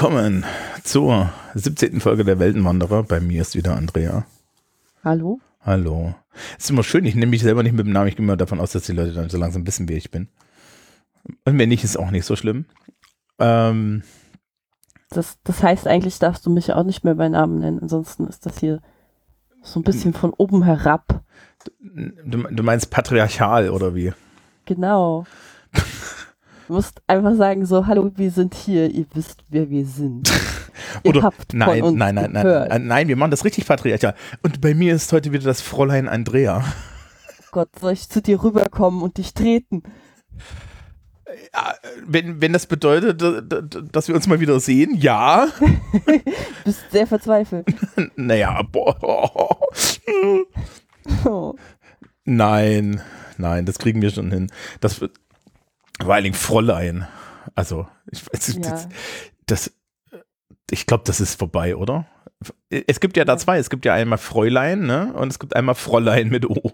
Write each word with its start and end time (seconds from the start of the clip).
Willkommen 0.00 0.44
zur 0.90 1.32
17. 1.54 2.00
Folge 2.00 2.24
der 2.24 2.40
Weltenwanderer. 2.40 3.04
Bei 3.04 3.20
mir 3.20 3.42
ist 3.42 3.54
wieder 3.54 3.76
Andrea. 3.76 4.26
Hallo. 5.04 5.38
Hallo. 5.60 6.16
Ist 6.58 6.68
immer 6.68 6.82
schön, 6.82 7.04
ich 7.04 7.14
nehme 7.14 7.30
mich 7.30 7.42
selber 7.42 7.62
nicht 7.62 7.76
mit 7.76 7.86
dem 7.86 7.92
Namen. 7.92 8.08
Ich 8.08 8.16
gehe 8.16 8.26
mal 8.26 8.36
davon 8.36 8.58
aus, 8.58 8.72
dass 8.72 8.86
die 8.86 8.92
Leute 8.92 9.12
dann 9.12 9.28
so 9.28 9.38
langsam 9.38 9.64
wissen, 9.68 9.88
wer 9.88 9.96
ich 9.96 10.10
bin. 10.10 10.26
Und 11.44 11.58
wenn 11.58 11.68
nicht, 11.68 11.84
ist 11.84 11.96
auch 11.96 12.10
nicht 12.10 12.24
so 12.24 12.34
schlimm. 12.34 12.64
Ähm, 13.38 14.02
das, 15.10 15.38
das 15.44 15.62
heißt, 15.62 15.86
eigentlich 15.86 16.18
darfst 16.18 16.44
du 16.44 16.50
mich 16.50 16.72
auch 16.72 16.82
nicht 16.82 17.04
mehr 17.04 17.14
bei 17.14 17.28
Namen 17.28 17.60
nennen. 17.60 17.78
Ansonsten 17.78 18.26
ist 18.26 18.44
das 18.44 18.58
hier 18.58 18.82
so 19.62 19.78
ein 19.78 19.84
bisschen 19.84 20.12
von 20.12 20.32
oben 20.32 20.64
herab. 20.64 21.22
Du, 21.84 22.42
du 22.50 22.62
meinst 22.64 22.90
patriarchal 22.90 23.70
oder 23.70 23.94
wie? 23.94 24.12
Genau. 24.64 25.24
Du 26.66 26.76
musst 26.76 27.02
einfach 27.08 27.34
sagen 27.34 27.66
so, 27.66 27.88
hallo, 27.88 28.12
wir 28.14 28.30
sind 28.30 28.54
hier, 28.54 28.88
ihr 28.88 29.04
wisst, 29.12 29.42
wer 29.48 29.70
wir 29.70 29.84
sind. 29.84 30.30
Oder, 31.04 31.32
nein, 31.52 31.82
nein, 31.96 32.14
nein, 32.14 32.32
nein, 32.32 32.86
nein, 32.86 33.08
wir 33.08 33.16
machen 33.16 33.30
das 33.30 33.44
richtig 33.44 33.66
patriarchal. 33.66 34.14
Und 34.42 34.60
bei 34.60 34.74
mir 34.74 34.94
ist 34.94 35.12
heute 35.12 35.32
wieder 35.32 35.44
das 35.44 35.60
Fräulein 35.60 36.08
Andrea. 36.08 36.64
Gott, 37.50 37.68
soll 37.80 37.92
ich 37.92 38.08
zu 38.08 38.22
dir 38.22 38.42
rüberkommen 38.42 39.02
und 39.02 39.18
dich 39.18 39.34
treten? 39.34 39.82
Ja, 41.52 41.74
wenn, 42.06 42.40
wenn 42.40 42.52
das 42.52 42.66
bedeutet, 42.66 43.22
dass 43.92 44.08
wir 44.08 44.14
uns 44.14 44.26
mal 44.26 44.40
wieder 44.40 44.58
sehen, 44.60 44.96
ja. 44.96 45.48
du 45.60 46.20
bist 46.64 46.90
sehr 46.90 47.06
verzweifelt. 47.06 47.66
naja, 48.16 48.62
boah. 48.62 49.58
Oh. 51.24 51.54
Nein, 52.24 53.00
nein, 53.38 53.64
das 53.64 53.78
kriegen 53.78 54.02
wir 54.02 54.10
schon 54.10 54.30
hin. 54.30 54.52
Das, 54.80 55.00
wird. 55.00 55.16
Vor 56.00 56.14
allen 56.14 56.24
Dingen 56.24 56.36
Fräulein. 56.36 57.08
Also, 57.54 57.88
ich 58.12 58.24
weiß 58.26 58.48
nicht, 58.48 58.64
ja. 58.64 58.72
das, 58.72 58.88
das, 59.46 59.72
ich 60.70 60.86
glaube, 60.86 61.04
das 61.06 61.20
ist 61.20 61.38
vorbei, 61.38 61.76
oder? 61.76 62.06
Es 62.70 63.00
gibt 63.00 63.16
ja 63.16 63.24
da 63.24 63.36
zwei. 63.36 63.58
Es 63.58 63.70
gibt 63.70 63.84
ja 63.84 63.94
einmal 63.94 64.18
Fräulein, 64.18 64.86
ne? 64.86 65.12
Und 65.14 65.28
es 65.28 65.38
gibt 65.38 65.54
einmal 65.54 65.74
Fräulein 65.74 66.28
mit 66.28 66.48
O. 66.48 66.72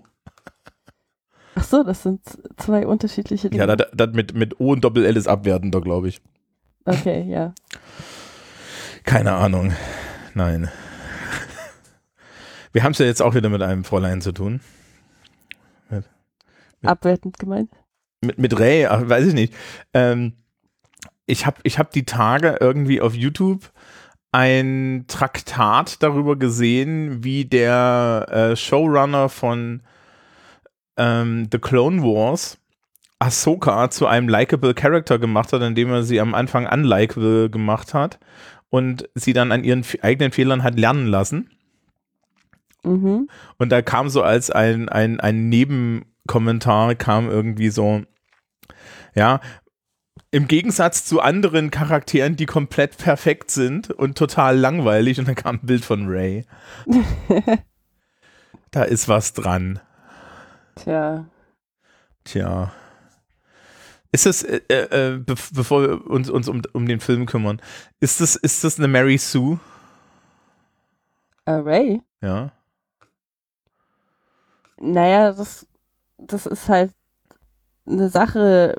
Ach 1.54 1.64
so, 1.64 1.82
das 1.82 2.02
sind 2.02 2.20
zwei 2.56 2.86
unterschiedliche 2.86 3.50
Dinge. 3.50 3.66
Ja, 3.66 3.76
das, 3.76 3.88
das 3.94 4.12
mit, 4.12 4.34
mit 4.34 4.60
O 4.60 4.72
und 4.72 4.84
Doppel-L 4.84 5.16
ist 5.16 5.26
abwertender, 5.26 5.80
glaube 5.80 6.08
ich. 6.08 6.20
Okay, 6.84 7.22
ja. 7.28 7.54
Keine 9.04 9.32
Ahnung. 9.32 9.72
Nein. 10.34 10.70
Wir 12.72 12.84
haben 12.84 12.92
es 12.92 12.98
ja 12.98 13.06
jetzt 13.06 13.22
auch 13.22 13.34
wieder 13.34 13.48
mit 13.48 13.62
einem 13.62 13.84
Fräulein 13.84 14.20
zu 14.20 14.32
tun. 14.32 14.60
Mit, 15.88 16.04
mit 16.82 16.90
Abwertend 16.90 17.38
gemeint? 17.38 17.70
mit, 18.26 18.38
mit 18.38 18.58
Ray, 18.58 18.86
ach, 18.86 19.08
weiß 19.08 19.26
ich 19.26 19.34
nicht. 19.34 19.54
Ähm, 19.94 20.34
ich 21.26 21.46
habe 21.46 21.58
ich 21.62 21.78
hab 21.78 21.90
die 21.90 22.04
Tage 22.04 22.58
irgendwie 22.60 23.00
auf 23.00 23.14
YouTube 23.14 23.72
ein 24.36 25.06
Traktat 25.08 26.02
darüber 26.02 26.36
gesehen, 26.36 27.24
wie 27.24 27.46
der 27.46 28.26
äh, 28.28 28.54
Showrunner 28.54 29.30
von 29.30 29.80
ähm, 30.98 31.48
The 31.50 31.58
Clone 31.58 32.02
Wars 32.02 32.58
Ahsoka 33.18 33.88
zu 33.88 34.06
einem 34.06 34.28
likable 34.28 34.74
Character 34.74 35.18
gemacht 35.18 35.54
hat, 35.54 35.62
indem 35.62 35.88
er 35.88 36.02
sie 36.02 36.20
am 36.20 36.34
Anfang 36.34 36.66
unlikable 36.66 37.48
gemacht 37.48 37.94
hat 37.94 38.18
und 38.68 39.08
sie 39.14 39.32
dann 39.32 39.52
an 39.52 39.64
ihren 39.64 39.86
eigenen 40.02 40.32
Fehlern 40.32 40.62
hat 40.62 40.78
lernen 40.78 41.06
lassen. 41.06 41.48
Mhm. 42.82 43.30
Und 43.56 43.72
da 43.72 43.80
kam 43.80 44.10
so 44.10 44.22
als 44.22 44.50
ein, 44.50 44.90
ein, 44.90 45.18
ein 45.18 45.48
Nebenkommentar 45.48 46.94
kam 46.94 47.30
irgendwie 47.30 47.70
so, 47.70 48.02
ja, 49.14 49.40
im 50.30 50.48
Gegensatz 50.48 51.04
zu 51.04 51.20
anderen 51.20 51.70
Charakteren, 51.70 52.36
die 52.36 52.46
komplett 52.46 52.98
perfekt 52.98 53.50
sind 53.50 53.90
und 53.90 54.18
total 54.18 54.58
langweilig. 54.58 55.18
Und 55.18 55.28
dann 55.28 55.34
kam 55.34 55.56
ein 55.56 55.66
Bild 55.66 55.84
von 55.84 56.06
Ray. 56.08 56.44
da 58.70 58.82
ist 58.82 59.08
was 59.08 59.32
dran. 59.32 59.80
Tja. 60.76 61.26
Tja. 62.24 62.72
Ist 64.12 64.26
das, 64.26 64.42
äh, 64.42 64.60
äh, 64.68 65.18
be 65.18 65.34
bevor 65.52 65.82
wir 65.82 66.06
uns, 66.06 66.30
uns 66.30 66.48
um, 66.48 66.62
um 66.72 66.86
den 66.86 67.00
Film 67.00 67.26
kümmern, 67.26 67.60
ist 68.00 68.20
das, 68.20 68.36
ist 68.36 68.64
das 68.64 68.78
eine 68.78 68.88
Mary 68.88 69.18
Sue? 69.18 69.58
Uh, 71.48 71.60
Ray? 71.60 72.02
Ja. 72.20 72.52
Naja, 74.78 75.32
das, 75.32 75.66
das 76.18 76.46
ist 76.46 76.68
halt 76.68 76.92
eine 77.86 78.08
Sache, 78.08 78.76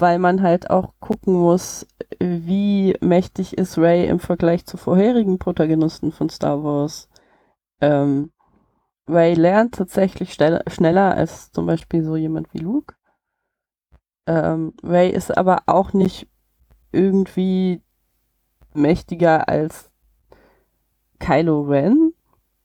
weil 0.00 0.18
man 0.18 0.42
halt 0.42 0.70
auch 0.70 0.94
gucken 1.00 1.34
muss, 1.34 1.86
wie 2.20 2.96
mächtig 3.00 3.56
ist 3.56 3.78
Ray 3.78 4.06
im 4.06 4.20
Vergleich 4.20 4.66
zu 4.66 4.76
vorherigen 4.76 5.38
Protagonisten 5.38 6.12
von 6.12 6.28
Star 6.28 6.62
Wars. 6.62 7.08
Ähm, 7.80 8.32
Ray 9.06 9.34
lernt 9.34 9.74
tatsächlich 9.74 10.34
schneller 10.34 11.14
als 11.14 11.50
zum 11.52 11.66
Beispiel 11.66 12.02
so 12.04 12.16
jemand 12.16 12.52
wie 12.52 12.58
Luke. 12.58 12.94
Ähm, 14.26 14.74
Ray 14.82 15.10
ist 15.10 15.36
aber 15.36 15.62
auch 15.66 15.92
nicht 15.92 16.28
irgendwie 16.92 17.82
mächtiger 18.74 19.48
als 19.48 19.90
Kylo 21.18 21.62
Ren, 21.62 22.12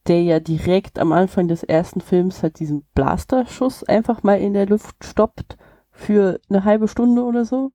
der 0.06 0.22
ja 0.22 0.40
direkt 0.40 0.98
am 0.98 1.12
Anfang 1.12 1.48
des 1.48 1.62
ersten 1.62 2.00
Films 2.00 2.42
halt 2.42 2.60
diesen 2.60 2.84
Blasterschuss 2.94 3.84
einfach 3.84 4.22
mal 4.22 4.38
in 4.38 4.52
der 4.52 4.66
Luft 4.66 5.02
stoppt 5.02 5.56
für 5.94 6.40
eine 6.50 6.64
halbe 6.64 6.88
Stunde 6.88 7.22
oder 7.22 7.44
so. 7.44 7.72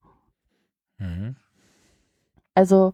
Mhm. 1.00 1.36
Also, 2.54 2.94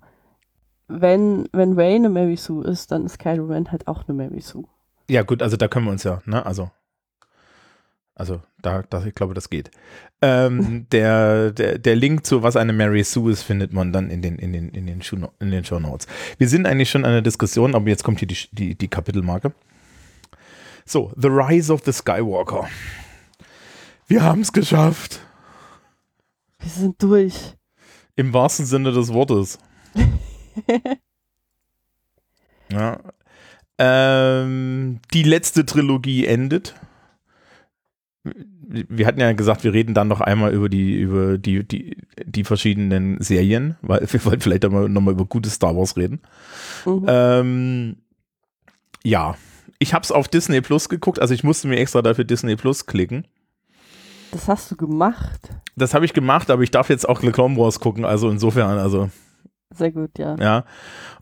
wenn, 0.88 1.50
wenn 1.52 1.74
Ray 1.74 1.96
eine 1.96 2.10
Mary 2.10 2.38
Sue 2.38 2.64
ist, 2.66 2.92
dann 2.92 3.06
ist 3.06 3.18
Kylo 3.18 3.46
Ren 3.46 3.72
halt 3.72 3.88
auch 3.88 4.08
eine 4.08 4.16
Mary 4.16 4.42
Sue. 4.42 4.66
Ja, 5.10 5.24
gut, 5.24 5.42
also 5.42 5.58
da 5.58 5.68
können 5.68 5.86
wir 5.86 5.92
uns 5.92 6.04
ja, 6.04 6.22
ne, 6.26 6.46
also. 6.46 6.70
Also, 8.18 8.42
da, 8.62 8.82
da 8.84 9.04
ich 9.06 9.14
glaube, 9.14 9.34
das 9.34 9.50
geht. 9.50 9.72
Ähm, 10.22 10.88
der, 10.92 11.52
der, 11.52 11.80
der 11.80 11.96
Link 11.96 12.26
zu 12.26 12.44
was 12.44 12.56
eine 12.56 12.72
Mary 12.72 13.04
Sue 13.04 13.32
ist, 13.32 13.44
findet 13.44 13.74
man 13.74 13.92
dann 13.92 14.10
in 14.10 14.22
den, 14.22 14.38
in 14.38 14.54
den, 14.54 14.70
in 14.70 14.86
den, 14.86 15.02
Show, 15.02 15.18
in 15.40 15.52
den 15.52 15.66
Show 15.66 15.80
Notes. 15.80 16.08
Wir 16.38 16.48
sind 16.48 16.66
eigentlich 16.66 16.90
schon 16.90 17.04
an 17.04 17.12
der 17.12 17.22
Diskussion, 17.22 17.76
aber 17.76 17.90
jetzt 17.90 18.04
kommt 18.04 18.20
hier 18.20 18.28
die, 18.28 18.38
die, 18.52 18.76
die 18.76 18.88
Kapitelmarke. 18.88 19.54
So, 20.86 21.12
The 21.18 21.28
Rise 21.28 21.74
of 21.74 21.82
the 21.84 21.92
Skywalker. 21.92 22.70
Wir 24.08 24.24
haben 24.24 24.42
es 24.42 24.54
geschafft. 24.54 25.20
Wir 26.60 26.70
sind 26.70 27.02
durch. 27.02 27.56
Im 28.16 28.34
wahrsten 28.34 28.66
Sinne 28.66 28.92
des 28.92 29.14
Wortes. 29.14 29.58
ja. 32.72 33.00
Ähm, 33.78 35.00
die 35.14 35.24
letzte 35.24 35.66
Trilogie 35.66 36.26
endet. 36.26 36.76
Wir 38.68 39.06
hatten 39.06 39.20
ja 39.20 39.34
gesagt, 39.34 39.64
wir 39.64 39.74
reden 39.74 39.94
dann 39.94 40.08
noch 40.08 40.22
einmal 40.22 40.54
über 40.54 40.70
die, 40.70 40.94
über 41.00 41.38
die, 41.38 41.68
die, 41.68 41.98
die 42.24 42.44
verschiedenen 42.44 43.20
Serien, 43.22 43.76
weil 43.82 44.02
wir 44.12 44.26
wollten 44.26 44.42
vielleicht 44.42 44.64
nochmal 44.64 44.88
noch 44.88 45.02
mal 45.02 45.12
über 45.12 45.26
gute 45.26 45.50
Star 45.50 45.76
Wars 45.76 45.98
reden. 45.98 46.22
Mhm. 46.86 47.06
Ähm, 47.08 47.98
ja, 49.04 49.36
ich 49.80 49.94
habe 49.94 50.04
es 50.04 50.12
auf 50.12 50.28
Disney 50.28 50.62
Plus 50.62 50.90
geguckt, 50.90 51.20
also 51.20 51.34
ich 51.34 51.44
musste 51.44 51.68
mir 51.68 51.78
extra 51.78 52.02
dafür 52.02 52.24
Disney 52.24 52.56
Plus 52.56 52.86
klicken. 52.86 53.28
Das 54.32 54.48
hast 54.48 54.72
du 54.72 54.76
gemacht. 54.76 55.50
Das 55.76 55.94
habe 55.94 56.06
ich 56.06 56.14
gemacht, 56.14 56.50
aber 56.50 56.64
ich 56.64 56.72
darf 56.72 56.90
jetzt 56.90 57.08
auch 57.08 57.22
The 57.22 57.32
Clone 57.32 57.58
Wars 57.58 57.80
gucken, 57.80 58.06
also 58.06 58.30
insofern, 58.30 58.78
also. 58.78 59.10
Sehr 59.72 59.92
gut, 59.92 60.18
ja. 60.18 60.36
Ja. 60.40 60.64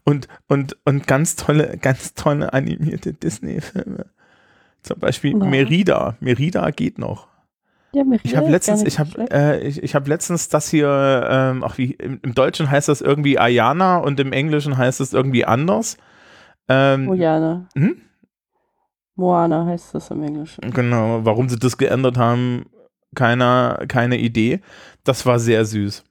Und, 0.03 0.27
und, 0.47 0.77
und 0.85 1.07
ganz 1.07 1.35
tolle, 1.35 1.77
ganz 1.77 2.13
tolle 2.13 2.53
animierte 2.53 3.13
Disney-Filme. 3.13 4.05
Zum 4.81 4.99
Beispiel 4.99 5.31
ja. 5.31 5.45
Merida. 5.45 6.17
Merida 6.19 6.69
geht 6.71 6.99
noch. 6.99 7.27
Ja, 7.93 8.03
Merida 8.03 8.23
ich 8.25 8.35
habe 8.35 8.49
letztens, 8.49 8.83
ich 8.83 8.99
habe, 8.99 9.31
äh, 9.31 9.65
ich, 9.65 9.81
ich 9.81 9.95
habe 9.95 10.09
letztens 10.09 10.49
das 10.49 10.69
hier, 10.69 11.27
ähm, 11.29 11.63
auch 11.63 11.77
wie 11.77 11.91
im, 11.91 12.19
im, 12.21 12.33
Deutschen 12.33 12.69
heißt 12.69 12.89
das 12.89 13.01
irgendwie 13.01 13.39
Ayana 13.39 13.97
und 13.97 14.19
im 14.19 14.33
Englischen 14.33 14.77
heißt 14.77 14.99
es 14.99 15.13
irgendwie 15.13 15.45
anders. 15.45 15.97
Ähm, 16.67 17.05
Mojana. 17.05 17.67
Hm? 17.75 18.01
Moana 19.15 19.65
heißt 19.65 19.93
das 19.93 20.09
im 20.09 20.23
Englischen. 20.23 20.71
Genau, 20.71 21.23
warum 21.23 21.47
sie 21.49 21.59
das 21.59 21.77
geändert 21.77 22.17
haben, 22.17 22.65
keiner, 23.13 23.85
keine 23.87 24.17
Idee. 24.17 24.61
Das 25.03 25.25
war 25.25 25.39
sehr 25.39 25.65
süß. 25.65 26.03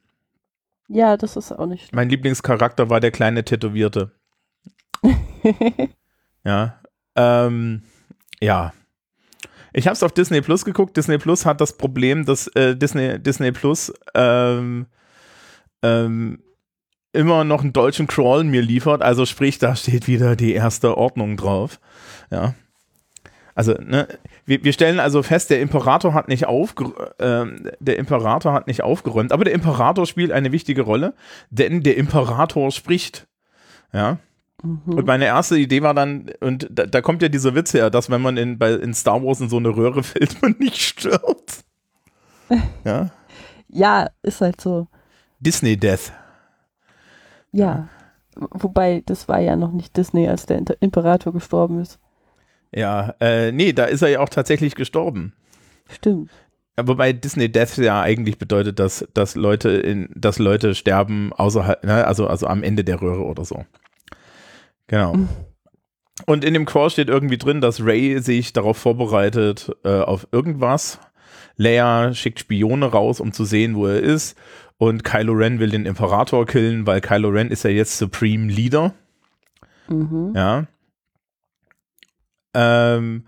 Ja, 0.88 1.16
das 1.16 1.37
ist 1.37 1.52
auch 1.52 1.66
nicht. 1.66 1.94
Mein 1.94 2.08
Lieblingscharakter 2.08 2.90
war 2.90 3.00
der 3.00 3.10
kleine 3.10 3.44
Tätowierte. 3.44 4.12
ja. 6.44 6.81
Ähm, 7.16 7.82
ja. 8.40 8.72
Ich 9.72 9.87
habe 9.87 9.94
es 9.94 10.02
auf 10.02 10.12
Disney 10.12 10.43
Plus 10.43 10.64
geguckt. 10.64 10.96
Disney 10.96 11.19
Plus 11.19 11.46
hat 11.46 11.60
das 11.60 11.78
Problem, 11.78 12.26
dass 12.26 12.46
äh, 12.49 12.76
Disney, 12.76 13.19
Disney 13.19 13.52
Plus 13.52 13.93
ähm, 14.14 14.87
ähm, 15.82 16.43
immer 17.12 17.44
noch 17.44 17.62
einen 17.62 17.72
deutschen 17.72 18.06
Crawl 18.06 18.44
mir 18.44 18.62
liefert. 18.62 19.02
Also 19.02 19.25
sprich, 19.25 19.58
da 19.58 19.75
steht 19.76 20.08
wieder 20.08 20.37
die 20.37 20.52
erste 20.52 20.96
Ordnung 20.96 21.37
drauf. 21.37 21.81
Ja. 22.31 22.55
Also, 23.55 23.72
ne, 23.75 24.08
wir, 24.44 24.64
wir 24.64 24.72
stellen 24.72 25.00
also 25.00 25.22
fest, 25.22 25.50
der 25.50 25.60
Imperator 25.60 26.14
hat 26.14 26.28
nicht 26.28 26.44
äh, 26.44 27.44
der 27.80 27.98
Imperator 27.98 28.52
hat 28.52 28.66
nicht 28.66 28.82
aufgeräumt, 28.82 29.32
aber 29.32 29.44
der 29.44 29.54
Imperator 29.54 30.06
spielt 30.06 30.32
eine 30.32 30.52
wichtige 30.52 30.82
Rolle, 30.82 31.14
denn 31.50 31.82
der 31.82 31.96
Imperator 31.96 32.70
spricht. 32.70 33.28
Ja. 33.92 34.18
Mhm. 34.62 34.80
Und 34.86 35.06
meine 35.06 35.26
erste 35.26 35.56
Idee 35.56 35.82
war 35.82 35.94
dann, 35.94 36.30
und 36.40 36.68
da, 36.70 36.86
da, 36.86 37.00
kommt 37.00 37.22
ja 37.22 37.28
dieser 37.28 37.54
Witz 37.54 37.74
her, 37.74 37.90
dass 37.90 38.10
wenn 38.10 38.22
man 38.22 38.36
in, 38.36 38.58
bei, 38.58 38.72
in 38.72 38.94
Star 38.94 39.22
Wars 39.22 39.40
in 39.40 39.48
so 39.48 39.58
eine 39.58 39.70
Röhre 39.70 40.02
fällt, 40.02 40.40
man 40.42 40.56
nicht 40.58 40.80
stirbt. 40.80 41.64
Ja. 42.84 43.08
ja, 43.68 44.10
ist 44.20 44.42
halt 44.42 44.60
so. 44.60 44.86
Disney 45.40 45.74
Death. 45.78 46.12
Ja. 47.50 47.88
Wobei, 48.34 49.02
das 49.06 49.26
war 49.26 49.40
ja 49.40 49.56
noch 49.56 49.72
nicht 49.72 49.96
Disney, 49.96 50.28
als 50.28 50.44
der 50.44 50.62
Imperator 50.80 51.32
gestorben 51.32 51.80
ist. 51.80 51.98
Ja, 52.74 53.14
äh, 53.20 53.52
nee, 53.52 53.72
da 53.72 53.84
ist 53.84 54.02
er 54.02 54.08
ja 54.08 54.20
auch 54.20 54.28
tatsächlich 54.28 54.74
gestorben. 54.74 55.34
Stimmt. 55.90 56.30
Wobei 56.80 57.12
Disney 57.12 57.52
Death 57.52 57.76
ja 57.76 58.00
eigentlich 58.00 58.38
bedeutet, 58.38 58.78
dass, 58.78 59.06
dass 59.12 59.34
Leute 59.34 59.70
in, 59.70 60.08
dass 60.14 60.38
Leute 60.38 60.74
sterben 60.74 61.32
außerhalb, 61.34 61.84
ne, 61.84 62.06
also, 62.06 62.26
also 62.26 62.46
am 62.46 62.62
Ende 62.62 62.82
der 62.82 63.00
Röhre 63.00 63.24
oder 63.24 63.44
so. 63.44 63.66
Genau. 64.86 65.14
Mhm. 65.14 65.28
Und 66.26 66.44
in 66.44 66.54
dem 66.54 66.64
Call 66.64 66.88
steht 66.88 67.08
irgendwie 67.08 67.38
drin, 67.38 67.60
dass 67.60 67.84
Ray 67.84 68.20
sich 68.20 68.52
darauf 68.52 68.78
vorbereitet, 68.78 69.70
äh, 69.84 70.00
auf 70.00 70.26
irgendwas. 70.32 70.98
Leia 71.56 72.14
schickt 72.14 72.40
Spione 72.40 72.86
raus, 72.86 73.20
um 73.20 73.32
zu 73.32 73.44
sehen, 73.44 73.74
wo 73.74 73.86
er 73.86 74.00
ist. 74.00 74.36
Und 74.78 75.04
Kylo 75.04 75.32
Ren 75.32 75.60
will 75.60 75.70
den 75.70 75.86
Imperator 75.86 76.46
killen, 76.46 76.86
weil 76.86 77.00
Kylo 77.00 77.28
Ren 77.28 77.50
ist 77.50 77.64
ja 77.64 77.70
jetzt 77.70 77.98
Supreme 77.98 78.50
Leader. 78.50 78.94
Mhm. 79.88 80.32
Ja. 80.34 80.66
Ähm, 82.54 83.25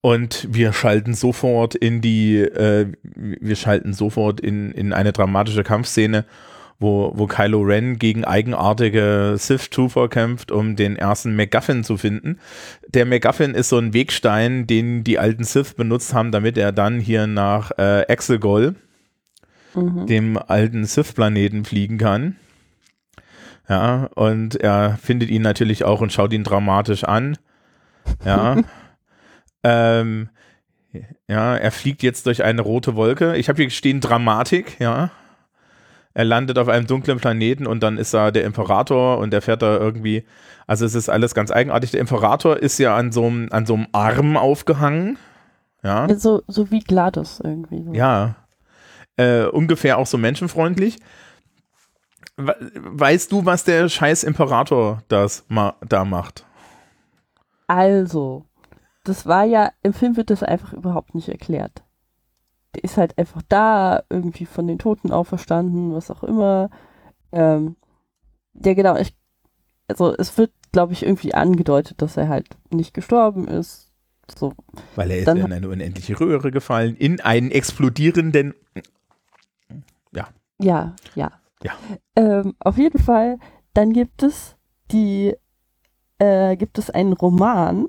und 0.00 0.46
wir 0.50 0.72
schalten 0.74 1.14
sofort 1.14 1.74
in 1.74 2.02
die, 2.02 2.38
äh, 2.38 2.92
wir 3.02 3.56
schalten 3.56 3.94
sofort 3.94 4.38
in, 4.38 4.70
in 4.72 4.92
eine 4.92 5.12
dramatische 5.12 5.64
Kampfszene, 5.64 6.26
wo, 6.78 7.12
wo 7.14 7.26
Kylo 7.26 7.62
Ren 7.62 7.98
gegen 7.98 8.24
eigenartige 8.24 9.36
Sith 9.38 9.70
Trooper 9.70 10.08
kämpft, 10.08 10.50
um 10.50 10.76
den 10.76 10.96
ersten 10.96 11.34
MacGuffin 11.36 11.84
zu 11.84 11.96
finden. 11.96 12.38
Der 12.88 13.06
MacGuffin 13.06 13.54
ist 13.54 13.70
so 13.70 13.78
ein 13.78 13.94
Wegstein, 13.94 14.66
den 14.66 15.04
die 15.04 15.18
alten 15.18 15.44
Sith 15.44 15.74
benutzt 15.74 16.12
haben, 16.12 16.32
damit 16.32 16.58
er 16.58 16.72
dann 16.72 17.00
hier 17.00 17.26
nach 17.26 17.70
äh, 17.78 18.02
Exegol, 18.02 18.74
mhm. 19.74 20.06
dem 20.06 20.36
alten 20.36 20.84
Sith-Planeten, 20.84 21.64
fliegen 21.64 21.96
kann. 21.96 22.36
Ja, 23.68 24.10
und 24.14 24.56
er 24.56 24.98
findet 25.02 25.30
ihn 25.30 25.40
natürlich 25.40 25.84
auch 25.84 26.02
und 26.02 26.12
schaut 26.12 26.34
ihn 26.34 26.44
dramatisch 26.44 27.04
an. 27.04 27.38
Ja. 28.24 28.56
ähm, 29.62 30.28
ja, 31.28 31.56
er 31.56 31.70
fliegt 31.70 32.02
jetzt 32.02 32.26
durch 32.26 32.44
eine 32.44 32.62
rote 32.62 32.96
Wolke. 32.96 33.36
Ich 33.36 33.48
habe 33.48 33.62
hier 33.62 33.70
stehen 33.70 34.00
Dramatik, 34.00 34.78
ja. 34.78 35.10
Er 36.16 36.24
landet 36.24 36.58
auf 36.58 36.68
einem 36.68 36.86
dunklen 36.86 37.18
Planeten 37.18 37.66
und 37.66 37.82
dann 37.82 37.98
ist 37.98 38.14
da 38.14 38.30
der 38.30 38.44
Imperator 38.44 39.18
und 39.18 39.32
der 39.32 39.42
fährt 39.42 39.62
da 39.62 39.76
irgendwie. 39.76 40.24
Also 40.66 40.86
es 40.86 40.94
ist 40.94 41.08
alles 41.08 41.34
ganz 41.34 41.50
eigenartig. 41.50 41.90
Der 41.90 42.00
Imperator 42.00 42.56
ist 42.56 42.78
ja 42.78 42.96
an 42.96 43.10
so 43.10 43.26
einem, 43.26 43.48
an 43.50 43.66
so 43.66 43.74
einem 43.74 43.88
Arm 43.90 44.36
aufgehangen. 44.36 45.18
Ja. 45.82 46.06
So, 46.16 46.42
so 46.46 46.70
wie 46.70 46.78
GLaDOS 46.78 47.40
irgendwie. 47.40 47.82
So. 47.82 47.92
Ja. 47.92 48.36
Äh, 49.16 49.46
ungefähr 49.46 49.98
auch 49.98 50.06
so 50.06 50.16
menschenfreundlich. 50.16 50.98
Weißt 52.36 53.32
du, 53.32 53.44
was 53.44 53.64
der 53.64 53.88
scheiß 53.88 54.22
Imperator 54.22 55.02
das 55.08 55.44
ma 55.48 55.74
da 55.86 56.04
macht? 56.04 56.46
Also, 57.66 58.44
das 59.04 59.26
war 59.26 59.44
ja, 59.44 59.70
im 59.82 59.92
Film 59.92 60.16
wird 60.16 60.30
das 60.30 60.42
einfach 60.42 60.72
überhaupt 60.72 61.14
nicht 61.14 61.28
erklärt. 61.28 61.82
Der 62.74 62.84
ist 62.84 62.96
halt 62.96 63.16
einfach 63.18 63.42
da, 63.48 64.02
irgendwie 64.10 64.46
von 64.46 64.66
den 64.66 64.78
Toten 64.78 65.12
auferstanden, 65.12 65.94
was 65.94 66.10
auch 66.10 66.24
immer. 66.24 66.70
Ähm, 67.32 67.76
ja, 68.54 68.74
genau, 68.74 68.96
ich, 68.96 69.16
also 69.88 70.14
es 70.16 70.36
wird, 70.38 70.52
glaube 70.72 70.92
ich, 70.92 71.04
irgendwie 71.04 71.34
angedeutet, 71.34 72.02
dass 72.02 72.16
er 72.16 72.28
halt 72.28 72.48
nicht 72.70 72.94
gestorben 72.94 73.46
ist. 73.46 73.92
So. 74.38 74.54
Weil 74.96 75.10
er 75.10 75.18
ist 75.18 75.28
Dann, 75.28 75.38
in 75.38 75.52
eine 75.52 75.68
unendliche 75.68 76.18
Röhre 76.18 76.50
gefallen, 76.50 76.96
in 76.96 77.20
einen 77.20 77.50
explodierenden. 77.50 78.54
Ja. 80.12 80.28
Ja, 80.58 80.94
ja. 81.14 81.32
Ja. 81.62 81.72
Ähm, 82.16 82.54
auf 82.58 82.78
jeden 82.78 82.98
Fall, 82.98 83.38
dann 83.72 83.92
gibt 83.92 84.22
es 84.22 84.56
die 84.90 85.34
äh, 86.24 86.56
gibt 86.56 86.78
es 86.78 86.90
einen 86.90 87.12
Roman, 87.12 87.88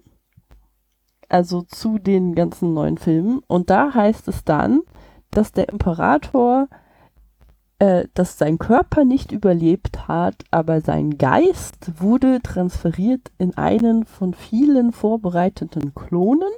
also 1.30 1.62
zu 1.62 1.98
den 1.98 2.36
ganzen 2.36 2.74
neuen 2.74 2.98
Filmen. 2.98 3.42
Und 3.48 3.70
da 3.70 3.94
heißt 3.94 4.28
es 4.28 4.44
dann, 4.44 4.82
dass 5.32 5.52
der 5.52 5.70
Imperator, 5.70 6.68
äh, 7.80 8.06
dass 8.14 8.38
sein 8.38 8.58
Körper 8.58 9.06
nicht 9.06 9.32
überlebt 9.32 10.08
hat, 10.08 10.44
aber 10.52 10.82
sein 10.82 11.18
Geist 11.18 12.02
wurde 12.02 12.42
transferiert 12.42 13.32
in 13.38 13.58
einen 13.58 14.06
von 14.06 14.34
vielen 14.34 14.92
vorbereiteten 14.92 15.96
Klonen, 15.96 16.52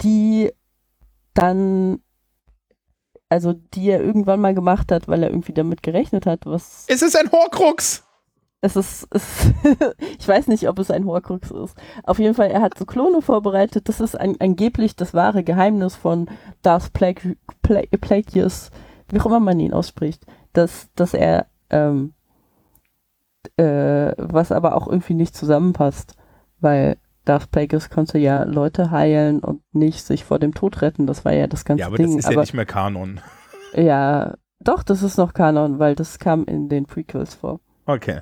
die 0.00 0.50
dann 1.34 2.00
also 3.28 3.54
die 3.54 3.88
er 3.88 4.02
irgendwann 4.02 4.40
mal 4.40 4.52
gemacht 4.52 4.92
hat, 4.92 5.08
weil 5.08 5.22
er 5.22 5.30
irgendwie 5.30 5.54
damit 5.54 5.82
gerechnet 5.82 6.26
hat, 6.26 6.44
was. 6.44 6.84
Es 6.88 7.00
ist 7.00 7.16
ein 7.16 7.32
Horcrux! 7.32 8.04
Es 8.62 8.76
ist, 8.76 9.08
es 9.14 9.52
ich 10.18 10.26
weiß 10.26 10.46
nicht, 10.46 10.68
ob 10.68 10.78
es 10.78 10.90
ein 10.90 11.04
Horcrux 11.04 11.50
ist. 11.50 11.76
Auf 12.04 12.18
jeden 12.18 12.34
Fall, 12.34 12.50
er 12.50 12.62
hat 12.62 12.78
so 12.78 12.86
Klone 12.86 13.20
vorbereitet. 13.20 13.88
Das 13.88 14.00
ist 14.00 14.18
ein, 14.18 14.40
angeblich 14.40 14.96
das 14.96 15.12
wahre 15.12 15.42
Geheimnis 15.44 15.96
von 15.96 16.30
Darth 16.62 16.92
Plag 16.94 17.20
Plag 17.62 17.90
Plagueis, 18.00 18.70
wie 19.08 19.20
auch 19.20 19.26
immer 19.26 19.40
man 19.40 19.60
ihn 19.60 19.74
ausspricht, 19.74 20.24
dass, 20.52 20.88
dass 20.94 21.12
er, 21.12 21.46
ähm, 21.70 22.14
äh, 23.56 24.12
was 24.16 24.52
aber 24.52 24.76
auch 24.76 24.86
irgendwie 24.86 25.14
nicht 25.14 25.36
zusammenpasst, 25.36 26.14
weil 26.60 26.96
Darth 27.24 27.50
Plagueis 27.50 27.90
konnte 27.90 28.18
ja 28.18 28.44
Leute 28.44 28.92
heilen 28.92 29.40
und 29.40 29.62
nicht 29.72 30.04
sich 30.04 30.24
vor 30.24 30.38
dem 30.38 30.54
Tod 30.54 30.82
retten. 30.82 31.06
Das 31.08 31.24
war 31.24 31.32
ja 31.32 31.48
das 31.48 31.64
ganze 31.64 31.78
Ding. 31.78 31.82
Ja, 31.82 31.86
aber 31.88 31.96
Ding. 31.96 32.06
das 32.06 32.16
ist 32.16 32.26
aber, 32.26 32.34
ja 32.34 32.40
nicht 32.40 32.54
mehr 32.54 32.66
Kanon. 32.66 33.20
Ja, 33.74 34.34
doch, 34.60 34.84
das 34.84 35.02
ist 35.02 35.18
noch 35.18 35.34
Kanon, 35.34 35.80
weil 35.80 35.96
das 35.96 36.20
kam 36.20 36.44
in 36.44 36.68
den 36.68 36.86
Prequels 36.86 37.34
vor. 37.34 37.60
Okay. 37.86 38.20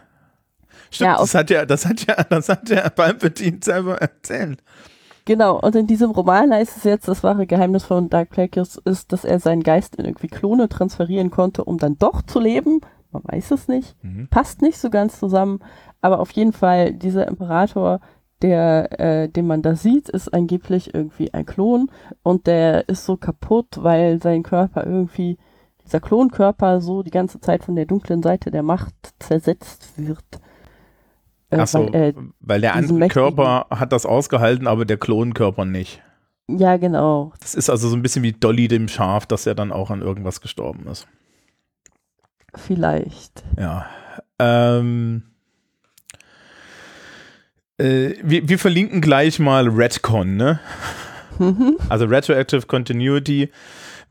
Stimmt, 0.91 1.11
ja, 1.11 1.17
das 1.19 1.35
hat 1.35 1.51
ja, 1.51 1.67
das 1.67 1.87
hat 1.87 2.07
ja, 2.07 2.25
das 2.25 2.49
hat 2.49 2.69
ja 2.69 2.89
Palpatine 2.89 3.59
selber 3.63 3.97
erzählt. 3.99 4.63
Genau, 5.25 5.61
und 5.61 5.77
in 5.77 5.87
diesem 5.87 6.11
Roman 6.11 6.53
heißt 6.53 6.79
es 6.79 6.85
jetzt, 6.85 7.07
das 7.07 7.23
wahre 7.23 7.47
Geheimnis 7.47 7.85
von 7.85 8.09
Dark 8.09 8.31
Plagueis 8.31 8.81
ist, 8.85 9.13
dass 9.13 9.25
er 9.25 9.39
seinen 9.39 9.63
Geist 9.63 9.97
in 9.97 10.05
irgendwie 10.05 10.29
Klone 10.29 10.69
transferieren 10.69 11.31
konnte, 11.31 11.65
um 11.65 11.79
dann 11.79 11.99
doch 11.99 12.23
zu 12.23 12.41
leben. 12.41 12.81
Man 13.13 13.23
weiß 13.25 13.51
es 13.53 13.69
nicht. 13.69 13.97
Mhm. 14.03 14.29
Passt 14.29 14.63
nicht 14.63 14.79
so 14.79 14.91
ganz 14.91 15.19
zusammen. 15.19 15.61
Aber 16.01 16.21
auf 16.21 16.31
jeden 16.33 16.53
Fall, 16.53 16.95
dieser 16.95 17.29
Imperator, 17.29 18.01
der, 18.43 18.99
äh, 18.99 19.29
den 19.29 19.47
man 19.47 19.63
da 19.63 19.77
sieht, 19.77 20.09
ist 20.09 20.33
angeblich 20.33 20.95
irgendwie 20.95 21.33
ein 21.35 21.45
Klon 21.45 21.91
und 22.23 22.47
der 22.47 22.89
ist 22.89 23.05
so 23.05 23.17
kaputt, 23.17 23.79
weil 23.83 24.21
sein 24.21 24.43
Körper 24.43 24.87
irgendwie, 24.87 25.37
dieser 25.85 26.01
Klonkörper 26.01 26.81
so 26.81 27.03
die 27.03 27.11
ganze 27.11 27.41
Zeit 27.41 27.65
von 27.65 27.77
der 27.77 27.87
dunklen 27.87 28.23
Seite 28.23 28.51
der 28.51 28.63
Macht 28.63 28.95
zersetzt 29.19 29.93
wird. 29.97 30.41
Äh, 31.51 31.57
Achso, 31.57 31.93
weil, 31.93 31.95
äh, 31.95 32.15
weil 32.41 32.61
der 32.61 32.75
andere 32.75 33.09
Körper 33.09 33.67
hat 33.71 33.93
das 33.93 34.07
ausgehalten, 34.07 34.67
aber 34.67 34.85
der 34.85 34.97
Klonkörper 34.97 35.65
nicht. 35.65 36.03
Ja, 36.49 36.77
genau. 36.77 37.33
Das 37.41 37.55
ist 37.55 37.71
also 37.71 37.89
so 37.89 37.97
ein 37.97 38.03
bisschen 38.03 38.23
wie 38.23 38.33
Dolly 38.33 38.69
dem 38.69 38.89
Schaf, 38.89 39.27
dass 39.27 39.47
er 39.47 39.55
dann 39.55 39.73
auch 39.73 39.91
an 39.91 40.03
irgendwas 40.03 40.41
gestorben 40.41 40.87
ist. 40.89 41.07
Vielleicht. 42.55 43.45
Ja. 43.59 43.87
Ähm, 44.39 45.23
äh, 47.79 48.15
wir, 48.23 48.49
wir, 48.49 48.59
verlinken 48.59 49.01
gleich 49.01 49.39
mal 49.39 49.69
Redcon, 49.69 50.37
ne? 50.37 50.61
Mhm. 51.39 51.77
Also 51.89 52.07
Retroactive 52.07 52.67
Continuity 52.67 53.51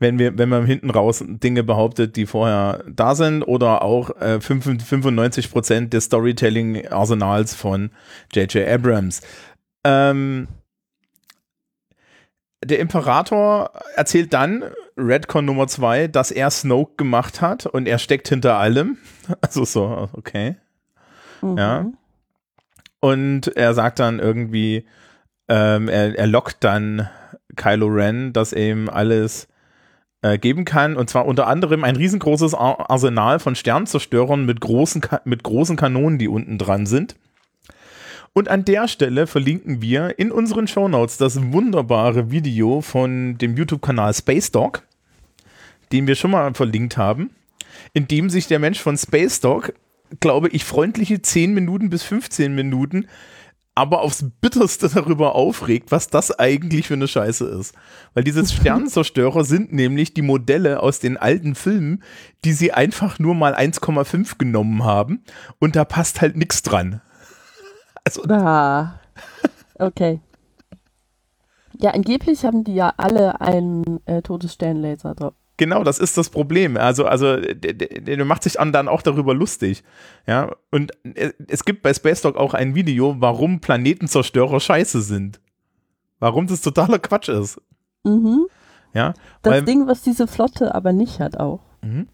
wenn 0.00 0.18
wir, 0.18 0.36
wenn 0.38 0.48
man 0.48 0.66
hinten 0.66 0.90
raus 0.90 1.22
Dinge 1.24 1.62
behauptet, 1.62 2.16
die 2.16 2.26
vorher 2.26 2.82
da 2.88 3.14
sind, 3.14 3.42
oder 3.44 3.82
auch 3.82 4.10
äh, 4.20 4.40
95 4.40 5.50
Prozent 5.52 5.92
des 5.92 6.06
Storytelling-Arsenals 6.06 7.54
von 7.54 7.90
J.J. 8.32 8.66
Abrams. 8.66 9.20
Ähm, 9.84 10.48
der 12.64 12.78
Imperator 12.78 13.70
erzählt 13.94 14.32
dann, 14.32 14.64
Redcon 14.96 15.44
Nummer 15.44 15.66
2, 15.66 16.08
dass 16.08 16.30
er 16.30 16.50
Snoke 16.50 16.96
gemacht 16.96 17.40
hat 17.40 17.66
und 17.66 17.86
er 17.86 17.98
steckt 17.98 18.28
hinter 18.28 18.56
allem. 18.56 18.98
Also 19.42 19.64
so, 19.64 20.08
okay. 20.14 20.56
Mhm. 21.40 21.56
Ja. 21.56 21.86
Und 22.98 23.56
er 23.56 23.74
sagt 23.74 24.00
dann 24.00 24.18
irgendwie, 24.18 24.86
ähm, 25.48 25.88
er, 25.88 26.18
er 26.18 26.26
lockt 26.26 26.64
dann 26.64 27.08
Kylo 27.54 27.86
Ren, 27.86 28.32
dass 28.32 28.52
ihm 28.52 28.88
alles 28.88 29.46
äh, 30.22 30.38
geben 30.38 30.64
kann. 30.64 30.96
Und 30.96 31.10
zwar 31.10 31.26
unter 31.26 31.46
anderem 31.46 31.84
ein 31.84 31.96
riesengroßes 31.96 32.54
Arsenal 32.54 33.38
von 33.38 33.54
Sternzerstörern 33.54 34.44
mit 34.44 34.60
großen, 34.60 35.02
mit 35.24 35.42
großen 35.42 35.76
Kanonen, 35.76 36.18
die 36.18 36.28
unten 36.28 36.58
dran 36.58 36.86
sind. 36.86 37.16
Und 38.32 38.48
an 38.48 38.64
der 38.64 38.86
Stelle 38.86 39.26
verlinken 39.26 39.82
wir 39.82 40.18
in 40.18 40.30
unseren 40.30 40.68
Shownotes 40.68 41.16
das 41.16 41.52
wunderbare 41.52 42.30
Video 42.30 42.80
von 42.80 43.38
dem 43.38 43.56
YouTube-Kanal 43.56 44.14
Space 44.14 44.52
Dog, 44.52 44.82
den 45.90 46.06
wir 46.06 46.14
schon 46.14 46.30
mal 46.30 46.54
verlinkt 46.54 46.96
haben, 46.96 47.30
in 47.92 48.06
dem 48.06 48.30
sich 48.30 48.46
der 48.46 48.60
Mensch 48.60 48.78
von 48.78 48.96
Space 48.96 49.40
Dog, 49.40 49.72
glaube 50.20 50.48
ich, 50.48 50.64
freundliche 50.64 51.20
10 51.22 51.54
Minuten 51.54 51.90
bis 51.90 52.04
15 52.04 52.54
Minuten 52.54 53.06
aber 53.80 54.02
aufs 54.02 54.26
Bitterste 54.42 54.90
darüber 54.90 55.34
aufregt, 55.34 55.90
was 55.90 56.08
das 56.08 56.38
eigentlich 56.38 56.86
für 56.86 56.94
eine 56.94 57.08
Scheiße 57.08 57.46
ist. 57.46 57.74
Weil 58.12 58.24
diese 58.24 58.44
Sternenzerstörer 58.52 59.42
sind 59.42 59.72
nämlich 59.72 60.12
die 60.12 60.20
Modelle 60.20 60.82
aus 60.82 60.98
den 60.98 61.16
alten 61.16 61.54
Filmen, 61.54 62.02
die 62.44 62.52
sie 62.52 62.72
einfach 62.72 63.18
nur 63.18 63.34
mal 63.34 63.54
1,5 63.54 64.36
genommen 64.36 64.84
haben 64.84 65.24
und 65.58 65.76
da 65.76 65.86
passt 65.86 66.20
halt 66.20 66.36
nichts 66.36 66.60
dran. 66.60 67.00
Also, 68.04 68.22
ah, 68.24 69.00
okay. 69.78 70.20
Ja, 71.78 71.92
angeblich 71.92 72.44
haben 72.44 72.64
die 72.64 72.74
ja 72.74 72.92
alle 72.98 73.40
einen 73.40 74.00
äh, 74.04 74.20
Todessternlaser 74.20 75.14
drauf. 75.14 75.32
Genau, 75.60 75.84
das 75.84 75.98
ist 75.98 76.16
das 76.16 76.30
Problem. 76.30 76.78
Also, 76.78 77.04
also 77.04 77.36
der, 77.36 77.74
der 77.74 78.24
macht 78.24 78.44
sich 78.44 78.54
dann 78.54 78.88
auch 78.88 79.02
darüber 79.02 79.34
lustig. 79.34 79.84
Ja, 80.26 80.56
und 80.70 80.92
es 81.48 81.66
gibt 81.66 81.82
bei 81.82 81.92
Space 81.92 82.22
Dog 82.22 82.36
auch 82.36 82.54
ein 82.54 82.74
Video, 82.74 83.16
warum 83.18 83.60
Planetenzerstörer 83.60 84.58
scheiße 84.58 85.02
sind. 85.02 85.38
Warum 86.18 86.46
das 86.46 86.62
totaler 86.62 86.98
Quatsch 86.98 87.28
ist. 87.28 87.60
Mhm. 88.04 88.46
Ja, 88.94 89.12
das 89.42 89.52
weil, 89.52 89.64
Ding, 89.66 89.86
was 89.86 90.00
diese 90.00 90.26
Flotte 90.26 90.74
aber 90.74 90.94
nicht 90.94 91.20
hat 91.20 91.36
auch, 91.36 91.60
mhm. 91.82 92.08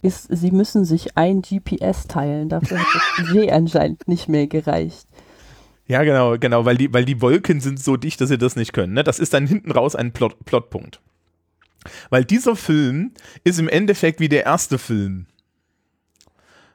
ist, 0.00 0.26
sie 0.30 0.50
müssen 0.50 0.86
sich 0.86 1.18
ein 1.18 1.42
GPS 1.42 2.06
teilen. 2.06 2.48
Dafür 2.48 2.78
hat 2.78 2.86
das 2.94 3.02
Budget 3.18 3.52
anscheinend 3.52 4.08
nicht 4.08 4.30
mehr 4.30 4.46
gereicht. 4.46 5.06
Ja, 5.86 6.04
genau, 6.04 6.38
genau, 6.38 6.64
weil 6.64 6.78
die, 6.78 6.90
weil 6.94 7.04
die 7.04 7.20
Wolken 7.20 7.60
sind 7.60 7.78
so 7.78 7.98
dicht, 7.98 8.22
dass 8.22 8.30
sie 8.30 8.38
das 8.38 8.56
nicht 8.56 8.72
können. 8.72 8.94
Ne? 8.94 9.04
Das 9.04 9.18
ist 9.18 9.34
dann 9.34 9.46
hinten 9.46 9.72
raus 9.72 9.94
ein 9.94 10.14
Plot, 10.14 10.42
Plotpunkt. 10.46 11.02
Weil 12.10 12.24
dieser 12.24 12.56
Film 12.56 13.12
ist 13.44 13.58
im 13.58 13.68
Endeffekt 13.68 14.20
wie 14.20 14.28
der 14.28 14.44
erste 14.44 14.78
Film. 14.78 15.26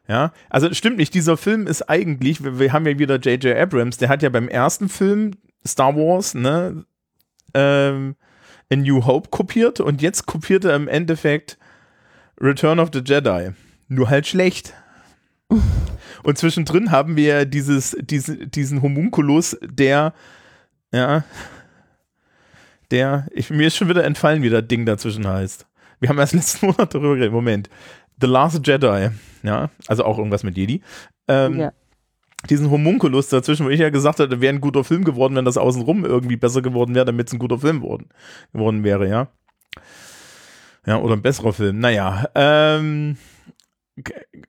Ja, 0.08 0.34
also 0.50 0.74
stimmt 0.74 0.98
nicht, 0.98 1.14
dieser 1.14 1.38
Film 1.38 1.66
ist 1.66 1.84
eigentlich, 1.90 2.44
wir, 2.44 2.60
wir 2.60 2.74
haben 2.74 2.86
ja 2.86 3.00
wieder 3.00 3.20
J.J. 3.20 3.56
Abrams, 3.58 3.98
der 3.98 4.10
hat 4.10 4.22
ja 4.22 4.30
beim 4.30 4.50
ersten 4.50 4.90
Film 4.90 5.32
Star 5.66 5.96
Wars, 5.96 6.34
ne, 6.34 6.86
ähm, 7.54 8.16
A 8.72 8.76
New 8.76 9.06
Hope 9.06 9.30
kopiert 9.30 9.80
und 9.80 10.02
jetzt 10.02 10.26
kopiert 10.26 10.66
er 10.66 10.76
im 10.76 10.90
Endeffekt 10.90 11.58
Return 12.40 12.80
of 12.80 12.90
the 12.92 13.02
Jedi. 13.06 13.52
Nur 13.88 14.10
halt 14.10 14.28
schlecht. 14.28 14.74
Und 16.24 16.38
zwischendrin 16.38 16.92
haben 16.92 17.16
wir 17.16 17.46
dieses, 17.46 17.96
diesen, 18.02 18.50
diesen 18.52 18.82
Homunculus, 18.82 19.58
der, 19.62 20.14
ja, 20.92 21.24
der, 22.94 23.28
ich, 23.32 23.50
mir 23.50 23.68
ist 23.68 23.76
schon 23.76 23.90
wieder 23.90 24.04
entfallen, 24.04 24.44
wie 24.44 24.50
das 24.50 24.68
Ding 24.68 24.86
dazwischen 24.86 25.28
heißt. 25.28 25.66
Wir 26.00 26.10
haben 26.10 26.20
erst 26.20 26.34
letzten 26.34 26.68
Monat 26.68 26.94
darüber 26.94 27.16
geredet. 27.16 27.34
Moment. 27.34 27.70
The 28.22 28.28
Last 28.28 28.66
Jedi. 28.66 29.10
Ja, 29.42 29.70
also 29.88 30.06
auch 30.06 30.18
irgendwas 30.18 30.44
mit 30.44 30.56
Jedi. 30.56 30.82
Ähm, 31.28 31.60
ja. 31.60 31.74
Diesen 32.50 32.70
Homunculus 32.70 33.30
dazwischen, 33.30 33.66
wo 33.66 33.70
ich 33.70 33.80
ja 33.80 33.90
gesagt 33.90 34.20
hatte, 34.20 34.42
wäre 34.42 34.54
ein 34.54 34.62
guter 34.62 34.84
Film 34.84 35.04
geworden, 35.04 35.36
wenn 35.36 35.46
das 35.46 35.58
außenrum 35.58 36.06
irgendwie 36.06 36.36
besser 36.36 36.62
geworden 36.62 36.94
wäre, 36.94 37.06
damit 37.06 37.28
es 37.28 37.34
ein 37.34 37.40
guter 37.40 37.58
Film 37.58 37.82
worden, 37.82 38.10
geworden 38.52 38.84
wäre, 38.84 39.08
ja. 39.08 39.28
Ja, 40.86 40.98
oder 40.98 41.16
ein 41.16 41.22
besserer 41.22 41.54
Film. 41.54 41.80
Naja, 41.80 42.26
ähm, 42.36 43.18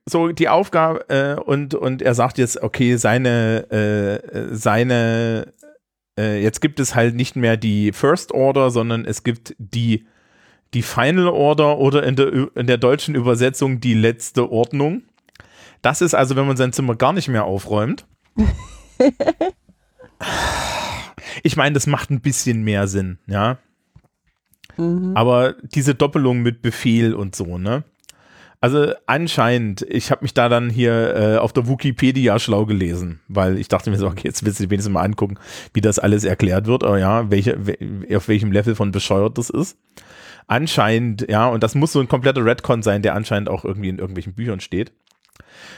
so 0.05 0.29
die 0.29 0.49
Aufgabe 0.49 1.09
äh, 1.09 1.39
und 1.39 1.73
und 1.73 2.01
er 2.01 2.15
sagt 2.15 2.37
jetzt 2.37 2.61
okay 2.61 2.97
seine 2.97 3.69
äh, 3.71 4.55
seine 4.55 5.53
äh, 6.17 6.41
jetzt 6.41 6.61
gibt 6.61 6.79
es 6.79 6.95
halt 6.95 7.15
nicht 7.15 7.35
mehr 7.35 7.57
die 7.57 7.91
First 7.91 8.31
Order, 8.31 8.71
sondern 8.71 9.05
es 9.05 9.23
gibt 9.23 9.55
die, 9.57 10.05
die 10.73 10.81
Final 10.81 11.27
Order 11.27 11.77
oder 11.77 12.03
in 12.03 12.15
der, 12.15 12.49
in 12.55 12.67
der 12.67 12.77
deutschen 12.77 13.15
Übersetzung 13.15 13.79
die 13.79 13.93
letzte 13.93 14.49
Ordnung. 14.51 15.03
Das 15.81 16.01
ist 16.01 16.13
also, 16.13 16.35
wenn 16.35 16.47
man 16.47 16.57
sein 16.57 16.73
Zimmer 16.73 16.95
gar 16.95 17.13
nicht 17.13 17.27
mehr 17.27 17.45
aufräumt. 17.45 18.07
ich 21.43 21.55
meine, 21.57 21.73
das 21.73 21.87
macht 21.87 22.09
ein 22.09 22.21
bisschen 22.21 22.63
mehr 22.63 22.87
Sinn, 22.87 23.19
ja. 23.27 23.59
Mhm. 24.77 25.15
Aber 25.15 25.55
diese 25.61 25.95
Doppelung 25.95 26.41
mit 26.41 26.61
Befehl 26.61 27.13
und 27.13 27.35
so, 27.35 27.57
ne? 27.57 27.83
Also 28.65 28.93
anscheinend, 29.05 29.83
ich 29.83 30.09
habe 30.09 30.23
mich 30.23 30.33
da 30.33 30.49
dann 30.49 30.71
hier 30.71 31.15
äh, 31.15 31.37
auf 31.37 31.53
der 31.53 31.67
Wikipedia 31.67 32.39
schlau 32.39 32.65
gelesen, 32.65 33.19
weil 33.27 33.59
ich 33.59 33.67
dachte 33.67 33.91
mir 33.91 33.97
so, 33.97 34.07
okay, 34.07 34.23
jetzt 34.23 34.43
willst 34.43 34.59
du 34.59 34.63
wenigstens 34.63 34.91
mal 34.91 35.03
angucken, 35.03 35.37
wie 35.73 35.81
das 35.81 35.99
alles 35.99 36.23
erklärt 36.23 36.65
wird, 36.65 36.83
aber 36.83 36.97
ja, 36.97 37.29
welche, 37.29 37.59
auf 38.15 38.27
welchem 38.27 38.51
Level 38.51 38.73
von 38.73 38.91
bescheuert 38.91 39.37
das 39.37 39.51
ist. 39.51 39.77
Anscheinend, 40.47 41.29
ja, 41.29 41.47
und 41.47 41.61
das 41.61 41.75
muss 41.75 41.91
so 41.91 41.99
ein 41.99 42.07
kompletter 42.07 42.43
Redcon 42.43 42.81
sein, 42.81 43.03
der 43.03 43.13
anscheinend 43.13 43.49
auch 43.49 43.65
irgendwie 43.65 43.89
in 43.89 43.99
irgendwelchen 43.99 44.33
Büchern 44.33 44.59
steht 44.59 44.93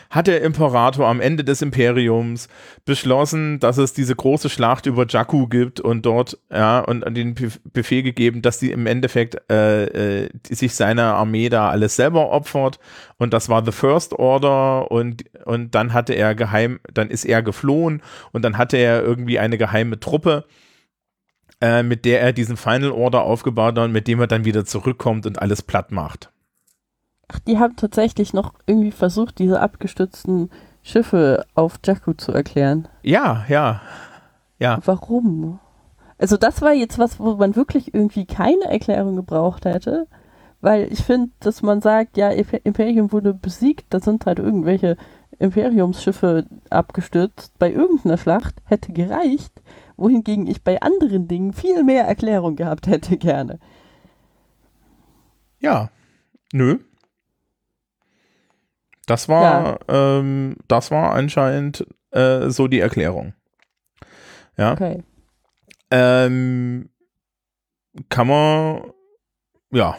hat 0.09 0.27
der 0.27 0.41
Imperator 0.41 1.07
am 1.07 1.19
Ende 1.19 1.43
des 1.43 1.61
Imperiums 1.61 2.47
beschlossen, 2.85 3.59
dass 3.59 3.77
es 3.77 3.93
diese 3.93 4.15
große 4.15 4.49
Schlacht 4.49 4.85
über 4.85 5.05
Jakku 5.07 5.47
gibt 5.47 5.79
und 5.79 6.05
dort, 6.05 6.37
ja, 6.51 6.79
und, 6.79 7.05
den 7.15 7.35
Befehl 7.73 8.03
gegeben, 8.03 8.41
dass 8.41 8.59
die 8.59 8.71
im 8.71 8.85
Endeffekt 8.87 9.37
äh, 9.51 10.25
äh, 10.25 10.29
sich 10.49 10.75
seine 10.75 11.03
Armee 11.03 11.49
da 11.49 11.69
alles 11.69 11.95
selber 11.95 12.31
opfert. 12.31 12.79
Und 13.17 13.33
das 13.33 13.49
war 13.49 13.65
The 13.65 13.71
First 13.71 14.13
Order 14.13 14.91
und, 14.91 15.23
und 15.45 15.75
dann 15.75 15.93
hatte 15.93 16.13
er 16.13 16.35
geheim, 16.35 16.79
dann 16.93 17.09
ist 17.09 17.25
er 17.25 17.41
geflohen 17.41 18.01
und 18.31 18.43
dann 18.43 18.57
hatte 18.57 18.77
er 18.77 19.01
irgendwie 19.03 19.39
eine 19.39 19.57
geheime 19.57 19.99
Truppe 19.99 20.45
äh, 21.61 21.83
mit 21.83 22.05
der 22.05 22.21
er 22.21 22.33
diesen 22.33 22.57
Final 22.57 22.91
Order 22.91 23.23
aufgebaut 23.23 23.77
hat 23.77 23.85
und 23.85 23.91
mit 23.91 24.07
dem 24.07 24.19
er 24.19 24.27
dann 24.27 24.45
wieder 24.45 24.65
zurückkommt 24.65 25.25
und 25.25 25.41
alles 25.41 25.61
platt 25.61 25.91
macht. 25.91 26.31
Ach, 27.29 27.39
die 27.39 27.59
haben 27.59 27.75
tatsächlich 27.75 28.33
noch 28.33 28.53
irgendwie 28.65 28.91
versucht, 28.91 29.39
diese 29.39 29.59
abgestützten 29.59 30.49
Schiffe 30.81 31.45
auf 31.55 31.79
Jakku 31.85 32.13
zu 32.13 32.31
erklären. 32.31 32.87
Ja, 33.03 33.45
ja. 33.49 33.81
Ja. 34.59 34.79
Warum? 34.85 35.59
Also 36.17 36.37
das 36.37 36.61
war 36.61 36.73
jetzt 36.73 36.97
was, 36.97 37.19
wo 37.19 37.35
man 37.35 37.55
wirklich 37.55 37.93
irgendwie 37.93 38.25
keine 38.25 38.65
Erklärung 38.65 39.15
gebraucht 39.15 39.65
hätte, 39.65 40.07
weil 40.61 40.91
ich 40.91 41.03
finde, 41.03 41.31
dass 41.39 41.61
man 41.61 41.81
sagt, 41.81 42.17
ja, 42.17 42.29
Imperium 42.29 43.11
wurde 43.11 43.33
besiegt, 43.33 43.85
da 43.89 43.99
sind 43.99 44.25
halt 44.25 44.39
irgendwelche 44.39 44.97
Imperiumsschiffe 45.37 46.45
abgestürzt 46.69 47.53
bei 47.59 47.71
irgendeiner 47.71 48.17
Schlacht, 48.17 48.55
hätte 48.65 48.93
gereicht, 48.93 49.61
wohingegen 49.97 50.47
ich 50.47 50.63
bei 50.63 50.81
anderen 50.81 51.27
Dingen 51.27 51.53
viel 51.53 51.83
mehr 51.83 52.05
Erklärung 52.07 52.55
gehabt 52.55 52.87
hätte 52.87 53.17
gerne. 53.17 53.59
Ja, 55.59 55.89
nö, 56.53 56.79
das 59.07 59.29
war, 59.29 59.79
ja. 59.87 60.19
ähm, 60.19 60.57
das 60.67 60.91
war 60.91 61.13
anscheinend 61.13 61.87
äh, 62.11 62.49
so 62.49 62.67
die 62.67 62.81
Erklärung. 62.81 63.33
Ja. 64.57 64.73
Okay. 64.73 65.03
Ähm, 65.89 66.89
kann 68.09 68.27
man, 68.27 68.81
ja. 69.71 69.97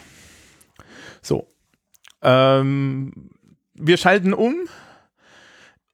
So. 1.21 1.47
Ähm, 2.21 3.31
wir 3.73 3.97
schalten 3.97 4.33
um. 4.33 4.55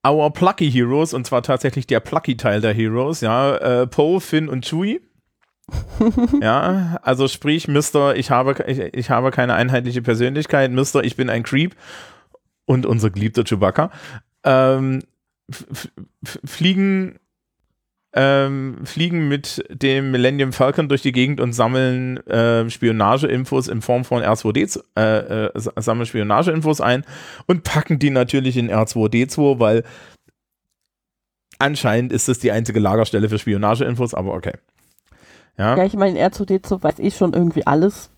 Our 0.06 0.32
Plucky 0.32 0.70
Heroes, 0.70 1.16
und 1.16 1.26
zwar 1.26 1.42
tatsächlich 1.42 1.88
der 1.88 2.00
Plucky-Teil 2.00 2.62
der 2.62 2.74
Heroes, 2.74 3.22
ja. 3.22 3.56
Äh, 3.56 3.88
Poe, 3.88 4.20
Finn 4.20 4.50
und 4.50 4.66
Chewie. 4.66 5.02
ja, 6.42 7.00
also 7.02 7.28
sprich, 7.28 7.68
Mister, 7.68 8.16
ich 8.16 8.30
habe, 8.30 8.64
ich, 8.68 8.80
ich 8.80 9.10
habe 9.10 9.32
keine 9.32 9.56
einheitliche 9.56 10.04
Persönlichkeit, 10.04 10.70
Mister, 10.70 11.04
ich 11.04 11.16
bin 11.16 11.30
ein 11.30 11.42
Creep 11.42 11.76
und 12.66 12.86
unser 12.86 13.10
geliebter 13.10 13.44
Chewbacca, 13.44 13.92
ähm, 14.44 15.04
fliegen, 16.46 17.20
ähm, 18.14 18.78
fliegen 18.86 19.28
mit 19.28 19.64
dem 19.70 20.12
Millennium 20.12 20.54
Falcon 20.54 20.88
durch 20.88 21.02
die 21.02 21.12
Gegend 21.12 21.40
und 21.40 21.54
sammeln 21.54 22.18
äh, 22.28 22.70
Spionageinfos 22.70 23.68
in 23.68 23.82
Form 23.82 24.06
von 24.06 24.24
R2D, 24.24 24.82
äh, 24.98 25.46
äh, 25.46 25.82
sammeln 25.82 26.06
Spionageinfos 26.06 26.82
ein 26.82 27.04
und 27.46 27.64
packen 27.64 28.00
die 28.00 28.10
natürlich 28.10 28.58
in 28.58 28.72
R2D2, 28.72 29.60
weil 29.60 29.84
anscheinend 31.60 32.12
ist 32.12 32.28
das 32.28 32.40
die 32.40 32.52
einzige 32.52 32.80
Lagerstelle 32.80 33.30
für 33.30 33.38
Spionageinfos, 33.38 34.14
aber 34.14 34.34
okay. 34.34 34.54
Ja, 35.58 35.78
ja 35.78 35.86
ich 35.86 35.96
meine, 35.96 36.20
R2D2 36.20 36.84
weiß 36.84 37.00
eh 37.00 37.12
schon 37.12 37.34
irgendwie 37.34 37.68
alles. 37.68 38.10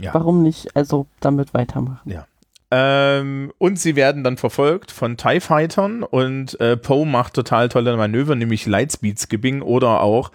Ja. 0.00 0.12
Warum 0.14 0.42
nicht 0.42 0.76
also 0.76 1.06
damit 1.20 1.54
weitermachen? 1.54 2.10
Ja. 2.10 2.26
Ähm, 2.70 3.52
und 3.58 3.78
sie 3.78 3.96
werden 3.96 4.24
dann 4.24 4.36
verfolgt 4.36 4.90
von 4.90 5.16
TIE 5.16 5.40
Fightern 5.40 6.02
und 6.02 6.60
äh, 6.60 6.76
Poe 6.76 7.06
macht 7.06 7.34
total 7.34 7.68
tolle 7.68 7.96
Manöver, 7.96 8.34
nämlich 8.34 8.66
Lightspeed 8.66 9.18
Skipping 9.18 9.62
oder 9.62 10.02
auch 10.02 10.30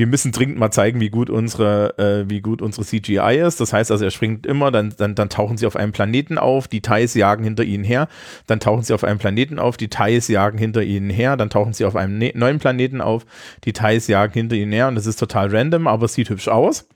wir 0.00 0.06
müssen 0.06 0.32
dringend 0.32 0.58
mal 0.58 0.70
zeigen, 0.70 0.98
wie 0.98 1.10
gut 1.10 1.28
unsere, 1.28 1.98
äh, 1.98 2.30
wie 2.30 2.40
gut 2.40 2.62
unsere 2.62 2.86
CGI 2.86 3.42
ist. 3.46 3.60
Das 3.60 3.74
heißt 3.74 3.90
also, 3.90 4.02
er 4.02 4.10
springt 4.10 4.46
immer, 4.46 4.70
dann, 4.70 4.94
dann, 4.96 5.14
dann 5.14 5.28
tauchen 5.28 5.58
sie 5.58 5.66
auf 5.66 5.76
einem 5.76 5.92
Planeten 5.92 6.38
auf, 6.38 6.68
die 6.68 6.80
Thais 6.80 7.12
jagen 7.14 7.44
hinter 7.44 7.64
ihnen 7.64 7.84
her, 7.84 8.08
dann 8.46 8.60
tauchen 8.60 8.82
sie 8.82 8.94
auf 8.94 9.04
einem 9.04 9.18
Planeten 9.18 9.58
auf, 9.58 9.76
die 9.76 9.88
Thais 9.88 10.28
jagen 10.28 10.56
hinter 10.56 10.82
ihnen 10.82 11.10
her, 11.10 11.36
dann 11.36 11.50
tauchen 11.50 11.74
sie 11.74 11.84
auf 11.84 11.96
einem 11.96 12.16
ne 12.16 12.32
neuen 12.34 12.58
Planeten 12.58 13.02
auf, 13.02 13.26
die 13.64 13.74
Thais 13.74 14.06
jagen 14.06 14.32
hinter 14.32 14.56
ihnen 14.56 14.72
her 14.72 14.88
und 14.88 14.94
das 14.94 15.04
ist 15.04 15.18
total 15.18 15.54
random, 15.54 15.86
aber 15.86 16.06
es 16.06 16.14
sieht 16.14 16.30
hübsch 16.30 16.48
aus. 16.48 16.88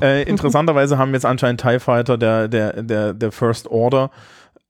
Äh, 0.00 0.22
interessanterweise 0.24 0.98
haben 0.98 1.12
jetzt 1.12 1.26
anscheinend 1.26 1.60
TIE 1.60 1.78
Fighter 1.78 2.16
der, 2.18 2.48
der, 2.48 2.82
der, 2.82 3.14
der 3.14 3.32
First 3.32 3.68
Order 3.68 4.10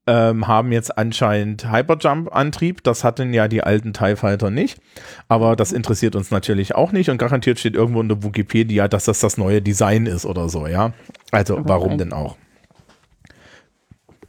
ähm, 0.06 0.46
haben 0.46 0.72
jetzt 0.72 0.96
anscheinend 0.98 1.70
Hyperjump-Antrieb. 1.70 2.82
Das 2.82 3.04
hatten 3.04 3.32
ja 3.32 3.48
die 3.48 3.62
alten 3.62 3.92
TIE 3.92 4.16
Fighter 4.16 4.50
nicht. 4.50 4.80
Aber 5.28 5.56
das 5.56 5.72
interessiert 5.72 6.14
uns 6.14 6.30
natürlich 6.30 6.74
auch 6.74 6.92
nicht. 6.92 7.08
Und 7.08 7.18
garantiert 7.18 7.58
steht 7.58 7.74
irgendwo 7.74 8.00
in 8.00 8.08
der 8.08 8.22
Wikipedia, 8.22 8.88
dass 8.88 9.04
das 9.04 9.20
das 9.20 9.38
neue 9.38 9.62
Design 9.62 10.06
ist 10.06 10.26
oder 10.26 10.48
so, 10.48 10.66
ja. 10.66 10.92
Also, 11.30 11.60
warum 11.64 11.96
denn 11.96 12.12
auch? 12.12 12.36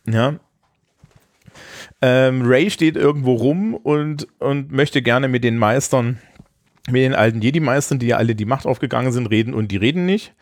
Ja. 0.08 0.36
Ähm, 2.02 2.44
Ray 2.46 2.70
steht 2.70 2.96
irgendwo 2.96 3.34
rum 3.34 3.74
und, 3.74 4.28
und 4.40 4.72
möchte 4.72 5.02
gerne 5.02 5.28
mit 5.28 5.44
den 5.44 5.58
Meistern, 5.58 6.20
mit 6.88 7.02
den 7.02 7.16
alten 7.16 7.42
Jedi-Meistern, 7.42 8.00
die 8.00 8.08
ja 8.08 8.18
alle 8.18 8.36
die 8.36 8.46
Macht 8.46 8.66
aufgegangen 8.66 9.12
sind, 9.12 9.28
reden 9.28 9.54
und 9.54 9.72
die 9.72 9.78
reden 9.78 10.06
nicht. 10.06 10.34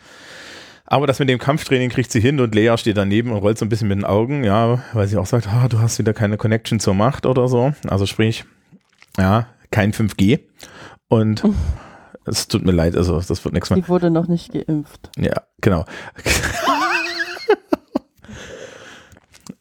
Aber 0.86 1.08
das 1.08 1.20
mit 1.20 1.30
dem 1.30 1.40
Kampftraining 1.40 1.90
kriegt 1.90 2.12
sie 2.12 2.20
hin 2.20 2.40
und 2.40 2.54
Lea 2.54 2.76
steht 2.78 2.98
daneben 2.98 3.32
und 3.32 3.38
rollt 3.38 3.58
so 3.58 3.66
ein 3.66 3.70
bisschen 3.70 3.88
mit 3.88 3.98
den 3.98 4.06
Augen, 4.06 4.44
ja, 4.44 4.84
weil 4.94 5.08
sie 5.08 5.18
auch 5.18 5.26
sagt, 5.26 5.48
ah, 5.48 5.68
du 5.70 5.80
hast 5.80 5.98
wieder 5.98 6.14
keine 6.14 6.38
Connection 6.38 6.80
zur 6.80 6.94
Macht 6.94 7.26
oder 7.26 7.48
so. 7.48 7.74
Also 7.88 8.06
sprich, 8.06 8.44
ja, 9.18 9.48
kein 9.72 9.94
5G. 9.94 10.42
Und 11.08 11.44
es 12.26 12.48
tut 12.48 12.66
mir 12.66 12.74
leid, 12.74 12.96
also 12.96 13.20
das 13.20 13.44
wird 13.44 13.54
nichts 13.54 13.70
mehr. 13.70 13.80
Die 13.80 13.88
wurde 13.88 14.12
noch 14.12 14.28
nicht 14.28 14.52
geimpft. 14.52 15.10
Ja, 15.18 15.44
genau. 15.62 15.86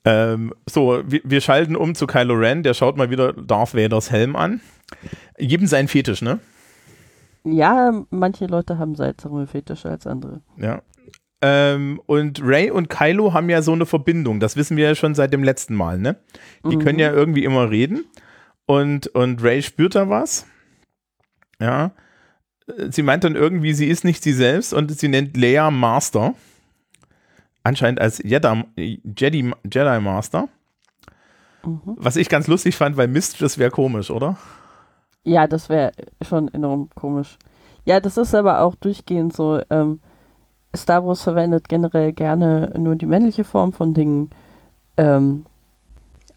ähm, 0.05 0.53
so, 0.69 1.03
wir, 1.07 1.21
wir, 1.25 1.41
schalten 1.41 1.77
um 1.77 1.95
zu 1.95 2.07
Kylo 2.07 2.35
Ren, 2.35 2.63
der 2.63 2.75
schaut 2.75 2.97
mal 2.97 3.11
wieder 3.11 3.33
Darth 3.33 3.75
Vaders 3.75 4.11
Helm 4.11 4.37
an. 4.37 4.61
Jedem 5.39 5.67
sein 5.67 5.89
Fetisch, 5.89 6.23
ne? 6.23 6.41
Ja, 7.45 8.05
manche 8.11 8.47
Leute 8.47 8.79
haben 8.79 8.95
seltsame 8.95 9.47
Fetische 9.47 9.91
als 9.91 10.07
andere. 10.07 10.43
Ja. 10.57 10.83
Ähm, 11.41 12.01
und 12.07 12.41
Ray 12.43 12.71
und 12.71 12.89
Kylo 12.89 13.33
haben 13.33 13.51
ja 13.51 13.63
so 13.63 13.73
eine 13.73 13.85
Verbindung. 13.85 14.39
Das 14.39 14.55
wissen 14.57 14.77
wir 14.77 14.87
ja 14.87 14.95
schon 14.95 15.17
seit 15.17 15.33
dem 15.33 15.43
letzten 15.43 15.75
Mal, 15.75 15.99
ne? 15.99 16.17
Die 16.65 16.77
mhm. 16.77 16.81
können 16.81 16.99
ja 17.01 17.13
irgendwie 17.13 17.45
immer 17.45 17.69
reden. 17.69 18.05
Und, 18.67 19.09
und 19.09 19.43
Ray 19.43 19.61
spürt 19.63 19.97
da 19.97 20.09
was. 20.09 20.47
Ja. 21.61 21.91
Sie 22.91 23.03
meint 23.03 23.25
dann 23.25 23.35
irgendwie, 23.35 23.73
sie 23.73 23.89
ist 23.89 24.05
nicht 24.05 24.23
sie 24.23 24.33
selbst 24.33 24.73
und 24.73 24.97
sie 24.97 25.09
nennt 25.09 25.37
Leia 25.37 25.71
Master. 25.73 26.35
Anscheinend 27.65 28.01
als 28.01 28.19
Jedi, 28.19 28.65
Jedi, 28.77 29.53
Jedi 29.65 30.01
Master. 30.01 30.49
Mhm. 31.65 31.81
Was 31.85 32.15
ich 32.15 32.29
ganz 32.29 32.47
lustig 32.47 32.77
fand, 32.77 32.97
weil 32.97 33.09
Mistress 33.09 33.59
wäre 33.59 33.73
komisch, 33.73 34.11
oder? 34.11 34.39
Ja, 35.25 35.47
das 35.47 35.69
wäre 35.69 35.93
schon 36.23 36.53
enorm 36.53 36.89
komisch. 36.95 37.39
Ja, 37.85 38.01
das 38.01 38.17
ist 38.17 38.35
aber 38.35 38.61
auch 38.61 38.75
durchgehend 38.77 39.35
so. 39.35 39.61
Ähm, 39.71 40.01
Star 40.75 41.07
Wars 41.07 41.23
verwendet 41.23 41.69
generell 41.69 42.13
gerne 42.13 42.73
nur 42.79 42.97
die 42.97 43.07
männliche 43.07 43.45
Form 43.45 43.73
von 43.73 43.95
Dingen. 43.95 44.31
Ähm, 44.97 45.47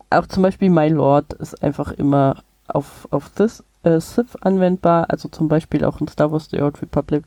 auch 0.09 0.27
zum 0.27 0.43
Beispiel 0.43 0.69
My 0.69 0.89
Lord 0.89 1.33
ist 1.33 1.63
einfach 1.63 1.91
immer 1.91 2.43
auf, 2.67 3.07
auf 3.11 3.29
this, 3.29 3.63
äh, 3.83 3.99
Sith 3.99 4.35
anwendbar, 4.41 5.09
also 5.09 5.29
zum 5.29 5.47
Beispiel 5.47 5.85
auch 5.85 6.01
in 6.01 6.07
Star 6.07 6.31
Wars 6.31 6.49
The 6.49 6.61
Old 6.61 6.81
Republic 6.81 7.23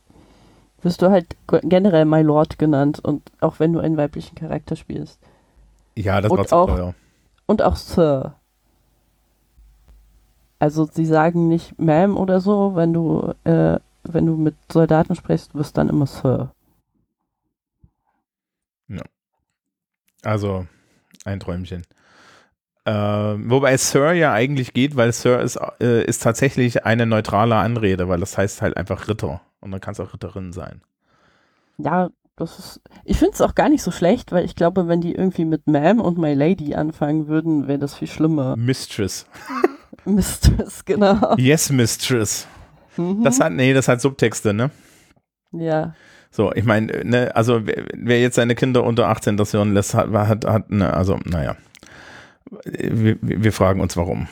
wirst 0.83 1.03
du 1.03 1.11
halt 1.11 1.37
generell 1.63 2.05
My 2.05 2.23
Lord 2.23 2.59
genannt 2.59 3.01
und 3.01 3.23
auch 3.41 3.59
wenn 3.59 3.73
du 3.73 3.81
einen 3.81 3.97
weiblichen 3.97 4.35
Charakter 4.37 4.77
spielst. 4.77 5.19
Ja, 5.97 6.21
das 6.21 6.31
und 6.31 6.39
war 6.39 6.47
zu 6.47 6.57
auch, 6.57 6.67
teuer. 6.67 6.95
Und 7.47 7.63
auch 7.63 7.77
Sir. 7.77 8.35
Also 10.59 10.89
sie 10.91 11.07
sagen 11.07 11.49
nicht 11.49 11.75
Ma'am 11.79 12.17
oder 12.17 12.41
so, 12.41 12.75
wenn 12.75 12.93
du, 12.93 13.35
äh, 13.45 13.79
wenn 14.05 14.27
du 14.27 14.37
mit 14.37 14.57
Soldaten 14.71 15.15
sprichst, 15.15 15.55
wirst 15.55 15.77
dann 15.79 15.89
immer 15.89 16.07
Sir. 16.07 16.53
Ja. 18.89 19.03
Also 20.25 20.67
ein 21.25 21.41
Träumchen. 21.41 21.85
Äh, 22.85 22.93
wobei 22.93 23.77
Sir 23.77 24.13
ja 24.13 24.33
eigentlich 24.33 24.73
geht, 24.73 24.97
weil 24.97 25.13
Sir 25.13 25.41
ist, 25.41 25.59
äh, 25.81 26.05
ist 26.05 26.23
tatsächlich 26.23 26.85
eine 26.87 27.07
neutrale 27.07 27.57
Anrede, 27.57 28.09
weil 28.09 28.19
das 28.19 28.37
heißt 28.37 28.63
halt 28.63 28.77
einfach 28.77 29.09
Ritter. 29.09 29.43
Und 29.61 29.71
dann 29.71 29.81
kann 29.81 29.93
es 29.93 30.01
auch 30.01 30.13
Ritterin 30.13 30.53
sein. 30.53 30.81
Ja, 31.77 32.09
das 32.35 32.59
ist. 32.59 32.81
Ich 33.05 33.19
finde 33.19 33.35
es 33.35 33.41
auch 33.41 33.55
gar 33.55 33.69
nicht 33.69 33.83
so 33.83 33.91
schlecht, 33.91 34.33
weil 34.33 34.45
ich 34.45 34.57
glaube, 34.57 34.89
wenn 34.89 35.01
die 35.01 35.15
irgendwie 35.15 35.45
mit 35.45 35.67
Ma'am 35.67 36.01
und 36.01 36.19
My 36.19 36.35
Lady 36.35 36.75
anfangen 36.75 37.29
würden, 37.29 37.69
wäre 37.69 37.79
das 37.79 37.95
viel 37.95 38.09
schlimmer. 38.09 38.57
Mistress. 38.57 39.27
Mistress, 40.05 40.85
genau. 40.85 41.37
Yes, 41.37 41.71
Mistress. 41.71 42.47
Mhm. 42.97 43.23
Das 43.25 43.41
hat, 43.41 43.53
nee, 43.53 43.73
das 43.73 43.89
hat 43.89 44.01
Subtexte, 44.01 44.53
ne? 44.53 44.71
Ja. 45.53 45.95
So, 46.31 46.53
ich 46.53 46.65
meine, 46.65 47.05
ne, 47.05 47.35
also 47.35 47.67
wer, 47.67 47.85
wer, 47.95 48.21
jetzt 48.21 48.37
seine 48.37 48.55
Kinder 48.55 48.85
unter 48.85 49.09
18 49.09 49.37
das 49.37 49.55
hören 49.55 49.73
lässt, 49.73 49.95
hat, 49.95 50.11
hat, 50.13 50.45
hat 50.45 50.71
ne, 50.71 50.93
also, 50.93 51.19
naja. 51.25 51.57
Wir, 52.65 53.17
wir 53.21 53.53
fragen 53.53 53.81
uns 53.81 53.97
warum. 53.97 54.29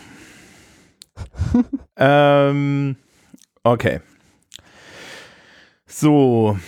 ähm, 1.97 2.97
okay. 3.62 4.01
So, 5.87 6.59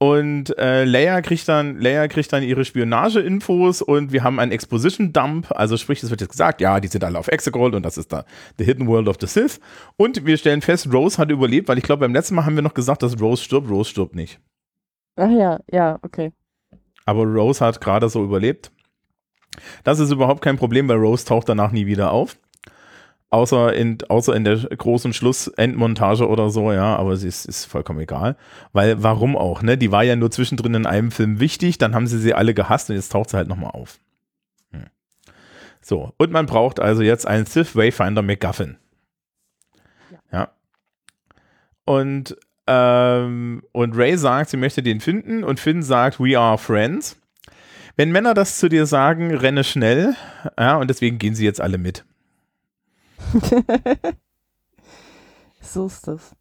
und 0.00 0.56
äh, 0.58 0.84
Leia 0.84 1.20
kriegt 1.22 1.48
dann, 1.48 1.80
Leia 1.80 2.06
kriegt 2.06 2.32
dann 2.32 2.44
ihre 2.44 2.64
Spionage-Infos 2.64 3.82
und 3.82 4.12
wir 4.12 4.22
haben 4.22 4.38
einen 4.38 4.52
Exposition-Dump. 4.52 5.50
Also 5.50 5.76
sprich, 5.76 6.02
es 6.04 6.10
wird 6.10 6.20
jetzt 6.20 6.30
gesagt, 6.30 6.60
ja, 6.60 6.78
die 6.78 6.86
sind 6.86 7.02
alle 7.02 7.18
auf 7.18 7.26
Exegol 7.26 7.74
und 7.74 7.82
das 7.82 7.98
ist 7.98 8.12
da 8.12 8.24
The 8.58 8.64
Hidden 8.64 8.86
World 8.86 9.08
of 9.08 9.16
the 9.20 9.26
Sith. 9.26 9.58
Und 9.96 10.24
wir 10.24 10.36
stellen 10.36 10.62
fest, 10.62 10.92
Rose 10.92 11.18
hat 11.18 11.30
überlebt, 11.30 11.68
weil 11.68 11.78
ich 11.78 11.84
glaube, 11.84 12.00
beim 12.00 12.14
letzten 12.14 12.36
Mal 12.36 12.46
haben 12.46 12.54
wir 12.54 12.62
noch 12.62 12.74
gesagt, 12.74 13.02
dass 13.02 13.20
Rose 13.20 13.42
stirbt. 13.42 13.68
Rose 13.68 13.90
stirbt 13.90 14.14
nicht. 14.14 14.40
Ach 15.16 15.30
ja, 15.30 15.58
ja, 15.68 15.98
okay. 16.02 16.32
Aber 17.04 17.24
Rose 17.24 17.64
hat 17.64 17.80
gerade 17.80 18.08
so 18.08 18.22
überlebt. 18.22 18.70
Das 19.82 19.98
ist 19.98 20.12
überhaupt 20.12 20.42
kein 20.42 20.58
Problem, 20.58 20.86
weil 20.88 20.98
Rose 20.98 21.24
taucht 21.24 21.48
danach 21.48 21.72
nie 21.72 21.86
wieder 21.86 22.12
auf. 22.12 22.38
Außer 23.30 23.74
in, 23.74 23.98
außer 24.08 24.34
in 24.34 24.44
der 24.44 24.56
großen 24.56 25.12
Schlussendmontage 25.12 26.26
oder 26.26 26.48
so, 26.48 26.72
ja, 26.72 26.96
aber 26.96 27.16
sie 27.16 27.28
ist, 27.28 27.44
ist 27.44 27.66
vollkommen 27.66 28.00
egal. 28.00 28.36
Weil, 28.72 29.02
warum 29.02 29.36
auch, 29.36 29.60
ne? 29.60 29.76
Die 29.76 29.92
war 29.92 30.02
ja 30.02 30.16
nur 30.16 30.30
zwischendrin 30.30 30.74
in 30.74 30.86
einem 30.86 31.10
Film 31.10 31.38
wichtig, 31.38 31.76
dann 31.76 31.94
haben 31.94 32.06
sie 32.06 32.18
sie 32.18 32.32
alle 32.32 32.54
gehasst 32.54 32.88
und 32.88 32.96
jetzt 32.96 33.12
taucht 33.12 33.28
sie 33.28 33.36
halt 33.36 33.48
nochmal 33.48 33.72
auf. 33.72 33.98
Hm. 34.72 34.86
So, 35.82 36.14
und 36.16 36.32
man 36.32 36.46
braucht 36.46 36.80
also 36.80 37.02
jetzt 37.02 37.26
einen 37.26 37.44
Sith 37.44 37.76
Wayfinder 37.76 38.22
McGuffin. 38.22 38.78
Ja. 40.10 40.38
ja. 40.38 40.48
Und, 41.84 42.34
ähm, 42.66 43.62
und 43.72 43.94
Ray 43.94 44.16
sagt, 44.16 44.48
sie 44.50 44.56
möchte 44.56 44.82
den 44.82 45.00
finden 45.00 45.44
und 45.44 45.60
Finn 45.60 45.82
sagt, 45.82 46.18
we 46.18 46.38
are 46.38 46.56
friends. 46.56 47.20
Wenn 47.96 48.10
Männer 48.10 48.32
das 48.32 48.58
zu 48.58 48.70
dir 48.70 48.86
sagen, 48.86 49.34
renne 49.34 49.64
schnell, 49.64 50.14
ja, 50.58 50.76
und 50.76 50.88
deswegen 50.88 51.18
gehen 51.18 51.34
sie 51.34 51.44
jetzt 51.44 51.60
alle 51.60 51.76
mit. 51.76 52.06
so 55.60 55.86
ist 55.86 56.06
das. 56.06 56.34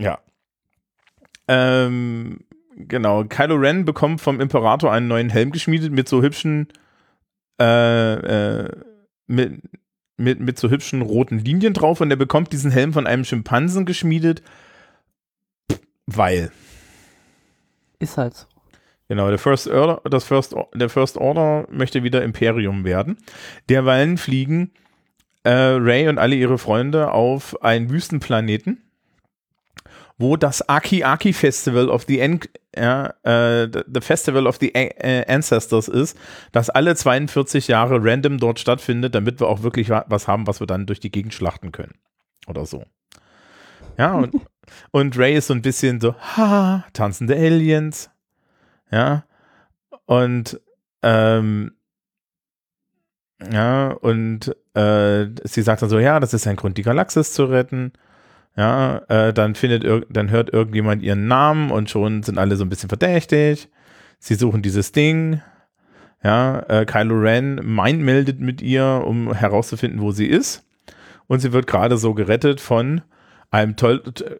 Ja. 0.00 0.18
Ähm, 1.48 2.40
genau. 2.76 3.24
Kylo 3.24 3.56
Ren 3.56 3.84
bekommt 3.84 4.20
vom 4.20 4.40
Imperator 4.40 4.92
einen 4.92 5.08
neuen 5.08 5.30
Helm 5.30 5.52
geschmiedet 5.52 5.92
mit 5.92 6.08
so 6.08 6.22
hübschen, 6.22 6.68
äh, 7.60 8.14
äh, 8.64 8.70
mit, 9.26 9.62
mit, 10.16 10.40
mit 10.40 10.58
so 10.58 10.70
hübschen 10.70 11.02
roten 11.02 11.38
Linien 11.38 11.74
drauf 11.74 12.00
und 12.00 12.10
er 12.10 12.16
bekommt 12.16 12.52
diesen 12.52 12.70
Helm 12.70 12.92
von 12.92 13.06
einem 13.06 13.24
Schimpansen 13.24 13.84
geschmiedet, 13.84 14.42
weil. 16.06 16.50
Ist 17.98 18.16
halt 18.16 18.34
so. 18.34 18.46
Genau, 19.08 19.28
der 19.28 19.38
First 19.38 19.68
Order, 19.68 20.00
das 20.08 20.24
First, 20.24 20.54
der 20.74 20.88
First 20.88 21.18
Order 21.18 21.66
möchte 21.70 22.02
wieder 22.02 22.22
Imperium 22.22 22.84
werden. 22.84 23.18
Derweilen 23.68 24.16
fliegen 24.16 24.72
äh, 25.44 25.50
Ray 25.50 26.08
und 26.08 26.18
alle 26.18 26.34
ihre 26.34 26.58
Freunde 26.58 27.12
auf 27.12 27.62
einen 27.62 27.90
Wüstenplaneten, 27.90 28.82
wo 30.18 30.36
das 30.36 30.68
Aki 30.68 31.04
Aki 31.04 31.32
Festival 31.32 31.88
of 31.88 32.04
the, 32.08 32.22
An 32.22 32.40
ja, 32.76 33.14
äh, 33.22 33.68
the 33.70 34.00
Festival 34.00 34.46
of 34.46 34.58
the 34.60 34.74
A 34.74 35.32
Ancestors 35.32 35.88
ist, 35.88 36.18
das 36.52 36.70
alle 36.70 36.96
42 36.96 37.68
Jahre 37.68 37.98
random 38.02 38.38
dort 38.38 38.58
stattfindet, 38.58 39.14
damit 39.14 39.40
wir 39.40 39.48
auch 39.48 39.62
wirklich 39.62 39.90
was 39.90 40.28
haben, 40.28 40.46
was 40.46 40.60
wir 40.60 40.66
dann 40.66 40.86
durch 40.86 41.00
die 41.00 41.10
Gegend 41.10 41.34
schlachten 41.34 41.72
können. 41.72 41.94
Oder 42.46 42.66
so. 42.66 42.84
Ja, 43.96 44.14
und, 44.14 44.34
und 44.90 45.18
Ray 45.18 45.36
ist 45.36 45.48
so 45.48 45.54
ein 45.54 45.62
bisschen 45.62 46.00
so, 46.00 46.14
ha, 46.14 46.84
tanzende 46.92 47.36
Aliens. 47.36 48.10
Ja. 48.90 49.24
Und 50.06 50.60
ähm, 51.02 51.72
Ja, 53.52 53.90
und 53.90 54.56
äh, 54.74 55.26
sie 55.44 55.62
sagt 55.62 55.82
dann 55.82 55.88
so, 55.88 55.98
ja, 55.98 56.20
das 56.20 56.34
ist 56.34 56.46
ein 56.46 56.56
Grund, 56.56 56.76
die 56.76 56.82
Galaxis 56.82 57.32
zu 57.32 57.44
retten. 57.46 57.92
Ja, 58.56 58.98
äh, 59.08 59.32
dann 59.32 59.54
findet 59.54 59.84
dann 60.10 60.30
hört 60.30 60.52
irgendjemand 60.52 61.02
ihren 61.02 61.26
Namen 61.26 61.70
und 61.70 61.90
schon 61.90 62.22
sind 62.22 62.38
alle 62.38 62.56
so 62.56 62.64
ein 62.64 62.68
bisschen 62.68 62.88
verdächtig. 62.88 63.68
Sie 64.18 64.34
suchen 64.34 64.62
dieses 64.62 64.92
Ding. 64.92 65.40
Ja, 66.22 66.60
äh, 66.68 66.86
Kylo 66.86 67.16
Ren 67.16 67.56
mind 67.62 68.00
meldet 68.02 68.40
mit 68.40 68.62
ihr, 68.62 69.02
um 69.04 69.32
herauszufinden, 69.34 70.00
wo 70.00 70.12
sie 70.12 70.26
ist. 70.26 70.64
Und 71.26 71.40
sie 71.40 71.52
wird 71.52 71.66
gerade 71.66 71.96
so 71.96 72.14
gerettet 72.14 72.60
von 72.60 73.02
einem 73.50 73.76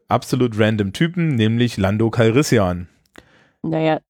absolut 0.08 0.58
random 0.58 0.92
Typen, 0.92 1.28
nämlich 1.34 1.76
Lando 1.76 2.10
Calrissian. 2.10 2.88
Naja, 3.62 4.00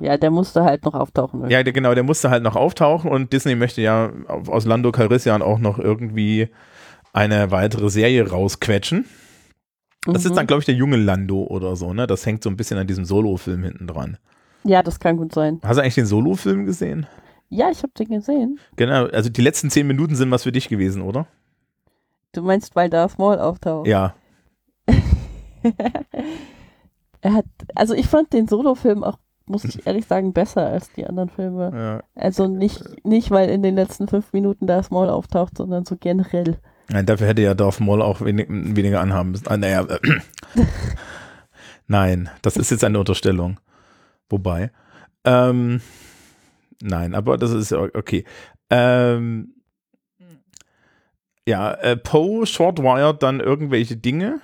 ja, 0.00 0.16
der 0.16 0.30
musste 0.30 0.64
halt 0.64 0.84
noch 0.84 0.94
auftauchen. 0.94 1.40
Irgendwie. 1.40 1.54
Ja, 1.54 1.62
der, 1.62 1.72
genau, 1.72 1.94
der 1.94 2.02
musste 2.02 2.30
halt 2.30 2.42
noch 2.42 2.56
auftauchen 2.56 3.10
und 3.10 3.32
Disney 3.32 3.54
möchte 3.54 3.82
ja 3.82 4.10
aus 4.28 4.64
Lando 4.64 4.92
Calrissian 4.92 5.42
auch 5.42 5.58
noch 5.58 5.78
irgendwie 5.78 6.48
eine 7.12 7.50
weitere 7.50 7.90
Serie 7.90 8.28
rausquetschen. 8.28 9.04
Das 10.06 10.24
mhm. 10.24 10.30
ist 10.30 10.36
dann, 10.36 10.46
glaube 10.46 10.60
ich, 10.60 10.66
der 10.66 10.74
junge 10.74 10.96
Lando 10.96 11.42
oder 11.44 11.76
so, 11.76 11.92
ne? 11.92 12.06
Das 12.06 12.24
hängt 12.24 12.42
so 12.42 12.50
ein 12.50 12.56
bisschen 12.56 12.78
an 12.78 12.86
diesem 12.86 13.04
Solo-Film 13.04 13.62
hinten 13.62 13.86
dran. 13.86 14.16
Ja, 14.64 14.82
das 14.82 14.98
kann 15.00 15.16
gut 15.16 15.34
sein. 15.34 15.60
Hast 15.62 15.76
du 15.76 15.82
eigentlich 15.82 15.94
den 15.94 16.06
Solo-Film 16.06 16.64
gesehen? 16.64 17.06
Ja, 17.50 17.70
ich 17.70 17.82
habe 17.82 17.92
den 17.98 18.08
gesehen. 18.08 18.58
Genau, 18.76 19.06
also 19.06 19.28
die 19.28 19.42
letzten 19.42 19.70
zehn 19.70 19.86
Minuten 19.86 20.14
sind 20.14 20.30
was 20.30 20.44
für 20.44 20.52
dich 20.52 20.68
gewesen, 20.68 21.02
oder? 21.02 21.26
Du 22.32 22.42
meinst, 22.42 22.76
weil 22.76 22.88
Darth 22.88 23.18
Maul 23.18 23.38
auftaucht? 23.38 23.88
Ja. 23.88 24.14
er 27.20 27.34
hat, 27.34 27.46
also 27.74 27.94
ich 27.94 28.06
fand 28.06 28.32
den 28.32 28.46
Solo-Film 28.46 29.02
auch, 29.02 29.18
muss 29.50 29.64
ich 29.64 29.86
ehrlich 29.86 30.06
sagen, 30.06 30.32
besser 30.32 30.66
als 30.66 30.92
die 30.92 31.06
anderen 31.06 31.28
Filme. 31.28 31.70
Ja. 31.74 32.02
Also 32.14 32.46
nicht, 32.46 33.04
nicht, 33.04 33.30
weil 33.30 33.50
in 33.50 33.62
den 33.62 33.74
letzten 33.74 34.08
fünf 34.08 34.32
Minuten 34.32 34.66
Darth 34.66 34.90
Maul 34.90 35.08
auftaucht, 35.08 35.56
sondern 35.56 35.84
so 35.84 35.96
generell. 35.96 36.58
Nein, 36.88 37.06
dafür 37.06 37.26
hätte 37.26 37.42
ja 37.42 37.54
Darth 37.54 37.80
Maul 37.80 38.02
auch 38.02 38.20
wenig, 38.20 38.46
weniger 38.48 39.00
anhaben 39.00 39.32
müssen. 39.32 39.48
Ah, 39.48 39.56
naja, 39.56 39.86
nein, 41.86 42.30
das 42.42 42.56
ist 42.56 42.70
jetzt 42.70 42.84
eine 42.84 42.98
Unterstellung. 42.98 43.58
Wobei, 44.28 44.70
ähm, 45.24 45.80
nein, 46.80 47.14
aber 47.14 47.36
das 47.36 47.52
ist 47.52 47.70
ja 47.70 47.78
okay. 47.78 48.24
Ähm, 48.70 49.54
ja, 51.46 51.72
äh, 51.74 51.96
Poe 51.96 52.46
shortwired 52.46 53.22
dann 53.22 53.40
irgendwelche 53.40 53.96
Dinge. 53.96 54.40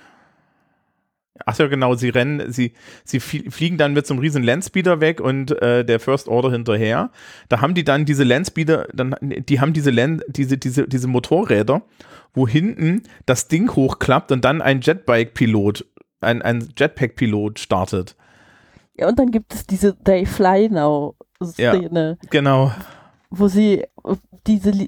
Ach 1.45 1.57
ja, 1.57 1.67
genau, 1.67 1.95
sie 1.95 2.09
rennen, 2.09 2.51
sie, 2.51 2.73
sie 3.03 3.19
fliegen 3.19 3.77
dann 3.77 3.93
mit 3.93 4.07
so 4.07 4.13
einem 4.13 4.21
riesen 4.21 4.43
Landspeeder 4.43 5.01
weg 5.01 5.21
und 5.21 5.61
äh, 5.61 5.85
der 5.85 5.99
First 5.99 6.27
Order 6.27 6.51
hinterher. 6.51 7.11
Da 7.49 7.61
haben 7.61 7.73
die 7.73 7.83
dann 7.83 8.05
diese 8.05 8.23
Landspeeder, 8.23 8.87
dann, 8.93 9.15
die 9.21 9.59
haben 9.59 9.73
diese, 9.73 9.91
Land, 9.91 10.23
diese, 10.27 10.57
diese, 10.57 10.87
diese 10.87 11.07
Motorräder 11.07 11.83
wo 12.37 12.47
hinten 12.47 13.03
das 13.25 13.47
Ding 13.47 13.75
hochklappt 13.75 14.31
und 14.31 14.45
dann 14.45 14.61
ein 14.61 14.81
Jetbike-Pilot, 14.81 15.85
ein, 16.21 16.41
ein 16.41 16.69
Jetpack-Pilot 16.77 17.59
startet. 17.59 18.15
Ja, 18.95 19.07
und 19.09 19.19
dann 19.19 19.31
gibt 19.31 19.53
es 19.53 19.65
diese 19.65 19.97
They 19.97 20.25
Fly 20.25 20.69
Now-Szene. 20.69 22.17
Ja, 22.21 22.29
genau. 22.29 22.71
Wo 23.29 23.47
sie 23.47 23.83
diese, 24.45 24.87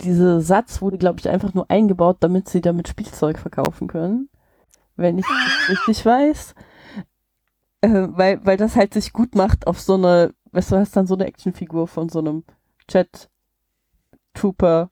diese 0.00 0.40
Satz 0.40 0.80
wurde, 0.80 0.96
glaube 0.96 1.18
ich, 1.18 1.28
einfach 1.28 1.54
nur 1.54 1.70
eingebaut, 1.70 2.18
damit 2.20 2.48
sie 2.48 2.60
damit 2.60 2.88
Spielzeug 2.88 3.38
verkaufen 3.38 3.88
können. 3.88 4.28
Wenn 4.96 5.18
ich 5.18 5.26
das 5.26 5.70
richtig 5.70 6.04
weiß. 6.04 6.54
Äh, 7.82 8.08
weil, 8.10 8.44
weil 8.44 8.56
das 8.56 8.76
halt 8.76 8.94
sich 8.94 9.12
gut 9.12 9.34
macht 9.34 9.66
auf 9.66 9.80
so 9.80 9.94
eine, 9.94 10.34
weißt 10.52 10.72
du, 10.72 10.76
hast 10.76 10.96
dann 10.96 11.06
so 11.06 11.14
eine 11.14 11.26
Actionfigur 11.26 11.86
von 11.86 12.08
so 12.08 12.20
einem 12.20 12.44
Jet 12.90 13.28
Trooper 14.34 14.90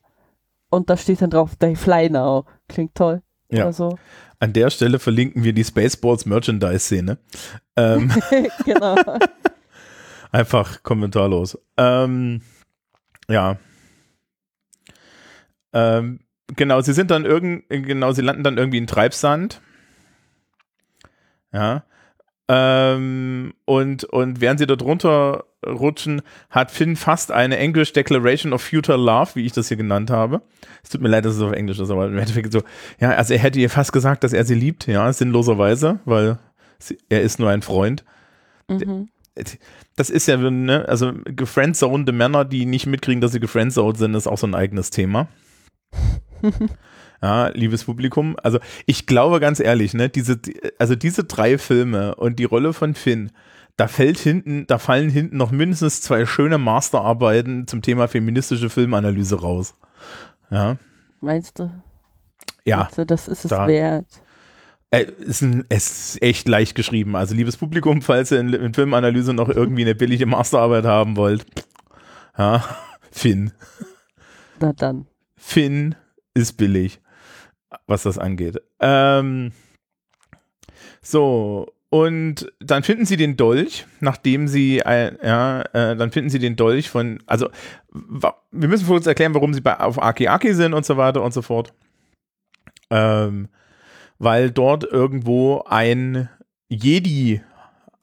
und 0.70 0.90
da 0.90 0.96
steht 0.96 1.22
dann 1.22 1.30
drauf, 1.30 1.56
they 1.56 1.76
fly 1.76 2.10
now. 2.10 2.44
Klingt 2.68 2.94
toll. 2.94 3.22
Ja. 3.50 3.72
So. 3.72 3.98
An 4.40 4.52
der 4.52 4.70
Stelle 4.70 4.98
verlinken 4.98 5.44
wir 5.44 5.52
die 5.52 5.64
Spaceballs 5.64 6.26
Merchandise-Szene. 6.26 7.18
Ähm, 7.76 8.12
genau. 8.64 8.96
Einfach 10.32 10.82
kommentarlos. 10.82 11.58
Ähm, 11.76 12.42
ja. 13.28 13.56
Ähm, 15.72 16.20
genau, 16.48 16.80
sie 16.80 16.92
sind 16.92 17.10
dann 17.10 17.24
irgend, 17.24 17.68
genau, 17.68 18.12
sie 18.12 18.22
landen 18.22 18.42
dann 18.42 18.58
irgendwie 18.58 18.78
in 18.78 18.86
Treibsand. 18.86 19.60
Ja. 21.54 21.84
Ähm, 22.46 23.54
und, 23.64 24.04
und 24.04 24.40
während 24.42 24.58
sie 24.58 24.66
dort 24.66 24.82
runterrutschen, 24.82 26.20
hat 26.50 26.70
Finn 26.70 26.96
fast 26.96 27.32
eine 27.32 27.56
English 27.56 27.94
Declaration 27.94 28.52
of 28.52 28.60
Future 28.60 28.98
Love, 28.98 29.30
wie 29.34 29.46
ich 29.46 29.52
das 29.52 29.68
hier 29.68 29.78
genannt 29.78 30.10
habe. 30.10 30.42
Es 30.82 30.90
tut 30.90 31.00
mir 31.00 31.08
leid, 31.08 31.24
dass 31.24 31.36
es 31.36 31.40
auf 31.40 31.52
Englisch 31.52 31.78
ist, 31.78 31.90
aber 31.90 32.06
im 32.06 32.18
Endeffekt 32.18 32.52
so, 32.52 32.62
ja, 33.00 33.12
also 33.12 33.32
er 33.32 33.40
hätte 33.40 33.60
ihr 33.60 33.70
fast 33.70 33.94
gesagt, 33.94 34.24
dass 34.24 34.34
er 34.34 34.44
sie 34.44 34.54
liebt, 34.54 34.86
ja, 34.86 35.10
sinnloserweise, 35.10 36.00
weil 36.04 36.38
sie, 36.78 36.98
er 37.08 37.22
ist 37.22 37.38
nur 37.38 37.48
ein 37.48 37.62
Freund. 37.62 38.04
Mhm. 38.68 39.08
Das 39.96 40.10
ist 40.10 40.28
ja, 40.28 40.36
ne, 40.36 40.86
also 40.86 41.12
gefriendzonede 41.24 42.12
Männer, 42.12 42.44
die 42.44 42.66
nicht 42.66 42.86
mitkriegen, 42.86 43.20
dass 43.22 43.32
sie 43.32 43.40
gefriendzoned 43.40 43.96
sind, 43.96 44.14
ist 44.14 44.26
auch 44.26 44.38
so 44.38 44.46
ein 44.46 44.54
eigenes 44.54 44.90
Thema. 44.90 45.28
Ja, 47.24 47.48
liebes 47.54 47.84
Publikum. 47.84 48.36
Also 48.42 48.58
ich 48.84 49.06
glaube 49.06 49.40
ganz 49.40 49.58
ehrlich, 49.58 49.94
ne, 49.94 50.10
diese, 50.10 50.38
also 50.78 50.94
diese 50.94 51.24
drei 51.24 51.56
Filme 51.56 52.14
und 52.16 52.38
die 52.38 52.44
Rolle 52.44 52.74
von 52.74 52.94
Finn, 52.94 53.32
da 53.78 53.88
fällt 53.88 54.18
hinten, 54.18 54.66
da 54.66 54.76
fallen 54.76 55.08
hinten 55.08 55.38
noch 55.38 55.50
mindestens 55.50 56.02
zwei 56.02 56.26
schöne 56.26 56.58
Masterarbeiten 56.58 57.66
zum 57.66 57.80
Thema 57.80 58.08
feministische 58.08 58.68
Filmanalyse 58.68 59.40
raus. 59.40 59.74
Ja. 60.50 60.76
Meinst 61.22 61.58
du? 61.58 61.70
Ja. 62.66 62.90
Du, 62.94 63.06
das 63.06 63.26
ist 63.26 63.46
es 63.46 63.48
da, 63.48 63.68
wert. 63.68 64.04
Äh, 64.90 65.06
ist 65.20 65.40
ein, 65.40 65.64
es 65.70 65.86
ist 66.16 66.22
echt 66.22 66.46
leicht 66.46 66.74
geschrieben. 66.74 67.16
Also 67.16 67.34
liebes 67.34 67.56
Publikum, 67.56 68.02
falls 68.02 68.32
ihr 68.32 68.40
in, 68.40 68.52
in 68.52 68.74
Filmanalyse 68.74 69.32
noch 69.32 69.48
irgendwie 69.48 69.84
eine 69.84 69.94
billige 69.94 70.26
Masterarbeit 70.26 70.84
haben 70.84 71.16
wollt, 71.16 71.46
ja, 72.36 72.62
Finn. 73.10 73.50
Na 74.60 74.74
dann. 74.74 75.06
Finn 75.38 75.94
ist 76.34 76.58
billig 76.58 77.00
was 77.86 78.02
das 78.02 78.18
angeht. 78.18 78.60
Ähm, 78.80 79.52
so, 81.02 81.72
und 81.90 82.52
dann 82.60 82.82
finden 82.82 83.04
sie 83.04 83.16
den 83.16 83.36
Dolch, 83.36 83.86
nachdem 84.00 84.48
sie, 84.48 84.80
äh, 84.80 85.16
ja, 85.24 85.62
äh, 85.72 85.94
dann 85.94 86.10
finden 86.10 86.30
sie 86.30 86.40
den 86.40 86.56
Dolch 86.56 86.90
von, 86.90 87.22
also, 87.26 87.48
wir 87.92 88.68
müssen 88.68 88.86
kurz 88.86 89.06
erklären, 89.06 89.34
warum 89.34 89.54
sie 89.54 89.60
bei, 89.60 89.78
auf 89.78 90.02
Aki 90.02 90.26
Aki 90.26 90.54
sind 90.54 90.74
und 90.74 90.84
so 90.84 90.96
weiter 90.96 91.22
und 91.22 91.32
so 91.32 91.42
fort. 91.42 91.72
Ähm, 92.90 93.48
weil 94.18 94.50
dort 94.50 94.84
irgendwo 94.84 95.62
ein 95.68 96.28
Jedi 96.68 97.42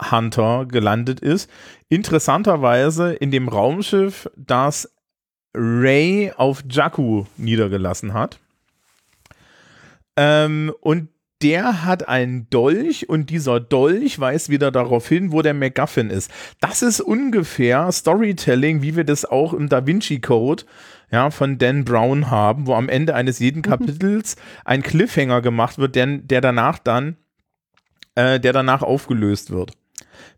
Hunter 0.10 0.66
gelandet 0.66 1.20
ist. 1.20 1.50
Interessanterweise 1.90 3.14
in 3.14 3.32
dem 3.32 3.48
Raumschiff, 3.48 4.30
das 4.36 4.94
Ray 5.54 6.32
auf 6.36 6.64
Jakku 6.70 7.26
niedergelassen 7.38 8.14
hat. 8.14 8.40
Ähm, 10.18 10.74
und 10.82 11.10
der 11.42 11.86
hat 11.86 12.08
einen 12.08 12.50
Dolch 12.50 13.10
und 13.10 13.30
dieser 13.30 13.60
Dolch 13.60 14.20
weist 14.20 14.50
wieder 14.50 14.72
darauf 14.72 15.08
hin, 15.08 15.32
wo 15.32 15.42
der 15.42 15.54
MacGuffin 15.54 16.10
ist. 16.10 16.32
Das 16.60 16.82
ist 16.82 17.02
ungefähr 17.02 17.92
Storytelling, 17.92 18.82
wie 18.82 18.96
wir 18.96 19.04
das 19.04 19.26
auch 19.26 19.54
im 19.54 19.70
Da 19.70 19.86
Vinci 19.86 20.20
Code 20.20 20.64
ja, 21.12 21.30
von 21.30 21.58
Dan 21.58 21.84
Brown 21.84 22.30
haben, 22.30 22.68
wo 22.68 22.76
am 22.76 22.90
Ende 22.90 23.16
eines 23.16 23.40
jeden 23.40 23.60
mhm. 23.60 23.64
Kapitels 23.64 24.36
ein 24.66 24.82
Cliffhanger 24.84 25.42
gemacht 25.42 25.78
wird, 25.78 25.96
der, 25.96 26.06
der 26.06 26.42
danach 26.42 26.80
dann, 26.80 27.18
äh, 28.16 28.40
der 28.40 28.54
danach 28.54 28.82
aufgelöst 28.82 29.52
wird. 29.52 29.74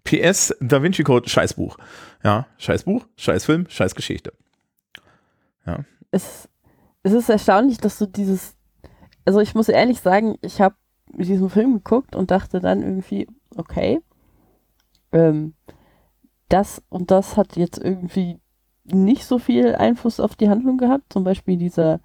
PS, 0.04 0.56
Da 0.60 0.82
Vinci 0.82 1.04
Code, 1.04 1.30
Scheißbuch. 1.30 1.78
Ja, 2.24 2.48
Scheißbuch, 2.58 3.06
Scheißfilm, 3.18 3.66
Scheißgeschichte. 3.70 4.34
Ja. 5.66 5.84
Es, 6.12 6.48
es 7.04 7.14
ist 7.14 7.30
erstaunlich, 7.30 7.78
dass 7.78 7.98
du 7.98 8.06
dieses 8.06 8.56
also 9.26 9.40
ich 9.40 9.56
muss 9.56 9.70
ehrlich 9.70 10.00
sagen, 10.02 10.38
ich 10.42 10.62
habe 10.62 10.76
diesen 11.08 11.50
Film 11.50 11.76
geguckt 11.76 12.16
und 12.16 12.32
dachte 12.32 12.60
dann 12.60 12.82
irgendwie, 12.82 13.28
okay, 13.56 14.02
ähm, 15.12 15.54
das 16.50 16.82
und 16.90 17.12
das 17.12 17.38
hat 17.38 17.56
jetzt 17.56 17.78
irgendwie 17.78 18.40
nicht 18.84 19.26
so 19.26 19.40
viel 19.40 19.76
Einfluss 19.76 20.20
auf 20.20 20.36
die 20.36 20.50
Handlung 20.50 20.78
gehabt. 20.78 21.14
Zum 21.14 21.24
Beispiel 21.24 21.58
dieser, 21.58 22.00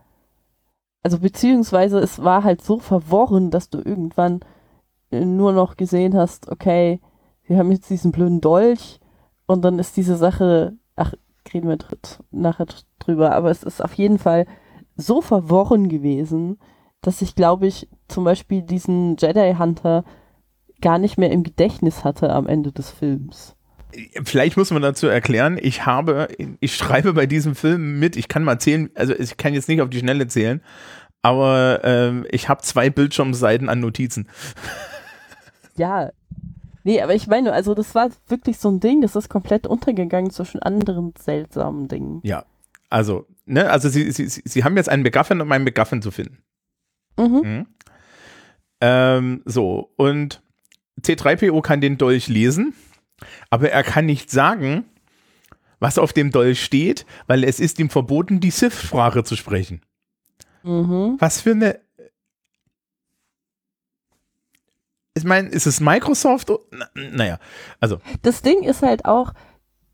also 1.02 1.18
beziehungsweise 1.18 1.98
es 1.98 2.22
war 2.22 2.44
halt 2.44 2.62
so 2.62 2.78
verworren, 2.78 3.50
dass 3.50 3.70
du 3.70 3.78
irgendwann 3.78 4.40
äh, 5.10 5.24
nur 5.24 5.52
noch 5.52 5.76
gesehen 5.76 6.14
hast, 6.14 6.48
okay, 6.48 7.00
wir 7.44 7.58
haben 7.58 7.72
jetzt 7.72 7.90
diesen 7.90 8.12
blöden 8.12 8.40
Dolch 8.40 9.00
und 9.46 9.62
dann 9.62 9.78
ist 9.78 9.96
diese 9.96 10.16
Sache, 10.16 10.76
ach, 10.96 11.14
reden 11.52 11.68
wir 11.68 11.78
nachher 12.30 12.66
drüber, 12.98 13.32
aber 13.34 13.50
es 13.50 13.62
ist 13.62 13.82
auf 13.82 13.94
jeden 13.94 14.18
Fall 14.18 14.46
so 14.96 15.22
verworren 15.22 15.88
gewesen, 15.88 16.58
dass 17.00 17.22
ich, 17.22 17.34
glaube 17.34 17.66
ich, 17.66 17.88
zum 18.08 18.24
Beispiel 18.24 18.62
diesen 18.62 19.16
Jedi 19.16 19.54
Hunter 19.58 20.04
gar 20.80 20.98
nicht 20.98 21.18
mehr 21.18 21.30
im 21.30 21.42
Gedächtnis 21.42 22.04
hatte 22.04 22.30
am 22.30 22.46
Ende 22.46 22.72
des 22.72 22.90
Films. 22.90 23.54
Vielleicht 24.22 24.56
muss 24.56 24.70
man 24.70 24.82
dazu 24.82 25.06
erklären, 25.06 25.58
ich 25.60 25.86
habe, 25.86 26.28
ich 26.60 26.76
schreibe 26.76 27.14
bei 27.14 27.26
diesem 27.26 27.54
Film 27.54 27.98
mit, 27.98 28.16
ich 28.16 28.28
kann 28.28 28.44
mal 28.44 28.58
zählen, 28.58 28.90
also 28.94 29.14
ich 29.14 29.36
kann 29.38 29.54
jetzt 29.54 29.68
nicht 29.68 29.80
auf 29.80 29.88
die 29.88 29.98
Schnelle 29.98 30.26
zählen, 30.26 30.62
aber 31.22 31.80
ähm, 31.84 32.26
ich 32.30 32.48
habe 32.48 32.62
zwei 32.62 32.90
Bildschirmseiten 32.90 33.68
an 33.68 33.80
Notizen. 33.80 34.28
Ja. 35.76 36.10
Nee, 36.82 37.00
aber 37.02 37.14
ich 37.14 37.28
meine, 37.28 37.52
also 37.52 37.72
das 37.72 37.94
war 37.94 38.10
wirklich 38.26 38.58
so 38.58 38.68
ein 38.68 38.80
Ding, 38.80 39.00
das 39.00 39.14
ist 39.14 39.28
komplett 39.28 39.64
untergegangen 39.64 40.30
zwischen 40.30 40.60
anderen 40.60 41.14
seltsamen 41.16 41.86
Dingen. 41.86 42.20
Ja. 42.24 42.44
Also, 42.90 43.26
ne, 43.46 43.70
also 43.70 43.88
sie, 43.88 44.10
sie, 44.10 44.26
sie 44.26 44.64
haben 44.64 44.76
jetzt 44.76 44.88
einen 44.88 45.04
McGuffin, 45.04 45.40
um 45.40 45.52
einen 45.52 45.62
McGuffin 45.62 46.02
zu 46.02 46.10
finden. 46.10 46.38
Mhm. 47.18 47.40
Mhm. 47.42 47.66
Ähm, 48.80 49.42
so, 49.44 49.92
und 49.96 50.40
C3PO 51.00 51.60
kann 51.62 51.80
den 51.80 51.98
Dolch 51.98 52.28
lesen, 52.28 52.74
aber 53.50 53.70
er 53.70 53.82
kann 53.82 54.06
nicht 54.06 54.30
sagen, 54.30 54.84
was 55.80 55.98
auf 55.98 56.12
dem 56.12 56.30
Dolch 56.30 56.62
steht, 56.62 57.06
weil 57.26 57.44
es 57.44 57.60
ist 57.60 57.78
ihm 57.78 57.90
verboten, 57.90 58.40
die 58.40 58.50
Sith-Sprache 58.50 59.24
zu 59.24 59.36
sprechen. 59.36 59.82
Mhm. 60.62 61.16
Was 61.18 61.40
für 61.40 61.52
eine. 61.52 61.80
Ich 65.14 65.24
meine, 65.24 65.48
ist 65.48 65.66
es 65.66 65.80
Microsoft? 65.80 66.52
Na, 66.70 66.88
naja, 66.94 67.38
also. 67.80 68.00
Das 68.22 68.42
Ding 68.42 68.62
ist 68.62 68.82
halt 68.82 69.04
auch, 69.04 69.34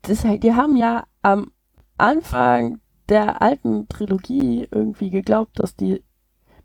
das 0.03 0.23
halt, 0.23 0.43
die 0.43 0.53
haben 0.53 0.75
ja 0.75 1.07
am 1.23 1.51
Anfang 1.97 2.79
der 3.09 3.41
alten 3.41 3.87
Trilogie 3.87 4.67
irgendwie 4.69 5.09
geglaubt, 5.09 5.59
dass 5.59 5.75
die, 5.75 6.03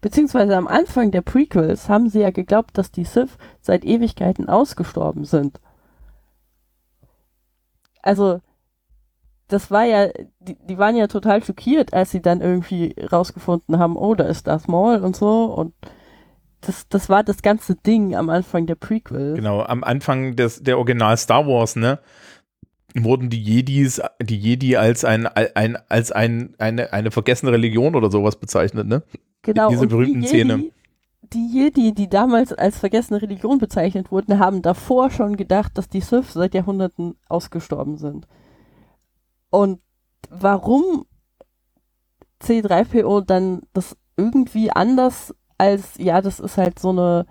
beziehungsweise 0.01 0.57
am 0.57 0.67
Anfang 0.67 1.11
der 1.11 1.23
Prequels 1.23 1.89
haben 1.89 2.09
sie 2.09 2.21
ja 2.21 2.31
geglaubt, 2.31 2.77
dass 2.79 2.91
die 2.91 3.05
Sith 3.05 3.37
seit 3.61 3.85
Ewigkeiten 3.85 4.49
ausgestorben 4.49 5.25
sind. 5.25 5.61
Also, 8.03 8.41
das 9.49 9.71
war 9.71 9.85
ja, 9.85 10.09
die, 10.39 10.57
die 10.57 10.79
waren 10.79 10.97
ja 10.97 11.07
total 11.07 11.43
schockiert, 11.45 11.93
als 11.93 12.11
sie 12.11 12.23
dann 12.23 12.41
irgendwie 12.41 12.95
rausgefunden 13.13 13.79
haben, 13.79 13.97
oh, 13.97 14.15
da 14.15 14.25
ist 14.25 14.47
das 14.47 14.69
Maul 14.69 14.99
und 14.99 15.17
so 15.17 15.45
und 15.45 15.75
das, 16.61 16.89
das 16.89 17.09
war 17.09 17.25
das 17.25 17.43
ganze 17.43 17.75
Ding 17.75 18.15
am 18.15 18.29
Anfang 18.29 18.67
der 18.67 18.75
Prequels. 18.75 19.37
Genau, 19.37 19.63
am 19.63 19.83
Anfang 19.83 20.37
des, 20.37 20.63
der 20.63 20.79
Original 20.79 21.17
Star 21.17 21.47
Wars, 21.47 21.77
ne? 21.77 21.99
Wurden 22.96 23.31
die 23.31 23.40
Jedis, 23.40 24.00
die 24.20 24.38
Jedi 24.38 24.76
als 24.76 25.05
ein, 25.05 25.26
ein 25.26 25.79
als 25.88 26.11
ein, 26.12 26.55
eine, 26.59 26.92
eine 26.92 27.11
vergessene 27.11 27.53
Religion 27.53 27.94
oder 27.94 28.11
sowas 28.11 28.37
bezeichnet, 28.37 28.87
ne? 28.87 29.03
Genau. 29.42 29.68
Diese 29.70 29.87
berühmten 29.87 30.22
die 30.22 30.26
Szene. 30.26 30.57
Jedi, 30.57 30.72
Die 31.33 31.48
Jedi, 31.53 31.94
die 31.94 32.09
damals 32.09 32.53
als 32.53 32.79
vergessene 32.79 33.22
Religion 33.22 33.59
bezeichnet 33.59 34.11
wurden, 34.11 34.38
haben 34.38 34.62
davor 34.62 35.11
schon 35.11 35.37
gedacht, 35.37 35.79
dass 35.79 35.88
die 35.88 36.00
Sith 36.00 36.33
seit 36.33 36.55
Jahrhunderten 36.55 37.14
ausgestorben 37.29 37.96
sind. 37.96 38.26
Und 39.50 39.81
warum 40.29 41.07
C3PO 42.42 43.20
dann 43.22 43.62
das 43.72 43.96
irgendwie 44.16 44.70
anders 44.70 45.35
als, 45.59 45.96
ja, 45.98 46.20
das 46.20 46.40
ist 46.40 46.57
halt 46.57 46.79
so 46.79 46.90
eine, 46.90 47.26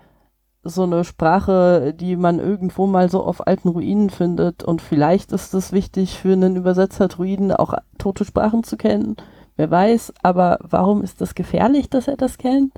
so 0.62 0.82
eine 0.82 1.04
Sprache, 1.04 1.94
die 1.94 2.16
man 2.16 2.38
irgendwo 2.38 2.86
mal 2.86 3.08
so 3.08 3.24
auf 3.24 3.46
alten 3.46 3.68
Ruinen 3.68 4.10
findet 4.10 4.62
und 4.62 4.82
vielleicht 4.82 5.32
ist 5.32 5.54
es 5.54 5.72
wichtig 5.72 6.18
für 6.18 6.32
einen 6.32 6.56
Übersetzer 6.56 7.08
Druiden 7.08 7.50
auch 7.52 7.74
tote 7.98 8.24
Sprachen 8.24 8.62
zu 8.62 8.76
kennen. 8.76 9.16
Wer 9.56 9.70
weiß, 9.70 10.12
aber 10.22 10.58
warum 10.62 11.02
ist 11.02 11.20
das 11.20 11.34
gefährlich, 11.34 11.88
dass 11.88 12.08
er 12.08 12.16
das 12.16 12.38
kennt? 12.38 12.72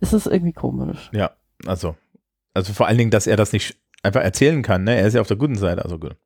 Es 0.00 0.12
ist 0.12 0.26
irgendwie 0.26 0.52
komisch. 0.52 1.10
Ja, 1.12 1.32
also, 1.66 1.96
also 2.54 2.72
vor 2.72 2.86
allen 2.86 2.98
Dingen, 2.98 3.10
dass 3.10 3.26
er 3.26 3.36
das 3.36 3.52
nicht 3.52 3.76
einfach 4.02 4.22
erzählen 4.22 4.62
kann, 4.62 4.84
ne? 4.84 4.96
Er 4.96 5.06
ist 5.06 5.14
ja 5.14 5.20
auf 5.20 5.28
der 5.28 5.36
guten 5.36 5.56
Seite, 5.56 5.84
also 5.84 5.98
gut. 5.98 6.16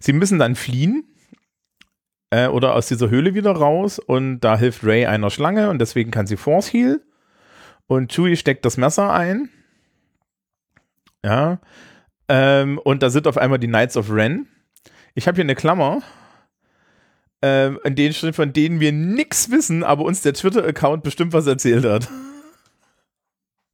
Sie 0.00 0.14
müssen 0.14 0.38
dann 0.38 0.54
fliehen 0.54 1.04
äh, 2.30 2.48
oder 2.48 2.74
aus 2.74 2.88
dieser 2.88 3.10
Höhle 3.10 3.34
wieder 3.34 3.52
raus 3.52 3.98
und 3.98 4.40
da 4.40 4.56
hilft 4.56 4.84
Ray 4.84 5.06
einer 5.06 5.30
Schlange 5.30 5.68
und 5.68 5.78
deswegen 5.78 6.10
kann 6.10 6.26
sie 6.26 6.36
Force 6.36 6.72
Heal 6.72 7.02
und 7.86 8.12
Chewie 8.12 8.36
steckt 8.36 8.64
das 8.64 8.78
Messer 8.78 9.12
ein. 9.12 9.50
Ja. 11.24 11.58
Ähm, 12.28 12.78
und 12.78 13.02
da 13.02 13.10
sind 13.10 13.26
auf 13.26 13.36
einmal 13.36 13.58
die 13.58 13.68
Knights 13.68 13.96
of 13.96 14.10
Ren. 14.10 14.46
Ich 15.14 15.26
habe 15.26 15.36
hier 15.36 15.44
eine 15.44 15.54
Klammer, 15.54 16.00
ähm, 17.42 17.78
in 17.84 17.94
denen 17.94 18.14
steht, 18.14 18.36
von 18.36 18.52
denen 18.52 18.80
wir 18.80 18.92
nichts 18.92 19.50
wissen, 19.50 19.84
aber 19.84 20.04
uns 20.04 20.22
der 20.22 20.32
Twitter-Account 20.32 21.02
bestimmt 21.02 21.32
was 21.32 21.46
erzählt 21.46 21.84
hat. 21.84 22.08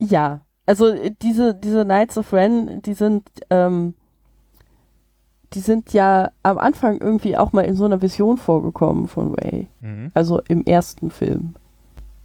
Ja, 0.00 0.40
also 0.66 0.88
äh, 0.88 1.12
diese, 1.22 1.54
diese 1.54 1.84
Knights 1.84 2.18
of 2.18 2.32
Ren, 2.32 2.82
die 2.82 2.94
sind, 2.94 3.28
ähm, 3.50 3.94
die 5.54 5.60
sind 5.60 5.92
ja 5.92 6.30
am 6.42 6.58
Anfang 6.58 7.00
irgendwie 7.00 7.36
auch 7.36 7.52
mal 7.52 7.64
in 7.64 7.74
so 7.74 7.84
einer 7.84 8.02
Vision 8.02 8.36
vorgekommen 8.36 9.08
von 9.08 9.34
Ray. 9.34 9.68
Mhm. 9.80 10.10
Also 10.14 10.40
im 10.48 10.64
ersten 10.64 11.10
Film. 11.10 11.54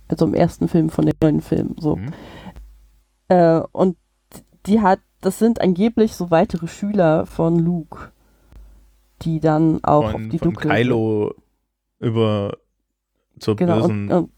Also 0.08 0.26
im 0.26 0.34
ersten 0.34 0.68
Film 0.68 0.90
von 0.90 1.06
den 1.06 1.16
neuen 1.22 1.42
Filmen. 1.42 1.76
So. 1.80 1.96
Mhm. 1.96 2.14
Äh, 3.30 3.62
und 3.72 3.98
die 4.66 4.82
hat, 4.82 5.00
das 5.26 5.40
sind 5.40 5.62
angeblich 5.62 6.16
so 6.16 6.32
weitere 6.32 6.68
Schüler 6.68 7.26
von 7.26 7.60
Luke, 7.60 8.12
die 9.22 9.40
dann 9.40 9.84
auch 9.84 10.12
Von, 10.12 10.26
auf 10.26 10.30
die 10.30 10.40
von 10.40 10.54
dunkle 10.54 10.70
Kylo 10.70 11.34
über 12.00 12.58
zur 13.40 13.56
Genau, 13.56 13.82
bösen. 13.82 14.12
und, 14.12 14.12
und 14.12 14.30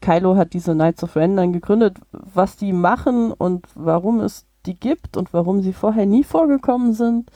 Kylo 0.00 0.36
hat 0.36 0.54
diese 0.54 0.72
Knights 0.72 1.04
of 1.04 1.14
Ren 1.16 1.36
dann 1.36 1.52
gegründet, 1.52 1.98
was 2.12 2.56
die 2.56 2.72
machen 2.72 3.32
und 3.32 3.66
warum 3.74 4.20
es 4.20 4.46
die 4.66 4.78
gibt 4.78 5.16
und 5.16 5.32
warum 5.32 5.60
sie 5.62 5.72
vorher 5.72 6.06
nie 6.06 6.24
vorgekommen 6.24 6.94
sind. 6.94 7.30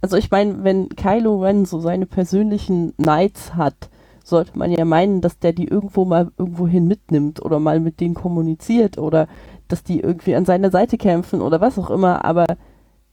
Also 0.00 0.16
ich 0.16 0.30
meine, 0.30 0.64
wenn 0.64 0.88
Kylo 0.90 1.42
Ren 1.42 1.64
so 1.64 1.80
seine 1.80 2.06
persönlichen 2.06 2.96
Knights 2.96 3.54
hat, 3.54 3.90
sollte 4.24 4.58
man 4.58 4.72
ja 4.72 4.84
meinen, 4.84 5.20
dass 5.20 5.38
der 5.38 5.52
die 5.52 5.68
irgendwo 5.68 6.04
mal 6.04 6.30
irgendwohin 6.36 6.86
mitnimmt 6.86 7.44
oder 7.44 7.60
mal 7.60 7.80
mit 7.80 8.00
denen 8.00 8.14
kommuniziert 8.14 8.98
oder 8.98 9.28
dass 9.68 9.82
die 9.82 10.00
irgendwie 10.00 10.34
an 10.34 10.44
seiner 10.44 10.70
Seite 10.70 10.96
kämpfen 10.98 11.40
oder 11.40 11.60
was 11.60 11.78
auch 11.78 11.90
immer, 11.90 12.24
aber 12.24 12.46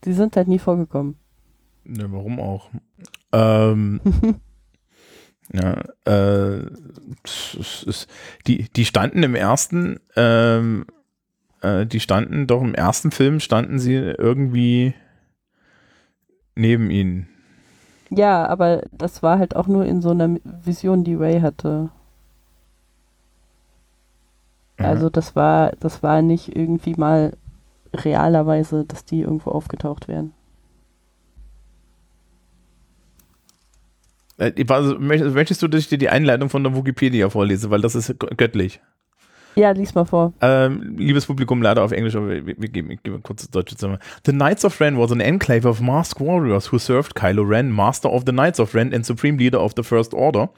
die 0.04 0.14
sind 0.14 0.36
halt 0.36 0.48
nie 0.48 0.60
vorgekommen. 0.60 1.16
Ne, 1.84 2.12
warum 2.12 2.40
auch? 2.40 2.70
Ähm, 3.32 4.00
ja, 5.54 5.82
äh, 6.06 6.66
die, 8.48 8.70
die 8.70 8.86
standen 8.86 9.24
im 9.24 9.36
ersten, 9.36 10.00
ähm, 10.16 10.86
äh, 11.62 11.86
die 11.86 12.00
standen 12.00 12.48
doch 12.48 12.62
im 12.62 12.76
ersten 12.76 13.12
Film, 13.12 13.40
standen 13.40 13.80
sie 13.80 13.96
irgendwie 13.96 14.94
neben 16.56 16.90
ihnen. 16.90 17.28
Ja, 18.10 18.46
aber 18.48 18.84
das 18.92 19.24
war 19.24 19.40
halt 19.40 19.56
auch 19.56 19.68
nur 19.68 19.86
in 19.86 20.02
so 20.02 20.12
einer 20.12 20.38
Vision, 20.44 21.04
die 21.04 21.16
Ray 21.16 21.42
hatte. 21.42 21.90
Also 24.84 25.10
das 25.10 25.36
war, 25.36 25.72
das 25.80 26.04
war 26.04 26.22
nicht 26.22 26.56
irgendwie 26.56 26.96
mal 26.96 27.34
realerweise, 27.94 28.86
dass 28.86 29.06
die 29.06 29.22
irgendwo 29.22 29.52
aufgetaucht 29.52 30.08
wären. 30.08 30.34
Äh, 34.38 34.52
möcht- 35.00 35.34
Möchtest 35.34 35.62
du, 35.62 35.68
dass 35.68 35.82
ich 35.82 35.90
dir 35.90 35.98
die 35.98 36.10
Einleitung 36.10 36.50
von 36.50 36.64
der 36.64 36.76
Wikipedia 36.76 37.30
vorlese, 37.30 37.70
weil 37.70 37.82
das 37.82 37.96
ist 37.96 38.10
gö- 38.12 38.36
göttlich. 38.36 38.82
Ja, 39.56 39.70
lies 39.70 39.94
mal 39.94 40.06
vor. 40.06 40.34
Ähm, 40.42 40.96
liebes 40.98 41.28
Publikum, 41.28 41.62
leider 41.62 41.84
auf 41.84 41.92
Englisch, 41.92 42.16
aber 42.16 42.30
wir, 42.30 42.48
wir 42.48 42.56
geben, 42.70 42.98
kurz 43.22 43.44
das 43.44 43.52
deutsche 43.52 43.76
Zimmer. 43.78 44.00
The 44.26 44.32
Knights 44.32 44.66
of 44.66 44.82
Ren 44.82 44.98
was 44.98 45.12
an 45.12 45.20
enclave 45.20 45.68
of 45.68 45.80
masked 45.80 46.20
warriors 46.20 46.72
who 46.72 46.80
served 46.80 47.14
Kylo 47.16 47.48
Ren, 47.48 47.72
Master 47.72 48.12
of 48.12 48.24
the 48.26 48.32
Knights 48.32 48.60
of 48.60 48.74
Ren 48.74 48.92
and 48.92 49.06
Supreme 49.06 49.38
Leader 49.38 49.60
of 49.62 49.74
the 49.78 49.84
First 49.84 50.16
Order. 50.16 50.50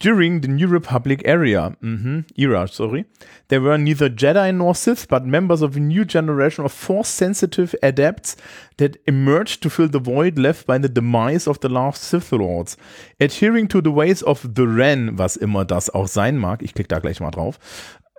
During 0.00 0.40
the 0.40 0.48
New 0.48 0.66
Republic 0.66 1.22
area, 1.24 1.76
mhm, 1.82 2.24
era, 2.36 2.66
sorry, 2.66 3.04
there 3.48 3.60
were 3.60 3.78
neither 3.78 4.10
Jedi 4.10 4.52
nor 4.54 4.74
Sith, 4.74 5.06
but 5.08 5.24
members 5.24 5.62
of 5.62 5.76
a 5.76 5.80
new 5.80 6.04
generation 6.04 6.64
of 6.64 6.72
Force-sensitive 6.72 7.76
adepts 7.80 8.36
that 8.78 8.96
emerged 9.06 9.62
to 9.62 9.70
fill 9.70 9.88
the 9.88 10.00
void 10.00 10.36
left 10.36 10.66
by 10.66 10.78
the 10.78 10.88
demise 10.88 11.46
of 11.46 11.60
the 11.60 11.68
last 11.68 12.02
Sith 12.02 12.32
Lords. 12.32 12.76
Adhering 13.20 13.68
to 13.68 13.80
the 13.80 13.92
ways 13.92 14.20
of 14.22 14.54
the 14.54 14.66
Ren, 14.66 15.16
was 15.16 15.36
immer 15.36 15.64
das 15.64 15.88
auch 15.90 16.08
sein 16.08 16.38
mag, 16.38 16.62
ich 16.62 16.74
klicke 16.74 16.88
da 16.88 16.98
gleich 16.98 17.20
mal 17.20 17.30
drauf, 17.30 17.58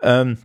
um, 0.02 0.38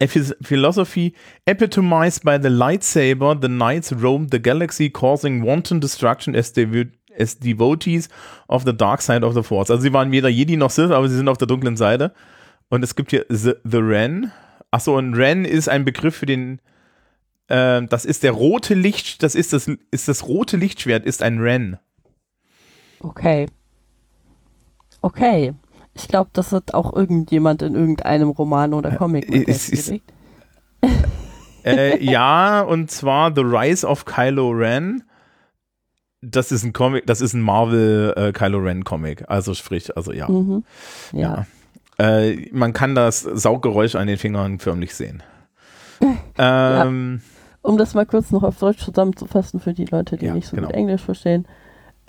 a 0.00 0.06
phys- 0.08 0.34
philosophy 0.44 1.14
epitomized 1.46 2.24
by 2.24 2.36
the 2.36 2.48
lightsaber, 2.48 3.40
the 3.40 3.48
knights 3.48 3.92
roamed 3.92 4.30
the 4.30 4.40
galaxy, 4.40 4.90
causing 4.90 5.40
wanton 5.44 5.78
destruction 5.78 6.34
as, 6.34 6.52
devo 6.52 6.90
as 7.18 7.38
devotees 7.38 8.08
of 8.48 8.64
the 8.64 8.76
dark 8.76 9.02
side 9.02 9.24
of 9.24 9.34
the 9.34 9.42
Force. 9.42 9.70
Also 9.70 9.82
sie 9.82 9.92
waren 9.92 10.10
weder 10.12 10.28
Jedi 10.28 10.56
noch 10.56 10.70
Sith, 10.70 10.90
aber 10.90 11.08
sie 11.08 11.16
sind 11.16 11.28
auf 11.28 11.38
der 11.38 11.46
dunklen 11.48 11.76
Seite. 11.76 12.12
Und 12.68 12.82
es 12.82 12.94
gibt 12.96 13.10
hier 13.10 13.26
The, 13.28 13.52
the 13.64 13.76
Ren. 13.78 14.32
Achso, 14.70 14.96
und 14.96 15.14
Ren 15.14 15.44
ist 15.44 15.68
ein 15.68 15.84
Begriff 15.84 16.16
für 16.16 16.26
den, 16.26 16.60
ähm, 17.48 17.88
das 17.88 18.04
ist 18.04 18.22
der 18.22 18.32
rote 18.32 18.74
Licht, 18.74 19.22
das 19.22 19.34
ist 19.34 19.52
das, 19.52 19.68
ist 19.90 20.08
das 20.08 20.26
rote 20.26 20.56
Lichtschwert, 20.56 21.04
ist 21.04 21.22
ein 21.22 21.38
Ren. 21.38 21.78
Okay. 23.00 23.46
Okay. 25.02 25.52
Ich 25.94 26.08
glaube, 26.08 26.30
das 26.32 26.50
hat 26.50 26.74
auch 26.74 26.92
irgendjemand 26.96 27.62
in 27.62 27.74
irgendeinem 27.74 28.30
Roman 28.30 28.74
oder 28.74 28.90
Comic 28.96 29.28
mal 29.30 29.44
es 29.46 29.68
ist- 29.68 29.90
festgelegt. 29.90 30.10
äh, 31.64 32.02
ja, 32.02 32.62
und 32.62 32.90
zwar 32.90 33.32
The 33.34 33.42
Rise 33.42 33.86
of 33.86 34.04
Kylo 34.04 34.50
Ren. 34.50 35.04
Das 36.30 36.52
ist 36.52 36.64
ein 36.64 36.72
Comic, 36.72 37.06
das 37.06 37.20
ist 37.20 37.34
ein 37.34 37.40
Marvel 37.40 38.12
äh, 38.16 38.32
Kylo 38.32 38.58
Ren 38.58 38.84
Comic. 38.84 39.24
Also 39.28 39.54
sprich, 39.54 39.96
also 39.96 40.12
ja. 40.12 40.28
Mhm. 40.28 40.64
Ja. 41.12 41.46
ja. 41.98 42.18
Äh, 42.18 42.48
man 42.52 42.72
kann 42.72 42.94
das 42.94 43.20
Sauggeräusch 43.20 43.94
an 43.94 44.06
den 44.06 44.18
Fingern 44.18 44.58
förmlich 44.58 44.94
sehen. 44.94 45.22
ähm, 46.38 47.20
Um 47.62 47.78
das 47.78 47.94
mal 47.94 48.06
kurz 48.06 48.30
noch 48.30 48.42
auf 48.42 48.58
Deutsch 48.58 48.84
zusammenzufassen 48.84 49.60
für 49.60 49.72
die 49.72 49.84
Leute, 49.84 50.16
die 50.16 50.26
Ja, 50.26 50.34
nicht 50.34 50.48
so 50.48 50.56
genau. 50.56 50.68
gut 50.68 50.76
Englisch 50.76 51.02
verstehen. 51.02 51.46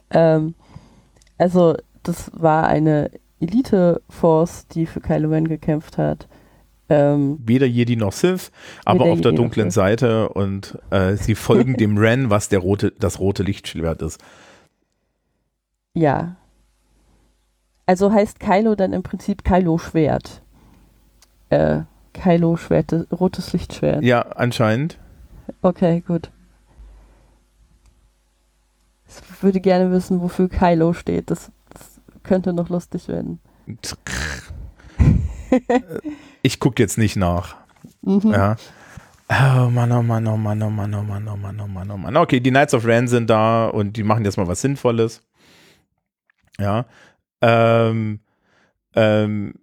Ähm, 0.10 0.56
also, 1.38 1.76
das 2.04 2.32
war 2.34 2.68
eine 2.68 3.12
Elite-Force, 3.40 4.68
die 4.68 4.86
für 4.86 5.02
Kylo 5.02 5.30
Ren 5.30 5.48
gekämpft 5.48 5.98
hat. 5.98 6.28
Ähm, 6.88 7.40
weder 7.44 7.66
Jedi 7.66 7.96
noch 7.96 8.12
Sith, 8.14 8.52
aber 8.86 9.06
auf 9.06 9.22
der 9.22 9.32
Jedi 9.32 9.42
dunklen. 9.42 9.72
Seite 9.72 10.30
und 10.30 10.78
äh, 10.92 11.16
sie 11.16 11.34
folgen 11.36 11.78
dem 11.78 11.98
Ren, 12.00 12.30
was 12.30 12.48
der 12.50 12.60
rote, 12.60 12.92
das 13.00 13.20
rote 13.20 13.44
Lichtschwert 13.44 14.02
ist. 14.02 14.22
ja. 15.94 16.36
Also 17.88 18.12
heißt 18.12 18.40
Kylo 18.40 18.74
dann 18.74 18.94
im 18.94 19.04
Prinzip 19.04 19.44
Kylo 19.44 19.78
Schwert. 19.78 20.42
Äh, 21.50 21.82
Kylo 22.14 22.58
Schwert, 22.58 22.92
rotes 23.12 23.54
Lichtschwert. 23.54 24.04
Ja, 24.04 24.22
anscheinend. 24.22 24.98
Okay, 25.62 26.02
gut. 26.02 26.32
Ich 29.08 29.44
würde 29.44 29.62
gerne 29.62 29.92
wissen, 29.92 30.20
wofür 30.22 30.50
Kylo 30.50 30.94
steht. 30.94 31.30
Das, 31.30 31.52
das 31.72 32.02
könnte 32.24 32.54
noch 32.54 32.70
lustig 32.70 33.08
werden. 33.08 33.40
Ich 36.42 36.60
gucke 36.60 36.82
jetzt 36.82 36.98
nicht 36.98 37.16
nach. 37.16 37.56
Mhm. 38.02 38.32
Ja. 38.32 38.56
Oh 39.28 39.70
Mann, 39.70 39.92
oh 39.92 40.04
Mann, 40.04 40.28
oh 40.28 40.38
Mann, 40.38 40.62
oh 40.62 40.70
Mann, 40.70 40.94
oh 40.94 41.02
Mann, 41.02 41.28
oh 41.28 41.36
Mann, 41.36 41.60
oh 41.60 41.68
Mann, 41.68 41.92
oh 41.92 41.98
Mann. 41.98 42.18
Okay, 42.18 42.40
die 42.40 42.52
Knights 42.52 42.76
of 42.76 42.86
Ren 42.86 43.08
sind 43.08 43.30
da 43.30 43.68
und 43.68 43.98
die 43.98 44.04
machen 44.04 44.24
jetzt 44.24 44.38
mal 44.38 44.48
was 44.48 44.62
Sinnvolles. 44.62 45.24
Ja. 46.60 46.86
Ähm, 47.42 48.20
ähm, 48.94 49.56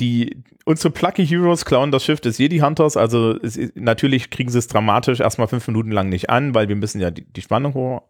die, 0.00 0.42
unsere 0.64 0.90
Plucky 0.90 1.26
Heroes 1.26 1.64
klauen 1.64 1.90
das 1.90 2.04
Schiff 2.04 2.20
des 2.20 2.38
Jedi 2.38 2.58
Hunters. 2.58 2.96
Also 2.96 3.38
es, 3.42 3.58
natürlich 3.74 4.30
kriegen 4.30 4.50
sie 4.50 4.58
es 4.58 4.68
dramatisch 4.68 5.20
erstmal 5.20 5.48
fünf 5.48 5.66
Minuten 5.66 5.90
lang 5.90 6.08
nicht 6.08 6.30
an, 6.30 6.54
weil 6.54 6.68
wir 6.68 6.76
müssen 6.76 7.00
ja 7.00 7.10
die, 7.10 7.24
die 7.24 7.42
Spannung 7.42 7.74
hoch, 7.74 8.02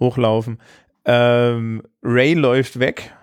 hochlaufen. 0.00 0.58
Ähm, 1.04 1.82
Ray 2.02 2.34
läuft 2.34 2.78
weg. 2.78 3.14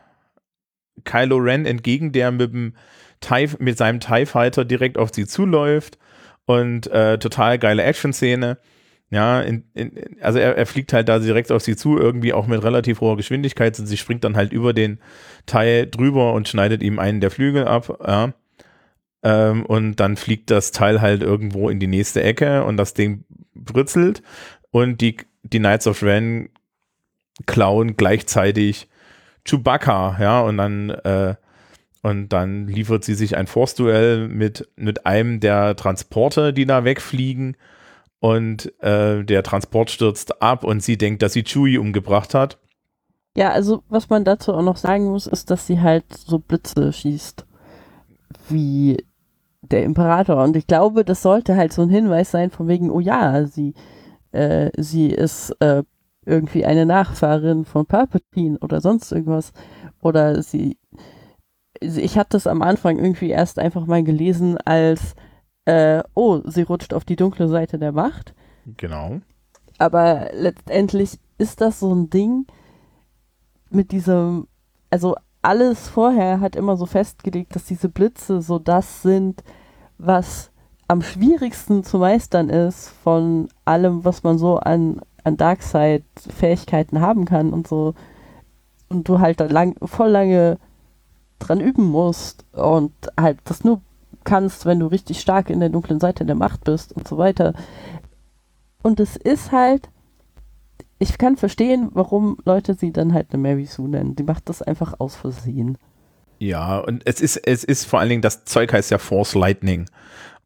Kylo 1.03 1.37
Ren 1.37 1.65
entgegen, 1.65 2.11
der 2.11 2.31
mit, 2.31 2.53
dem 2.53 2.75
TIE, 3.23 3.49
mit 3.59 3.77
seinem 3.77 3.99
TIE 3.99 4.25
Fighter 4.25 4.65
direkt 4.65 4.97
auf 4.97 5.13
sie 5.13 5.25
zuläuft. 5.25 5.97
Und 6.45 6.87
äh, 6.87 7.17
total 7.19 7.57
geile 7.57 7.83
Action-Szene. 7.83 8.57
Ja, 9.09 9.41
in, 9.41 9.63
in, 9.75 10.17
also 10.21 10.39
er, 10.39 10.57
er 10.57 10.65
fliegt 10.65 10.91
halt 10.91 11.07
da 11.07 11.19
direkt 11.19 11.51
auf 11.51 11.61
sie 11.61 11.75
zu, 11.75 11.97
irgendwie 11.97 12.33
auch 12.33 12.47
mit 12.47 12.63
relativ 12.63 12.99
hoher 12.99 13.15
Geschwindigkeit 13.15 13.79
und 13.79 13.85
sie 13.85 13.97
springt 13.97 14.23
dann 14.23 14.35
halt 14.35 14.51
über 14.51 14.73
den 14.73 14.99
Teil 15.45 15.85
drüber 15.85 16.33
und 16.33 16.47
schneidet 16.47 16.81
ihm 16.81 16.97
einen 16.97 17.21
der 17.21 17.29
Flügel 17.29 17.67
ab. 17.67 17.99
Ja. 18.05 18.33
Ähm, 19.21 19.65
und 19.65 19.97
dann 19.97 20.17
fliegt 20.17 20.49
das 20.49 20.71
Teil 20.71 20.99
halt 20.99 21.21
irgendwo 21.21 21.69
in 21.69 21.79
die 21.79 21.87
nächste 21.87 22.23
Ecke 22.23 22.63
und 22.63 22.75
das 22.77 22.95
Ding 22.95 23.23
britzelt 23.53 24.23
und 24.71 24.99
die, 24.99 25.17
die 25.43 25.59
Knights 25.59 25.85
of 25.87 26.01
Ren 26.01 26.49
klauen 27.45 27.95
gleichzeitig 27.95 28.89
Chewbacca, 29.45 30.17
ja, 30.19 30.41
und 30.41 30.57
dann 30.57 30.89
äh, 30.89 31.35
und 32.03 32.33
dann 32.33 32.67
liefert 32.67 33.05
sie 33.05 33.15
sich 33.15 33.37
ein 33.37 33.47
Force-Duell 33.47 34.27
mit, 34.27 34.69
mit 34.75 35.05
einem 35.05 35.39
der 35.39 35.77
Transporter, 35.77 36.51
die 36.51 36.65
da 36.65 36.83
wegfliegen. 36.83 37.55
Und 38.19 38.73
äh, 38.83 39.23
der 39.23 39.41
Transport 39.41 39.89
stürzt 39.89 40.41
ab 40.41 40.65
und 40.65 40.83
sie 40.83 40.97
denkt, 40.97 41.21
dass 41.21 41.31
sie 41.31 41.43
Chewie 41.43 41.77
umgebracht 41.77 42.33
hat. 42.33 42.59
Ja, 43.37 43.51
also 43.51 43.83
was 43.87 44.09
man 44.09 44.25
dazu 44.25 44.53
auch 44.53 44.61
noch 44.61 44.75
sagen 44.75 45.05
muss, 45.05 45.27
ist, 45.27 45.49
dass 45.49 45.65
sie 45.65 45.79
halt 45.79 46.05
so 46.13 46.39
Blitze 46.39 46.91
schießt. 46.91 47.45
Wie 48.49 48.97
der 49.61 49.83
Imperator. 49.83 50.43
Und 50.43 50.57
ich 50.57 50.67
glaube, 50.67 51.05
das 51.05 51.21
sollte 51.21 51.55
halt 51.55 51.71
so 51.71 51.83
ein 51.83 51.89
Hinweis 51.89 52.31
sein, 52.31 52.51
von 52.51 52.67
wegen, 52.67 52.91
oh 52.91 52.99
ja, 52.99 53.45
sie, 53.45 53.75
äh, 54.33 54.71
sie 54.77 55.07
ist 55.07 55.51
äh, 55.61 55.83
irgendwie 56.25 56.65
eine 56.65 56.85
Nachfahrin 56.85 57.63
von 57.63 57.85
Palpatine 57.85 58.59
oder 58.59 58.81
sonst 58.81 59.09
irgendwas. 59.13 59.53
Oder 60.01 60.41
sie, 60.43 60.77
ich 61.79 62.17
hatte 62.17 62.31
das 62.31 62.47
am 62.47 62.61
Anfang 62.61 62.97
irgendwie 62.97 63.29
erst 63.29 63.59
einfach 63.59 63.85
mal 63.85 64.03
gelesen 64.03 64.57
als, 64.57 65.15
äh, 65.65 66.03
oh, 66.13 66.41
sie 66.45 66.63
rutscht 66.63 66.93
auf 66.93 67.05
die 67.05 67.15
dunkle 67.15 67.47
Seite 67.47 67.79
der 67.79 67.91
Macht. 67.91 68.33
Genau. 68.77 69.19
Aber 69.77 70.29
letztendlich 70.33 71.19
ist 71.37 71.61
das 71.61 71.79
so 71.79 71.93
ein 71.93 72.09
Ding 72.09 72.45
mit 73.69 73.91
diesem, 73.91 74.47
also 74.89 75.15
alles 75.41 75.89
vorher 75.89 76.39
hat 76.39 76.55
immer 76.55 76.77
so 76.77 76.85
festgelegt, 76.85 77.55
dass 77.55 77.65
diese 77.65 77.89
Blitze 77.89 78.41
so 78.41 78.59
das 78.59 79.01
sind, 79.01 79.43
was 79.97 80.51
am 80.87 81.01
schwierigsten 81.01 81.83
zu 81.83 81.97
meistern 81.97 82.49
ist 82.49 82.89
von 82.89 83.49
allem, 83.65 84.05
was 84.05 84.23
man 84.23 84.37
so 84.37 84.57
an, 84.57 85.01
an 85.23 85.37
Darkseid-Fähigkeiten 85.37 87.01
haben 87.01 87.25
kann 87.25 87.51
und 87.51 87.67
so. 87.67 87.93
Und 88.89 89.09
du 89.09 89.19
halt 89.19 89.39
da 89.39 89.45
lang, 89.45 89.75
voll 89.85 90.09
lange 90.09 90.59
dran 91.39 91.59
üben 91.59 91.85
musst 91.85 92.45
und 92.53 92.93
halt 93.19 93.39
das 93.45 93.63
nur 93.63 93.81
kannst, 94.23 94.65
wenn 94.65 94.79
du 94.79 94.87
richtig 94.87 95.19
stark 95.19 95.49
in 95.49 95.59
der 95.59 95.69
dunklen 95.69 95.99
Seite 95.99 96.25
der 96.25 96.35
Macht 96.35 96.63
bist 96.63 96.93
und 96.93 97.07
so 97.07 97.17
weiter. 97.17 97.53
Und 98.81 98.99
es 98.99 99.15
ist 99.15 99.51
halt, 99.51 99.89
ich 100.99 101.17
kann 101.17 101.35
verstehen, 101.37 101.89
warum 101.93 102.37
Leute 102.45 102.73
sie 102.73 102.91
dann 102.91 103.13
halt 103.13 103.27
eine 103.31 103.41
Mary 103.41 103.65
Sue 103.65 103.89
nennen. 103.89 104.15
Die 104.15 104.23
macht 104.23 104.49
das 104.49 104.61
einfach 104.61 104.99
aus 104.99 105.15
Versehen. 105.15 105.77
Ja, 106.39 106.79
und 106.79 107.03
es 107.05 107.21
ist, 107.21 107.37
es 107.37 107.63
ist 107.63 107.85
vor 107.85 107.99
allen 107.99 108.09
Dingen, 108.09 108.21
das 108.21 108.45
Zeug 108.45 108.73
heißt 108.73 108.91
ja 108.91 108.97
Force 108.97 109.35
Lightning. 109.35 109.89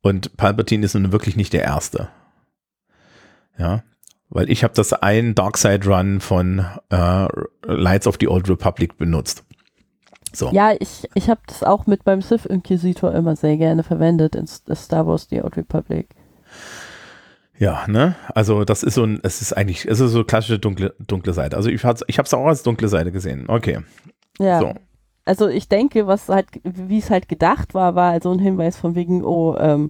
Und 0.01 0.37
Palpatine 0.37 0.85
ist 0.85 0.93
nun 0.93 1.11
wirklich 1.11 1.35
nicht 1.35 1.53
der 1.53 1.63
Erste. 1.63 2.09
Ja, 3.57 3.83
weil 4.29 4.49
ich 4.49 4.63
habe 4.63 4.73
das 4.73 4.93
einen 4.93 5.35
Darkseid-Run 5.35 6.19
von 6.19 6.65
äh, 6.89 7.27
Lights 7.65 8.07
of 8.07 8.17
the 8.19 8.27
Old 8.27 8.49
Republic 8.49 8.97
benutzt. 8.97 9.43
So. 10.37 10.51
Ja, 10.51 10.73
ich, 10.79 11.09
ich 11.15 11.31
habe 11.31 11.41
das 11.47 11.63
auch 11.63 11.87
mit 11.87 12.03
beim 12.03 12.21
Sith 12.21 12.45
Inquisitor 12.45 13.11
immer 13.11 13.35
sehr 13.35 13.57
gerne 13.57 13.81
verwendet 13.81 14.35
in 14.35 14.45
Star 14.45 15.07
Wars 15.07 15.27
The 15.31 15.41
Old 15.41 15.57
Republic. 15.57 16.09
Ja, 17.57 17.87
ne? 17.87 18.15
Also 18.35 18.63
das 18.63 18.83
ist 18.83 18.93
so 18.93 19.03
ein, 19.03 19.19
es 19.23 19.41
ist 19.41 19.53
eigentlich, 19.53 19.85
es 19.85 19.99
ist 19.99 20.11
so 20.11 20.23
klassische 20.23 20.59
dunkle, 20.59 20.93
dunkle 20.99 21.33
Seite. 21.33 21.57
Also 21.57 21.69
ich 21.69 21.83
habe 21.83 21.99
ich 22.05 22.19
es 22.19 22.33
auch 22.35 22.45
als 22.45 22.61
dunkle 22.61 22.87
Seite 22.87 23.11
gesehen. 23.11 23.45
Okay. 23.47 23.79
Ja. 24.37 24.59
So. 24.59 24.73
Also 25.25 25.47
ich 25.47 25.69
denke, 25.69 26.05
was 26.05 26.29
halt, 26.29 26.47
wie 26.63 26.99
es 26.99 27.09
halt 27.09 27.27
gedacht 27.27 27.73
war, 27.73 27.95
war 27.95 28.11
also 28.11 28.31
ein 28.31 28.37
Hinweis 28.37 28.77
von 28.77 28.93
wegen, 28.93 29.25
oh, 29.25 29.57
ähm, 29.57 29.89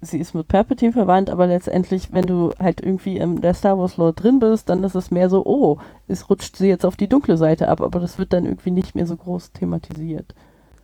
sie 0.00 0.18
ist 0.18 0.34
mit 0.34 0.48
Palpatine 0.48 0.92
verwandt, 0.92 1.30
aber 1.30 1.46
letztendlich, 1.46 2.12
wenn 2.12 2.26
du 2.26 2.52
halt 2.58 2.80
irgendwie 2.80 3.18
in 3.18 3.40
der 3.40 3.54
Star 3.54 3.78
Wars 3.78 3.96
Lore 3.96 4.14
drin 4.14 4.38
bist, 4.38 4.68
dann 4.68 4.82
ist 4.84 4.94
es 4.94 5.10
mehr 5.10 5.28
so, 5.28 5.44
oh, 5.44 5.78
es 6.08 6.30
rutscht 6.30 6.56
sie 6.56 6.68
jetzt 6.68 6.86
auf 6.86 6.96
die 6.96 7.08
dunkle 7.08 7.36
Seite 7.36 7.68
ab, 7.68 7.80
aber 7.80 8.00
das 8.00 8.18
wird 8.18 8.32
dann 8.32 8.46
irgendwie 8.46 8.70
nicht 8.70 8.94
mehr 8.94 9.06
so 9.06 9.16
groß 9.16 9.52
thematisiert. 9.52 10.34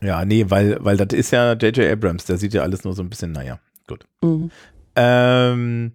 Ja, 0.03 0.25
nee, 0.25 0.47
weil, 0.49 0.79
weil 0.85 0.97
das 0.97 1.19
ist 1.19 1.31
ja 1.31 1.55
J.J. 1.55 1.91
Abrams, 1.91 2.27
der 2.27 2.37
sieht 2.37 2.53
ja 2.53 2.63
alles 2.63 2.85
nur 2.85 2.93
so 2.93 3.03
ein 3.03 3.09
bisschen, 3.09 3.33
naja, 3.33 3.59
gut. 3.87 4.05
Mhm. 4.23 4.51
Ähm, 4.95 5.93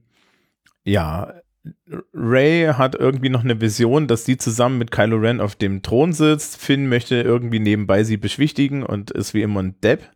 ja, 0.84 1.34
Ray 2.14 2.74
hat 2.74 2.96
irgendwie 2.96 3.30
noch 3.30 3.44
eine 3.44 3.62
Vision, 3.62 4.08
dass 4.08 4.26
sie 4.26 4.38
zusammen 4.38 4.80
mit 4.80 4.92
Kylo 4.92 5.18
Ren 5.18 5.40
auf 5.40 5.56
dem 5.56 5.84
Thron 5.84 6.14
sitzt. 6.14 6.58
Finn 6.58 6.90
möchte 6.90 7.22
irgendwie 7.22 7.60
nebenbei 7.60 8.04
sie 8.04 8.18
beschwichtigen 8.18 8.84
und 8.84 9.12
ist 9.12 9.34
wie 9.34 9.44
immer 9.44 9.62
ein 9.62 9.80
Depp. 9.82 10.10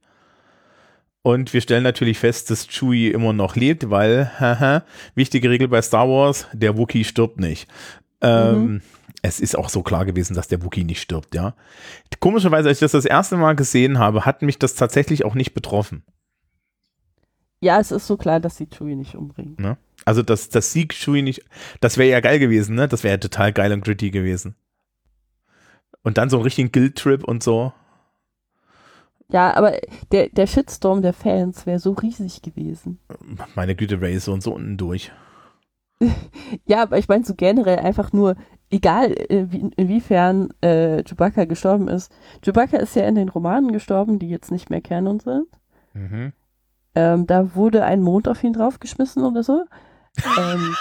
Und 1.25 1.53
wir 1.53 1.61
stellen 1.61 1.81
natürlich 1.81 2.19
fest, 2.19 2.51
dass 2.51 2.67
Chewie 2.67 3.09
immer 3.09 3.33
noch 3.33 3.55
lebt, 3.55 3.89
weil, 3.89 4.29
haha, 4.39 4.83
wichtige 5.15 5.49
Regel 5.49 5.67
bei 5.67 5.81
Star 5.81 6.07
Wars, 6.07 6.45
der 6.53 6.77
Wookiee 6.77 7.03
stirbt 7.03 7.39
nicht. 7.39 7.67
Ähm, 8.21 8.83
Es 9.23 9.39
ist 9.39 9.57
auch 9.57 9.69
so 9.69 9.81
klar 9.81 10.05
gewesen, 10.05 10.35
dass 10.35 10.49
der 10.49 10.63
Wookiee 10.63 10.83
nicht 10.83 11.01
stirbt, 11.01 11.33
ja. 11.33 11.55
Komischerweise, 12.19 12.69
als 12.69 12.77
ich 12.77 12.81
das 12.81 12.91
das 12.91 13.05
erste 13.05 13.37
Mal 13.37 13.55
gesehen 13.55 13.97
habe, 13.97 14.23
hat 14.23 14.43
mich 14.43 14.59
das 14.59 14.75
tatsächlich 14.75 15.25
auch 15.25 15.33
nicht 15.33 15.55
betroffen. 15.55 16.03
Ja, 17.59 17.79
es 17.79 17.89
ist 17.89 18.05
so 18.05 18.17
klar, 18.17 18.39
dass 18.39 18.57
sie 18.57 18.67
Chewie 18.67 18.95
nicht 18.95 19.15
umbringen. 19.15 19.55
Ne? 19.57 19.77
Also 20.05 20.21
das, 20.21 20.49
das 20.49 20.73
Sieg 20.73 20.93
Chewie 20.93 21.23
nicht, 21.23 21.41
das 21.81 21.97
wäre 21.97 22.09
ja 22.09 22.19
geil 22.19 22.37
gewesen, 22.37 22.75
ne? 22.75 22.87
Das 22.87 23.03
wäre 23.03 23.15
ja 23.15 23.17
total 23.17 23.51
geil 23.51 23.73
und 23.73 23.83
gritty 23.83 24.11
gewesen. 24.11 24.55
Und 26.03 26.19
dann 26.19 26.29
so 26.29 26.37
einen 26.37 26.43
richtigen 26.43 26.71
Guild-Trip 26.71 27.23
und 27.23 27.41
so. 27.41 27.73
Ja, 29.29 29.55
aber 29.55 29.73
der, 30.11 30.29
der 30.29 30.47
Shitstorm 30.47 31.01
der 31.01 31.13
Fans 31.13 31.65
wäre 31.65 31.79
so 31.79 31.93
riesig 31.93 32.41
gewesen. 32.41 32.99
Meine 33.55 33.75
Güte, 33.75 33.99
Ray 33.99 34.15
ist 34.15 34.25
so 34.25 34.33
und 34.33 34.43
so 34.43 34.53
unten 34.53 34.77
durch. 34.77 35.11
Ja, 36.65 36.83
aber 36.83 36.97
ich 36.97 37.07
meine 37.07 37.23
so 37.23 37.35
generell 37.35 37.79
einfach 37.79 38.11
nur, 38.11 38.35
egal 38.69 39.13
äh, 39.13 39.45
wie, 39.49 39.71
inwiefern 39.77 40.49
äh, 40.61 41.03
Chewbacca 41.03 41.45
gestorben 41.45 41.87
ist. 41.87 42.11
Chewbacca 42.43 42.77
ist 42.77 42.95
ja 42.95 43.07
in 43.07 43.15
den 43.15 43.29
Romanen 43.29 43.71
gestorben, 43.71 44.19
die 44.19 44.29
jetzt 44.29 44.51
nicht 44.51 44.69
mehr 44.69 44.81
Canon 44.81 45.19
sind. 45.19 45.47
Mhm. 45.93 46.33
Ähm, 46.95 47.27
da 47.27 47.55
wurde 47.55 47.83
ein 47.83 48.01
Mond 48.01 48.27
auf 48.27 48.43
ihn 48.43 48.53
draufgeschmissen 48.53 49.23
oder 49.23 49.43
so. 49.43 49.65
ähm, 50.37 50.75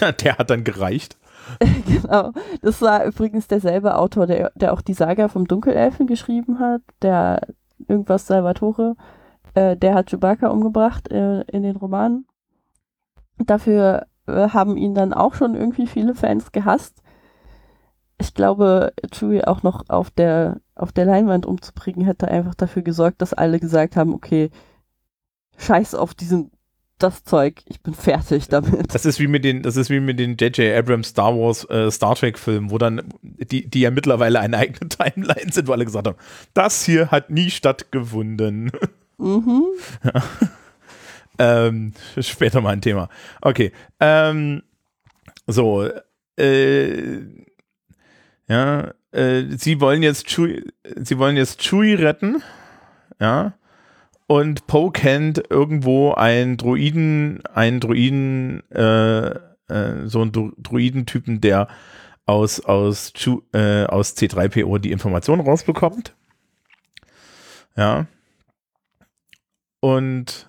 Na, 0.00 0.12
Der 0.12 0.38
hat 0.38 0.50
dann 0.50 0.64
gereicht. 0.64 1.16
genau. 1.86 2.32
Das 2.62 2.80
war 2.82 3.04
übrigens 3.04 3.48
derselbe 3.48 3.96
Autor, 3.96 4.26
der, 4.26 4.52
der 4.54 4.72
auch 4.72 4.80
die 4.80 4.94
Saga 4.94 5.28
vom 5.28 5.46
Dunkelelfen 5.46 6.06
geschrieben 6.06 6.58
hat, 6.58 6.82
der 7.02 7.40
irgendwas 7.88 8.26
Salvatore. 8.26 8.96
Äh, 9.54 9.76
der 9.76 9.94
hat 9.94 10.10
Chewbacca 10.10 10.48
umgebracht 10.48 11.10
äh, 11.10 11.42
in 11.42 11.62
den 11.62 11.76
Romanen. 11.76 12.26
Dafür 13.38 14.06
äh, 14.26 14.48
haben 14.48 14.76
ihn 14.76 14.94
dann 14.94 15.12
auch 15.12 15.34
schon 15.34 15.54
irgendwie 15.54 15.86
viele 15.86 16.14
Fans 16.14 16.52
gehasst. 16.52 17.02
Ich 18.18 18.34
glaube, 18.34 18.92
Chewie 19.12 19.44
auch 19.44 19.62
noch 19.62 19.84
auf 19.88 20.10
der, 20.10 20.60
auf 20.74 20.92
der 20.92 21.06
Leinwand 21.06 21.46
umzubringen, 21.46 22.04
hätte 22.04 22.28
einfach 22.28 22.54
dafür 22.54 22.82
gesorgt, 22.82 23.22
dass 23.22 23.32
alle 23.32 23.58
gesagt 23.58 23.96
haben, 23.96 24.12
okay, 24.12 24.50
scheiß 25.56 25.94
auf 25.94 26.14
diesen 26.14 26.50
das 27.02 27.24
Zeug, 27.24 27.62
ich 27.66 27.80
bin 27.80 27.94
fertig 27.94 28.48
damit. 28.48 28.94
Das 28.94 29.04
ist 29.04 29.18
wie 29.18 29.26
mit 29.26 29.44
den, 29.44 29.62
das 29.62 29.76
ist 29.76 29.90
wie 29.90 30.00
mit 30.00 30.18
den 30.18 30.36
J.J. 30.36 30.76
Abrams 30.76 31.08
Star 31.08 31.34
Wars, 31.34 31.68
äh, 31.70 31.90
Star 31.90 32.14
Trek 32.14 32.38
Filmen, 32.38 32.70
wo 32.70 32.78
dann, 32.78 33.02
die, 33.22 33.68
die 33.68 33.80
ja 33.80 33.90
mittlerweile 33.90 34.40
eine 34.40 34.58
eigene 34.58 34.88
Timeline 34.88 35.52
sind, 35.52 35.68
wo 35.68 35.72
alle 35.72 35.84
gesagt 35.84 36.06
haben, 36.06 36.18
das 36.54 36.84
hier 36.84 37.10
hat 37.10 37.30
nie 37.30 37.50
stattgefunden. 37.50 38.70
Mhm. 39.18 39.64
Ja. 40.04 40.22
ähm, 41.66 41.92
später 42.20 42.60
mal 42.60 42.70
ein 42.70 42.82
Thema. 42.82 43.08
Okay. 43.40 43.72
Ähm, 43.98 44.62
so, 45.46 45.88
äh, 46.38 47.18
ja, 48.48 48.92
äh, 49.12 49.44
sie 49.56 49.80
wollen 49.80 50.02
jetzt 50.02 50.28
Chewie, 50.28 50.64
sie 50.96 51.18
wollen 51.18 51.36
jetzt 51.36 51.60
Chewie 51.60 51.94
retten, 51.94 52.42
ja, 53.20 53.54
und 54.30 54.68
Poe 54.68 54.92
kennt 54.92 55.42
irgendwo 55.50 56.12
einen 56.12 56.56
Druiden, 56.56 57.44
einen 57.52 57.80
Druiden, 57.80 58.62
äh, 58.70 59.30
äh, 59.30 60.06
so 60.06 60.20
einen 60.22 60.30
Druidentypen, 60.56 61.40
der 61.40 61.66
aus, 62.26 62.60
aus, 62.60 63.12
äh, 63.52 63.86
aus 63.86 64.16
C3PO 64.16 64.78
die 64.78 64.92
Informationen 64.92 65.40
rausbekommt. 65.40 66.14
Ja. 67.76 68.06
Und 69.80 70.48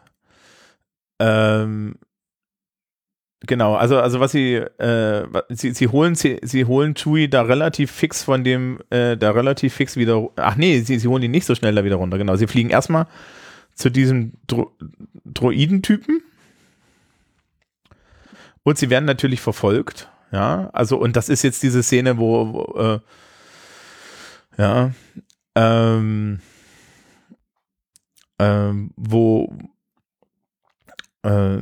ähm, 1.19 1.95
Genau, 3.47 3.73
also 3.73 3.99
also 3.99 4.19
was 4.19 4.31
sie 4.31 4.53
äh, 4.57 5.25
sie, 5.49 5.71
sie 5.71 5.87
holen 5.87 6.13
sie, 6.13 6.37
sie 6.43 6.65
holen 6.65 6.93
Chewie 6.93 7.27
da 7.27 7.41
relativ 7.41 7.89
fix 7.89 8.21
von 8.21 8.43
dem 8.43 8.77
äh, 8.91 9.17
da 9.17 9.31
relativ 9.31 9.73
fix 9.73 9.97
wieder 9.97 10.29
ach 10.35 10.57
nee, 10.57 10.81
sie, 10.81 10.99
sie 10.99 11.07
holen 11.07 11.23
ihn 11.23 11.31
nicht 11.31 11.47
so 11.47 11.55
schnell 11.55 11.73
da 11.73 11.83
wieder 11.83 11.95
runter. 11.95 12.19
Genau, 12.19 12.35
sie 12.35 12.45
fliegen 12.45 12.69
erstmal 12.69 13.07
zu 13.81 13.89
diesem 13.89 14.33
Dro 14.47 14.71
Droidentypen. 15.25 16.21
Und 18.63 18.77
sie 18.77 18.89
werden 18.89 19.05
natürlich 19.05 19.41
verfolgt. 19.41 20.09
Ja, 20.31 20.69
also, 20.71 20.97
und 20.97 21.15
das 21.15 21.29
ist 21.29 21.41
jetzt 21.41 21.63
diese 21.63 21.83
Szene, 21.83 22.17
wo, 22.17 22.53
wo 22.53 22.79
äh, 22.79 22.99
ja, 24.57 24.91
ähm, 25.55 26.39
ähm, 28.39 28.91
wo, 28.95 29.51
äh, 31.23 31.57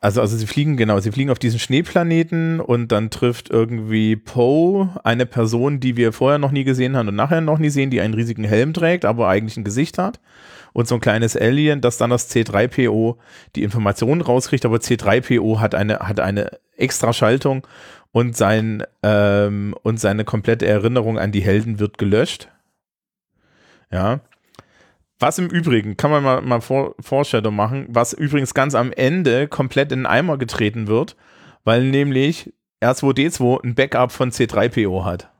also, 0.00 0.20
also 0.20 0.36
sie 0.36 0.46
fliegen, 0.46 0.76
genau, 0.76 0.98
sie 1.00 1.12
fliegen 1.12 1.30
auf 1.30 1.38
diesen 1.38 1.58
Schneeplaneten 1.58 2.60
und 2.60 2.92
dann 2.92 3.10
trifft 3.10 3.50
irgendwie 3.50 4.16
Poe 4.16 4.88
eine 5.04 5.26
Person, 5.26 5.80
die 5.80 5.96
wir 5.96 6.12
vorher 6.12 6.38
noch 6.38 6.50
nie 6.50 6.64
gesehen 6.64 6.96
haben 6.96 7.08
und 7.08 7.16
nachher 7.16 7.40
noch 7.40 7.58
nie 7.58 7.70
sehen, 7.70 7.90
die 7.90 8.00
einen 8.00 8.14
riesigen 8.14 8.44
Helm 8.44 8.72
trägt, 8.72 9.04
aber 9.04 9.28
eigentlich 9.28 9.56
ein 9.56 9.64
Gesicht 9.64 9.98
hat 9.98 10.18
und 10.74 10.88
so 10.88 10.96
ein 10.96 11.00
kleines 11.00 11.36
Alien, 11.36 11.80
das 11.80 11.96
dann 11.96 12.10
das 12.10 12.30
C3PO 12.30 13.16
die 13.54 13.62
Informationen 13.62 14.20
rauskriegt, 14.20 14.66
aber 14.66 14.76
C3PO 14.76 15.60
hat 15.60 15.74
eine, 15.74 16.00
hat 16.00 16.20
eine 16.20 16.50
extra 16.76 17.12
Schaltung 17.12 17.66
und 18.12 18.36
sein, 18.36 18.82
ähm, 19.02 19.74
und 19.82 19.98
seine 19.98 20.24
komplette 20.24 20.66
Erinnerung 20.66 21.18
an 21.18 21.32
die 21.32 21.42
Helden 21.42 21.78
wird 21.78 21.96
gelöscht. 21.96 22.48
Ja. 23.90 24.20
Was 25.20 25.38
im 25.38 25.46
Übrigen, 25.46 25.96
kann 25.96 26.10
man 26.10 26.24
mal, 26.24 26.42
mal 26.42 26.60
Foreshadow 26.60 27.52
machen, 27.52 27.86
was 27.88 28.12
übrigens 28.12 28.52
ganz 28.52 28.74
am 28.74 28.92
Ende 28.92 29.46
komplett 29.46 29.92
in 29.92 30.00
den 30.00 30.06
Eimer 30.06 30.38
getreten 30.38 30.88
wird, 30.88 31.16
weil 31.62 31.84
nämlich 31.84 32.52
R2D2 32.82 33.62
ein 33.62 33.74
Backup 33.76 34.10
von 34.10 34.32
C3PO 34.32 35.04
hat. 35.04 35.30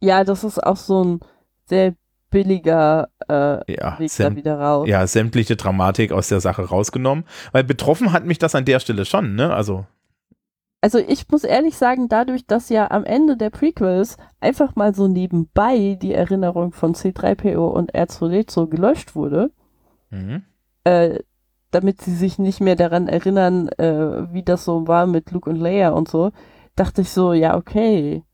Ja, 0.00 0.22
das 0.22 0.44
ist 0.44 0.62
auch 0.62 0.76
so 0.76 1.02
ein 1.02 1.20
sehr 1.66 1.96
billiger 2.34 3.08
äh, 3.28 3.72
ja, 3.72 3.96
Weg 3.98 4.10
da 4.18 4.34
wieder 4.34 4.58
raus. 4.58 4.88
Ja, 4.88 5.06
sämtliche 5.06 5.54
Dramatik 5.54 6.10
aus 6.10 6.28
der 6.28 6.40
Sache 6.40 6.62
rausgenommen. 6.62 7.24
Weil 7.52 7.62
betroffen 7.62 8.12
hat 8.12 8.26
mich 8.26 8.38
das 8.38 8.56
an 8.56 8.64
der 8.64 8.80
Stelle 8.80 9.04
schon, 9.04 9.36
ne? 9.36 9.54
Also. 9.54 9.86
Also 10.80 10.98
ich 10.98 11.28
muss 11.30 11.44
ehrlich 11.44 11.76
sagen, 11.76 12.08
dadurch, 12.08 12.44
dass 12.44 12.68
ja 12.68 12.90
am 12.90 13.04
Ende 13.04 13.36
der 13.36 13.50
Prequels 13.50 14.16
einfach 14.40 14.74
mal 14.74 14.94
so 14.94 15.06
nebenbei 15.06 15.96
die 16.02 16.12
Erinnerung 16.12 16.72
von 16.72 16.94
C3PO 16.94 17.68
und 17.68 17.94
R2D2 17.94 18.68
gelöscht 18.68 19.14
wurde, 19.14 19.50
mhm. 20.10 20.42
äh, 20.82 21.20
damit 21.70 22.02
sie 22.02 22.14
sich 22.14 22.38
nicht 22.38 22.60
mehr 22.60 22.76
daran 22.76 23.06
erinnern, 23.06 23.68
äh, 23.78 24.32
wie 24.32 24.42
das 24.42 24.64
so 24.64 24.88
war 24.88 25.06
mit 25.06 25.30
Luke 25.30 25.48
und 25.48 25.56
Leia 25.56 25.90
und 25.90 26.08
so, 26.08 26.32
dachte 26.74 27.00
ich 27.02 27.10
so, 27.10 27.32
ja, 27.32 27.56
okay, 27.56 28.24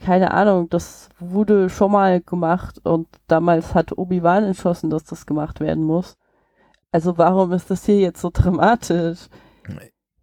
keine 0.00 0.32
Ahnung, 0.32 0.68
das 0.70 1.08
wurde 1.18 1.68
schon 1.68 1.92
mal 1.92 2.20
gemacht 2.20 2.80
und 2.84 3.06
damals 3.26 3.74
hat 3.74 3.96
Obi-Wan 3.96 4.44
entschlossen, 4.44 4.90
dass 4.90 5.04
das 5.04 5.26
gemacht 5.26 5.60
werden 5.60 5.84
muss. 5.84 6.16
Also 6.90 7.18
warum 7.18 7.52
ist 7.52 7.70
das 7.70 7.84
hier 7.84 8.00
jetzt 8.00 8.20
so 8.20 8.30
dramatisch? 8.32 9.28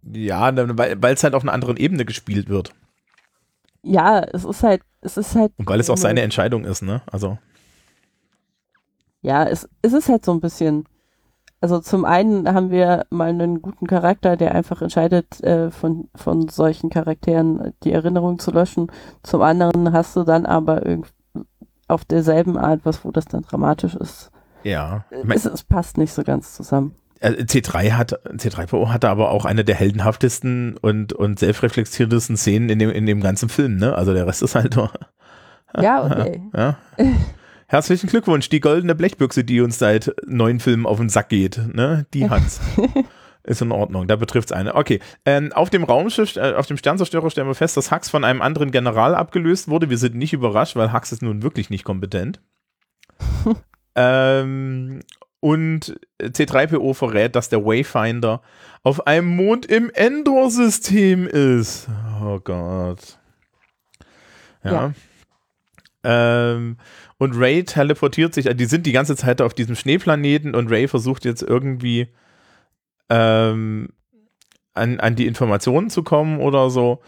Ja, 0.02 0.54
weil 0.54 1.14
es 1.14 1.24
halt 1.24 1.34
auf 1.34 1.42
einer 1.42 1.52
anderen 1.52 1.76
Ebene 1.76 2.04
gespielt 2.04 2.48
wird. 2.48 2.72
Ja, 3.82 4.20
es 4.20 4.44
ist 4.44 4.62
halt, 4.62 4.82
es 5.00 5.16
ist 5.16 5.34
halt. 5.34 5.52
Und 5.56 5.68
weil 5.68 5.80
es 5.80 5.90
auch 5.90 5.96
seine 5.96 6.22
Entscheidung 6.22 6.64
ist, 6.64 6.82
ne? 6.82 7.02
Also. 7.10 7.38
Ja, 9.22 9.44
es, 9.44 9.68
es 9.82 9.92
ist 9.92 10.08
halt 10.08 10.24
so 10.24 10.32
ein 10.32 10.40
bisschen 10.40 10.84
also 11.60 11.80
zum 11.80 12.04
einen 12.04 12.52
haben 12.52 12.70
wir 12.70 13.06
mal 13.10 13.30
einen 13.30 13.60
guten 13.62 13.86
Charakter, 13.86 14.36
der 14.36 14.54
einfach 14.54 14.80
entscheidet, 14.80 15.42
äh, 15.42 15.70
von, 15.70 16.08
von 16.14 16.48
solchen 16.48 16.88
Charakteren 16.88 17.74
die 17.82 17.92
Erinnerung 17.92 18.38
zu 18.38 18.52
löschen. 18.52 18.92
Zum 19.22 19.42
anderen 19.42 19.92
hast 19.92 20.14
du 20.14 20.22
dann 20.22 20.46
aber 20.46 20.82
auf 21.88 22.04
derselben 22.04 22.56
Art 22.56 22.80
was, 22.84 23.04
wo 23.04 23.10
das 23.10 23.24
dann 23.24 23.42
dramatisch 23.42 23.94
ist. 23.94 24.30
Ja. 24.62 25.04
Es, 25.28 25.46
es 25.46 25.64
passt 25.64 25.98
nicht 25.98 26.12
so 26.12 26.22
ganz 26.22 26.54
zusammen. 26.54 26.94
Äh, 27.20 27.30
C3 27.30 27.92
hat, 27.92 28.12
C3PO 28.28 28.90
hatte 28.90 29.08
aber 29.08 29.30
auch 29.30 29.44
eine 29.44 29.64
der 29.64 29.74
heldenhaftesten 29.74 30.76
und, 30.76 31.12
und 31.12 31.38
selbstreflektiertesten 31.38 32.36
Szenen 32.36 32.68
in 32.68 32.78
dem, 32.78 32.90
in 32.90 33.06
dem 33.06 33.20
ganzen 33.20 33.48
Film, 33.48 33.76
ne? 33.76 33.94
Also 33.94 34.14
der 34.14 34.26
Rest 34.26 34.42
ist 34.42 34.54
halt 34.54 34.76
nur. 34.76 34.92
Ja, 35.80 36.04
okay. 36.20 36.42
Ja. 36.54 36.76
Herzlichen 37.70 38.08
Glückwunsch, 38.08 38.48
die 38.48 38.60
goldene 38.60 38.94
Blechbüchse, 38.94 39.44
die 39.44 39.60
uns 39.60 39.78
seit 39.78 40.14
neun 40.26 40.58
Filmen 40.58 40.86
auf 40.86 40.96
den 40.96 41.10
Sack 41.10 41.28
geht, 41.28 41.60
ne? 41.74 42.06
Die 42.14 42.30
hat's. 42.30 42.60
Ist 43.44 43.62
in 43.62 43.72
Ordnung, 43.72 44.08
da 44.08 44.16
betrifft 44.16 44.50
es 44.50 44.52
eine. 44.56 44.74
Okay, 44.74 45.00
ähm, 45.24 45.52
auf 45.52 45.68
dem 45.68 45.84
Raumschiff, 45.84 46.36
äh, 46.36 46.54
auf 46.54 46.66
dem 46.66 46.78
Sternzerstörer 46.78 47.30
stellen 47.30 47.46
wir 47.46 47.54
fest, 47.54 47.76
dass 47.76 47.90
Hux 47.90 48.08
von 48.08 48.24
einem 48.24 48.42
anderen 48.42 48.70
General 48.70 49.14
abgelöst 49.14 49.68
wurde. 49.68 49.90
Wir 49.90 49.98
sind 49.98 50.16
nicht 50.16 50.32
überrascht, 50.32 50.76
weil 50.76 50.92
Hux 50.92 51.12
ist 51.12 51.22
nun 51.22 51.42
wirklich 51.42 51.68
nicht 51.68 51.84
kompetent. 51.84 52.40
ähm, 53.94 55.00
und 55.40 55.98
C3PO 56.20 56.94
verrät, 56.94 57.36
dass 57.36 57.48
der 57.50 57.64
Wayfinder 57.64 58.42
auf 58.82 59.06
einem 59.06 59.28
Mond 59.28 59.66
im 59.66 59.90
Endor-System 59.90 61.26
ist. 61.26 61.88
Oh 62.22 62.40
Gott. 62.40 63.18
Ja. 64.64 64.72
ja. 64.72 64.92
Ähm, 66.04 66.76
und 67.18 67.36
Ray 67.36 67.64
teleportiert 67.64 68.32
sich, 68.32 68.46
die 68.46 68.64
sind 68.64 68.86
die 68.86 68.92
ganze 68.92 69.16
Zeit 69.16 69.42
auf 69.42 69.52
diesem 69.52 69.74
Schneeplaneten 69.74 70.54
und 70.54 70.70
Ray 70.70 70.86
versucht 70.86 71.24
jetzt 71.24 71.42
irgendwie 71.42 72.08
ähm, 73.10 73.88
an, 74.74 75.00
an 75.00 75.16
die 75.16 75.26
Informationen 75.26 75.90
zu 75.90 76.02
kommen 76.04 76.40
oder 76.40 76.70
so. 76.70 77.00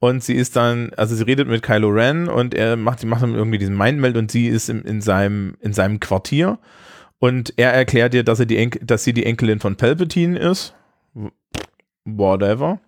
Und 0.00 0.24
sie 0.24 0.34
ist 0.34 0.56
dann, 0.56 0.90
also 0.96 1.14
sie 1.14 1.22
redet 1.22 1.46
mit 1.46 1.62
Kylo 1.62 1.88
Ren 1.88 2.28
und 2.28 2.54
er 2.54 2.76
macht, 2.76 3.04
macht 3.04 3.22
dann 3.22 3.36
irgendwie 3.36 3.58
diesen 3.58 3.78
Mindmeld 3.78 4.16
und 4.16 4.32
sie 4.32 4.48
ist 4.48 4.68
in, 4.68 4.82
in, 4.82 5.00
seinem, 5.00 5.56
in 5.60 5.72
seinem 5.72 6.00
Quartier. 6.00 6.58
Und 7.20 7.54
er 7.56 7.72
erklärt 7.72 8.12
ihr, 8.14 8.24
dass, 8.24 8.40
er 8.40 8.46
die 8.46 8.58
Enkel, 8.58 8.84
dass 8.84 9.04
sie 9.04 9.12
die 9.12 9.24
Enkelin 9.24 9.60
von 9.60 9.76
Palpatine 9.76 10.36
ist. 10.36 10.74
Whatever. 12.04 12.80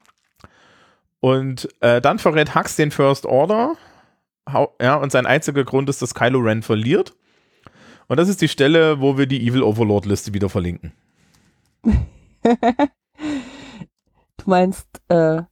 Und 1.21 1.69
äh, 1.81 2.01
dann 2.01 2.19
verrät 2.19 2.57
Hux 2.57 2.75
den 2.75 2.91
First 2.91 3.27
Order 3.27 3.77
ja, 4.81 4.97
und 4.97 5.13
sein 5.13 5.27
einziger 5.27 5.65
Grund 5.65 5.89
ist, 5.89 6.03
dass 6.03 6.15
Kylo 6.15 6.41
Ren 6.41 6.63
verliert. 6.63 7.15
Und 8.07 8.19
das 8.19 8.29
ist 8.29 8.43
die 8.43 8.49
Stelle, 8.49 9.01
wo 9.01 9.17
wir 9.17 9.27
die 9.27 9.47
Evil 9.47 9.63
Overlord 9.63 10.07
Liste 10.07 10.35
wieder 10.35 10.49
verlinken. 10.49 10.93
du 11.83 11.93
meinst, 14.45 14.87
äh, 15.09 15.43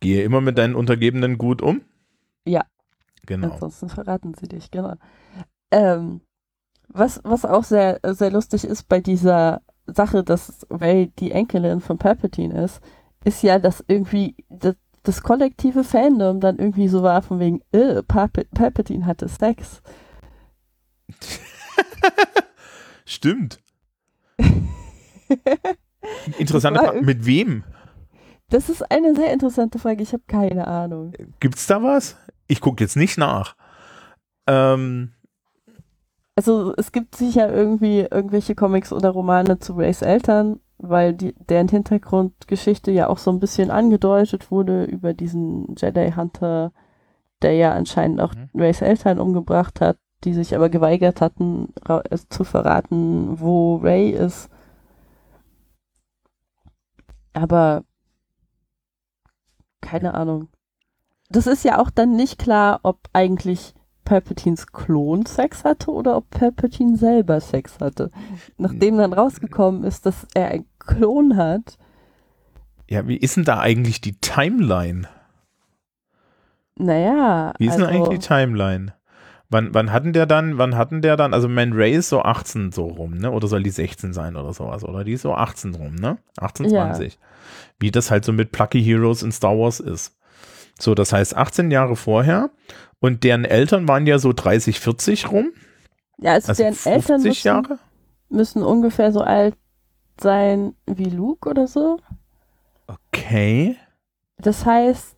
Gehe 0.00 0.24
immer 0.24 0.40
mit 0.40 0.58
deinen 0.58 0.74
Untergebenen 0.74 1.38
gut 1.38 1.62
um? 1.62 1.82
Ja. 2.44 2.64
Genau. 3.24 3.52
Ansonsten 3.52 3.88
verraten 3.88 4.34
sie 4.34 4.48
dich, 4.48 4.72
genau. 4.72 4.94
Ähm, 5.70 6.22
was, 6.88 7.20
was 7.22 7.44
auch 7.44 7.62
sehr, 7.62 8.00
sehr 8.02 8.32
lustig 8.32 8.64
ist 8.64 8.88
bei 8.88 8.98
dieser 9.00 9.62
Sache, 9.86 10.24
dass 10.24 10.66
Ray 10.70 11.12
die 11.18 11.30
Enkelin 11.30 11.80
von 11.80 11.98
Palpatine 11.98 12.64
ist, 12.64 12.80
ist 13.24 13.44
ja, 13.44 13.60
dass 13.60 13.84
irgendwie, 13.86 14.34
dass 14.48 14.74
das 15.02 15.22
kollektive 15.22 15.84
Fandom 15.84 16.40
dann 16.40 16.58
irgendwie 16.58 16.88
so 16.88 17.02
war 17.02 17.22
von 17.22 17.40
wegen, 17.40 17.60
äh, 17.72 18.02
Palp 18.02 18.46
Palpatine 18.54 19.06
hatte 19.06 19.28
Sex. 19.28 19.82
Stimmt. 23.04 23.60
Interessante 26.38 26.80
Frage. 26.80 27.02
Mit 27.02 27.26
wem? 27.26 27.64
Das 28.48 28.68
ist 28.68 28.90
eine 28.90 29.14
sehr 29.14 29.32
interessante 29.32 29.78
Frage. 29.78 30.02
Ich 30.02 30.12
habe 30.12 30.24
keine 30.26 30.66
Ahnung. 30.66 31.12
Gibt's 31.40 31.66
da 31.66 31.82
was? 31.82 32.16
Ich 32.48 32.60
gucke 32.60 32.84
jetzt 32.84 32.96
nicht 32.96 33.18
nach. 33.18 33.56
Ähm, 34.46 35.12
also 36.36 36.74
es 36.76 36.92
gibt 36.92 37.16
sicher 37.16 37.52
irgendwie 37.52 38.00
irgendwelche 38.00 38.54
Comics 38.54 38.92
oder 38.92 39.10
Romane 39.10 39.58
zu 39.58 39.74
Rays 39.74 40.02
Eltern, 40.02 40.60
weil 40.82 41.14
die, 41.14 41.34
deren 41.48 41.68
Hintergrundgeschichte 41.68 42.90
ja 42.90 43.08
auch 43.08 43.18
so 43.18 43.30
ein 43.30 43.40
bisschen 43.40 43.70
angedeutet 43.70 44.50
wurde 44.50 44.84
über 44.84 45.14
diesen 45.14 45.74
Jedi 45.76 46.12
Hunter, 46.12 46.72
der 47.40 47.54
ja 47.54 47.72
anscheinend 47.72 48.20
auch 48.20 48.34
mhm. 48.34 48.50
Rays 48.60 48.82
Eltern 48.82 49.18
umgebracht 49.18 49.80
hat, 49.80 49.96
die 50.24 50.34
sich 50.34 50.54
aber 50.54 50.68
geweigert 50.68 51.20
hatten 51.20 51.72
zu 52.28 52.44
verraten, 52.44 53.40
wo 53.40 53.76
Ray 53.76 54.10
ist. 54.10 54.48
Aber 57.32 57.84
keine 59.80 60.14
Ahnung. 60.14 60.48
Das 61.28 61.46
ist 61.46 61.64
ja 61.64 61.80
auch 61.80 61.90
dann 61.90 62.14
nicht 62.14 62.38
klar, 62.38 62.80
ob 62.82 63.08
eigentlich 63.12 63.74
Palpatines 64.04 64.66
Klon 64.66 65.26
Sex 65.26 65.64
hatte 65.64 65.90
oder 65.90 66.16
ob 66.16 66.28
Palpatine 66.30 66.96
selber 66.96 67.40
Sex 67.40 67.78
hatte. 67.80 68.10
Nachdem 68.58 68.98
dann 68.98 69.12
rausgekommen 69.12 69.84
ist, 69.84 70.06
dass 70.06 70.26
er 70.34 70.48
einen 70.48 70.66
Klon 70.86 71.36
hat. 71.36 71.78
Ja, 72.88 73.06
wie 73.08 73.16
ist 73.16 73.36
denn 73.36 73.44
da 73.44 73.58
eigentlich 73.58 74.00
die 74.00 74.18
Timeline? 74.20 75.08
Naja. 76.76 77.54
Wie 77.58 77.66
ist 77.66 77.74
also, 77.74 77.86
denn 77.86 77.94
eigentlich 77.94 78.18
die 78.20 78.26
Timeline? 78.26 78.94
Wann, 79.48 79.74
wann 79.74 79.92
hatten 79.92 80.12
der 80.14 80.24
dann, 80.24 80.56
wann 80.56 80.76
hatten 80.76 81.02
der 81.02 81.16
dann, 81.16 81.34
also 81.34 81.46
Man 81.46 81.74
Ray 81.74 81.92
ist 81.92 82.08
so 82.08 82.22
18 82.22 82.72
so 82.72 82.86
rum, 82.86 83.18
ne? 83.18 83.30
Oder 83.30 83.48
soll 83.48 83.62
die 83.62 83.70
16 83.70 84.14
sein 84.14 84.36
oder 84.36 84.54
sowas? 84.54 84.82
Oder 84.82 85.04
die 85.04 85.12
ist 85.12 85.22
so 85.22 85.34
18 85.34 85.74
rum, 85.74 85.94
ne? 85.94 86.18
18, 86.38 86.70
20. 86.70 87.12
Ja. 87.12 87.18
Wie 87.78 87.90
das 87.90 88.10
halt 88.10 88.24
so 88.24 88.32
mit 88.32 88.50
Plucky 88.50 88.82
Heroes 88.82 89.22
in 89.22 89.30
Star 89.30 89.58
Wars 89.58 89.78
ist. 89.78 90.16
So, 90.78 90.94
das 90.94 91.12
heißt 91.12 91.36
18 91.36 91.70
Jahre 91.70 91.96
vorher 91.96 92.50
und 92.98 93.24
deren 93.24 93.44
Eltern 93.44 93.86
waren 93.88 94.06
ja 94.06 94.18
so 94.18 94.32
30, 94.32 94.80
40 94.80 95.30
rum. 95.30 95.52
Ja, 96.18 96.32
also, 96.32 96.48
also 96.48 96.62
deren 96.62 96.94
Eltern 96.94 97.22
müssen, 97.22 97.46
Jahre? 97.46 97.78
müssen 98.30 98.62
ungefähr 98.62 99.12
so 99.12 99.20
alt 99.20 99.54
sein 100.20 100.74
wie 100.86 101.10
Luke 101.10 101.48
oder 101.48 101.66
so. 101.66 101.98
Okay. 102.86 103.76
Das 104.38 104.66
heißt, 104.66 105.16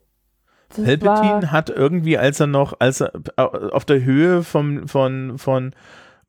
das 0.77 0.85
Palpatine 0.85 1.53
hat 1.53 1.71
irgendwie, 1.71 2.19
als 2.19 2.41
er 2.41 2.47
noch, 2.47 2.75
als 2.81 3.01
er 3.01 3.13
auf 3.37 3.85
der 3.85 4.03
Höhe 4.03 4.43
vom, 4.43 4.89
von, 4.89 5.39
von 5.39 5.75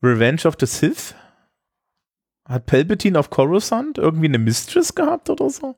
Revenge 0.02 0.42
of 0.46 0.56
the 0.60 0.66
Sith, 0.66 1.14
hat 2.48 2.66
Palpatine 2.66 3.18
auf 3.18 3.30
Coruscant 3.30 3.98
irgendwie 3.98 4.26
eine 4.26 4.38
Mistress 4.38 4.94
gehabt 4.94 5.30
oder 5.30 5.50
so? 5.50 5.74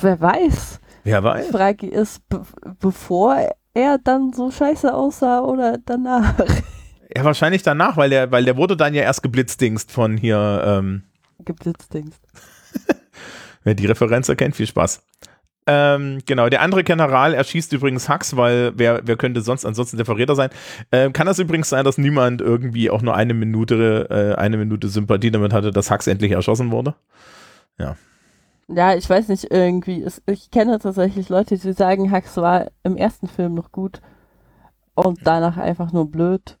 Wer 0.00 0.20
weiß. 0.20 0.80
Wer 1.02 1.22
weiß. 1.22 1.46
Die 1.46 1.52
Frage 1.52 1.86
ist, 1.88 2.28
be 2.28 2.42
bevor 2.78 3.48
er 3.74 3.98
dann 3.98 4.32
so 4.32 4.50
scheiße 4.50 4.94
aussah 4.94 5.40
oder 5.40 5.78
danach? 5.84 6.34
Ja, 7.14 7.24
wahrscheinlich 7.24 7.62
danach, 7.62 7.96
weil 7.96 8.10
der, 8.10 8.32
weil 8.32 8.44
der 8.44 8.56
wurde 8.56 8.76
dann 8.76 8.94
ja 8.94 9.02
erst 9.02 9.22
geblitzdingst 9.22 9.92
von 9.92 10.16
hier. 10.16 10.62
Ähm, 10.66 11.04
geblitzdingst. 11.38 12.20
Wer 13.64 13.74
die 13.74 13.86
Referenz 13.86 14.28
erkennt, 14.28 14.56
viel 14.56 14.66
Spaß. 14.66 15.02
Ähm, 15.66 16.18
genau, 16.26 16.48
der 16.50 16.60
andere 16.60 16.84
General 16.84 17.32
erschießt 17.32 17.72
übrigens 17.72 18.08
Hux, 18.08 18.36
weil 18.36 18.72
wer, 18.76 19.00
wer 19.04 19.16
könnte 19.16 19.40
sonst 19.40 19.64
ansonsten 19.64 19.96
der 19.96 20.04
Verräter 20.04 20.34
sein? 20.34 20.50
Ähm, 20.92 21.14
kann 21.14 21.26
das 21.26 21.38
übrigens 21.38 21.70
sein, 21.70 21.86
dass 21.86 21.96
niemand 21.96 22.42
irgendwie 22.42 22.90
auch 22.90 23.00
nur 23.00 23.14
eine 23.14 23.32
Minute, 23.32 24.08
äh, 24.10 24.38
eine 24.38 24.58
Minute 24.58 24.88
Sympathie 24.88 25.30
damit 25.30 25.54
hatte, 25.54 25.70
dass 25.70 25.90
Hux 25.90 26.06
endlich 26.06 26.32
erschossen 26.32 26.70
wurde? 26.70 26.94
Ja. 27.78 27.96
Ja, 28.68 28.94
ich 28.94 29.08
weiß 29.08 29.28
nicht, 29.28 29.50
irgendwie. 29.50 30.06
Ich 30.26 30.50
kenne 30.50 30.78
tatsächlich 30.78 31.28
Leute, 31.28 31.56
die 31.56 31.72
sagen, 31.72 32.12
Hux 32.12 32.36
war 32.36 32.70
im 32.82 32.96
ersten 32.96 33.28
Film 33.28 33.54
noch 33.54 33.72
gut 33.72 34.00
und 34.94 35.20
danach 35.24 35.56
einfach 35.56 35.92
nur 35.92 36.10
blöd. 36.10 36.58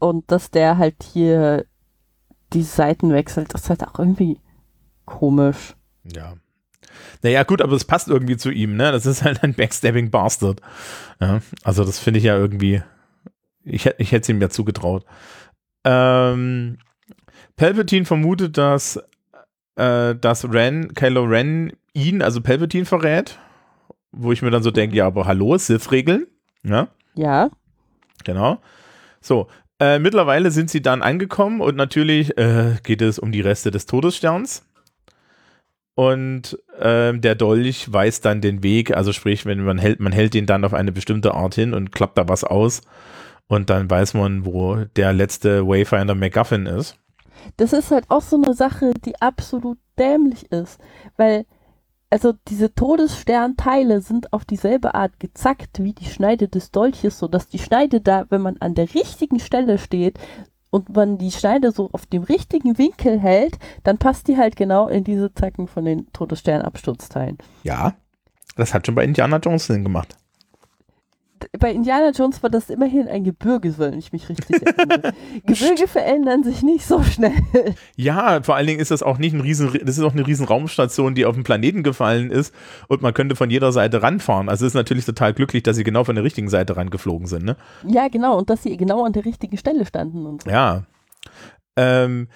Und 0.00 0.30
dass 0.30 0.50
der 0.50 0.78
halt 0.78 1.02
hier 1.02 1.64
die 2.52 2.62
Seiten 2.62 3.12
wechselt, 3.12 3.54
das 3.54 3.64
ist 3.64 3.70
halt 3.70 3.86
auch 3.86 3.98
irgendwie 3.98 4.38
komisch. 5.04 5.74
Ja. 6.04 6.34
Naja, 7.22 7.42
gut, 7.42 7.62
aber 7.62 7.72
es 7.72 7.84
passt 7.84 8.08
irgendwie 8.08 8.36
zu 8.36 8.50
ihm, 8.50 8.76
ne? 8.76 8.92
Das 8.92 9.06
ist 9.06 9.22
halt 9.22 9.42
ein 9.42 9.54
Backstabbing 9.54 10.10
Bastard. 10.10 10.60
Ja, 11.20 11.40
also 11.62 11.84
das 11.84 11.98
finde 11.98 12.18
ich 12.18 12.24
ja 12.24 12.36
irgendwie, 12.36 12.82
ich, 13.64 13.86
ich 13.98 14.12
hätte 14.12 14.22
es 14.22 14.28
ihm 14.28 14.40
ja 14.40 14.48
zugetraut. 14.48 15.04
Ähm, 15.84 16.78
Palpatine 17.56 18.04
vermutet, 18.04 18.56
dass, 18.56 19.00
äh, 19.76 20.14
dass 20.14 20.50
Ren, 20.50 20.94
Kylo 20.94 21.24
Ren 21.24 21.72
ihn, 21.92 22.22
also 22.22 22.40
Palpatine 22.40 22.84
verrät, 22.84 23.38
wo 24.12 24.32
ich 24.32 24.42
mir 24.42 24.50
dann 24.50 24.62
so 24.62 24.70
denke, 24.70 24.96
ja, 24.96 25.06
aber 25.06 25.26
hallo, 25.26 25.56
Sith-Regeln, 25.58 26.26
ja? 26.62 26.88
Ja. 27.14 27.50
Genau. 28.24 28.60
So, 29.20 29.48
äh, 29.80 29.98
mittlerweile 29.98 30.50
sind 30.50 30.70
sie 30.70 30.82
dann 30.82 31.02
angekommen 31.02 31.60
und 31.60 31.76
natürlich 31.76 32.36
äh, 32.38 32.76
geht 32.82 33.02
es 33.02 33.18
um 33.18 33.32
die 33.32 33.40
Reste 33.40 33.70
des 33.70 33.86
Todessterns. 33.86 34.64
Und 35.94 36.56
ähm, 36.80 37.20
der 37.22 37.34
Dolch 37.34 37.92
weiß 37.92 38.20
dann 38.20 38.40
den 38.40 38.62
Weg, 38.62 38.96
also 38.96 39.12
sprich, 39.12 39.46
wenn 39.46 39.64
man 39.64 39.78
hält, 39.78 39.98
man 39.98 40.12
hält 40.12 40.36
ihn 40.36 40.46
dann 40.46 40.64
auf 40.64 40.72
eine 40.72 40.92
bestimmte 40.92 41.34
Art 41.34 41.56
hin 41.56 41.74
und 41.74 41.90
klappt 41.90 42.18
da 42.18 42.28
was 42.28 42.44
aus 42.44 42.82
und 43.48 43.68
dann 43.68 43.90
weiß 43.90 44.14
man, 44.14 44.44
wo 44.44 44.76
der 44.94 45.12
letzte 45.12 45.66
Wayfinder 45.66 46.14
MacGuffin 46.14 46.66
ist. 46.66 46.96
Das 47.56 47.72
ist 47.72 47.90
halt 47.90 48.04
auch 48.08 48.22
so 48.22 48.36
eine 48.36 48.54
Sache, 48.54 48.92
die 49.04 49.20
absolut 49.20 49.78
dämlich 49.98 50.52
ist, 50.52 50.78
weil 51.16 51.46
also 52.10 52.34
diese 52.48 52.74
Todessternteile 52.74 54.00
sind 54.00 54.32
auf 54.32 54.44
dieselbe 54.44 54.94
Art 54.94 55.20
gezackt 55.20 55.82
wie 55.82 55.92
die 55.92 56.06
Schneide 56.06 56.48
des 56.48 56.70
Dolches, 56.70 57.18
sodass 57.18 57.48
die 57.48 57.58
Schneide 57.58 58.00
da, 58.00 58.26
wenn 58.30 58.42
man 58.42 58.56
an 58.60 58.74
der 58.74 58.94
richtigen 58.94 59.40
Stelle 59.40 59.78
steht, 59.78 60.18
und 60.70 60.94
man 60.94 61.16
die 61.16 61.30
Schneide 61.30 61.72
so 61.72 61.88
auf 61.92 62.04
dem 62.04 62.22
richtigen 62.24 62.76
Winkel 62.76 63.18
hält, 63.18 63.58
dann 63.84 63.96
passt 63.96 64.28
die 64.28 64.36
halt 64.36 64.54
genau 64.54 64.86
in 64.86 65.02
diese 65.02 65.32
Zacken 65.32 65.66
von 65.66 65.86
den 65.86 66.12
Todessternabsturzteilen. 66.12 67.38
Ja, 67.62 67.94
das 68.54 68.74
hat 68.74 68.84
schon 68.84 68.94
bei 68.94 69.04
Indiana 69.04 69.38
Jones 69.38 69.66
Sinn 69.66 69.82
gemacht 69.82 70.18
bei 71.58 71.72
Indiana 71.72 72.10
Jones 72.10 72.42
war 72.42 72.50
das 72.50 72.70
immerhin 72.70 73.08
ein 73.08 73.24
Gebirge, 73.24 73.78
wenn 73.78 73.98
ich 73.98 74.12
mich 74.12 74.28
richtig 74.28 74.62
erinnere. 74.62 75.12
Gebirge 75.46 75.88
verändern 75.88 76.44
sich 76.44 76.62
nicht 76.62 76.86
so 76.86 77.02
schnell. 77.02 77.32
Ja, 77.96 78.42
vor 78.42 78.56
allen 78.56 78.66
Dingen 78.66 78.80
ist 78.80 78.90
das 78.90 79.02
auch 79.02 79.18
nicht 79.18 79.34
ein 79.34 79.40
riesen, 79.40 79.72
das 79.84 79.98
ist 79.98 80.04
auch 80.04 80.12
eine 80.12 80.26
riesen 80.26 80.46
Raumstation, 80.46 81.14
die 81.14 81.26
auf 81.26 81.34
den 81.34 81.44
Planeten 81.44 81.82
gefallen 81.82 82.30
ist 82.30 82.54
und 82.88 83.02
man 83.02 83.14
könnte 83.14 83.36
von 83.36 83.50
jeder 83.50 83.72
Seite 83.72 84.02
ranfahren. 84.02 84.48
Also 84.48 84.64
es 84.64 84.72
ist 84.72 84.76
natürlich 84.76 85.04
total 85.04 85.34
glücklich, 85.34 85.62
dass 85.62 85.76
sie 85.76 85.84
genau 85.84 86.04
von 86.04 86.14
der 86.14 86.24
richtigen 86.24 86.48
Seite 86.48 86.76
rangeflogen 86.76 87.26
sind, 87.26 87.44
ne? 87.44 87.56
Ja, 87.86 88.08
genau, 88.08 88.38
und 88.38 88.50
dass 88.50 88.62
sie 88.62 88.76
genau 88.76 89.04
an 89.04 89.12
der 89.12 89.24
richtigen 89.24 89.56
Stelle 89.56 89.84
standen 89.84 90.26
und 90.26 90.42
so. 90.42 90.50
Ja. 90.50 90.84
Ähm, 91.76 92.28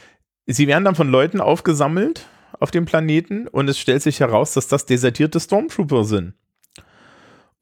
sie 0.47 0.67
werden 0.67 0.85
dann 0.85 0.95
von 0.95 1.09
Leuten 1.09 1.41
aufgesammelt 1.41 2.27
auf 2.59 2.71
dem 2.71 2.85
Planeten 2.85 3.49
und 3.49 3.69
es 3.69 3.79
stellt 3.79 4.03
sich 4.03 4.21
heraus, 4.21 4.55
dass 4.55 4.69
das 4.69 4.87
desertierte 4.87 5.41
Stormtrooper 5.41 6.05
sind. 6.05 6.35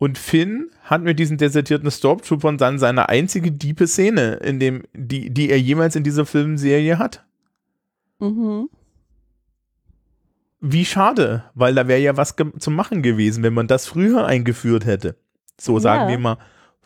Und 0.01 0.17
Finn 0.17 0.71
hat 0.83 1.03
mit 1.03 1.19
diesen 1.19 1.37
desertierten 1.37 1.91
Stormtroopern 1.91 2.57
dann 2.57 2.79
seine 2.79 3.11
einzige 3.11 3.53
diepe 3.53 3.87
Szene, 3.87 4.37
in 4.37 4.59
dem, 4.59 4.85
die, 4.95 5.29
die 5.29 5.51
er 5.51 5.61
jemals 5.61 5.95
in 5.95 6.05
dieser 6.05 6.25
Filmserie 6.25 6.99
hat. 6.99 7.27
Mhm. 8.19 8.71
Wie 10.59 10.87
schade, 10.87 11.45
weil 11.55 11.75
da 11.75 11.87
wäre 11.87 12.01
ja 12.01 12.17
was 12.17 12.35
zu 12.59 12.71
machen 12.71 13.03
gewesen, 13.03 13.43
wenn 13.43 13.53
man 13.53 13.67
das 13.67 13.87
früher 13.87 14.25
eingeführt 14.25 14.87
hätte. 14.87 15.17
So 15.61 15.79
sagen 15.79 16.05
ja. 16.05 16.09
wir 16.09 16.19
mal 16.19 16.39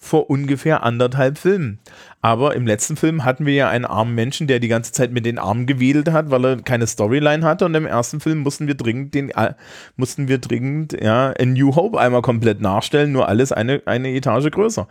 vor 0.04 0.28
ungefähr 0.28 0.82
anderthalb 0.82 1.38
Filmen. 1.38 1.78
Aber 2.20 2.54
im 2.54 2.66
letzten 2.66 2.96
Film 2.96 3.24
hatten 3.24 3.46
wir 3.46 3.54
ja 3.54 3.68
einen 3.68 3.84
armen 3.84 4.14
Menschen, 4.14 4.46
der 4.46 4.60
die 4.60 4.68
ganze 4.68 4.92
Zeit 4.92 5.12
mit 5.12 5.24
den 5.26 5.38
Armen 5.38 5.66
gewedelt 5.66 6.12
hat, 6.12 6.30
weil 6.30 6.44
er 6.44 6.56
keine 6.62 6.86
Storyline 6.86 7.44
hatte. 7.44 7.64
Und 7.64 7.74
im 7.74 7.86
ersten 7.86 8.20
Film 8.20 8.40
mussten 8.40 8.66
wir 8.66 8.74
dringend 8.74 9.14
den, 9.14 9.30
äh, 9.30 9.54
mussten 9.96 10.28
wir 10.28 10.38
dringend, 10.38 10.92
ja, 11.00 11.32
A 11.38 11.44
New 11.44 11.74
Hope 11.74 11.98
einmal 11.98 12.22
komplett 12.22 12.60
nachstellen, 12.60 13.12
nur 13.12 13.28
alles 13.28 13.50
eine, 13.50 13.82
eine 13.86 14.10
Etage 14.10 14.50
größer. 14.50 14.86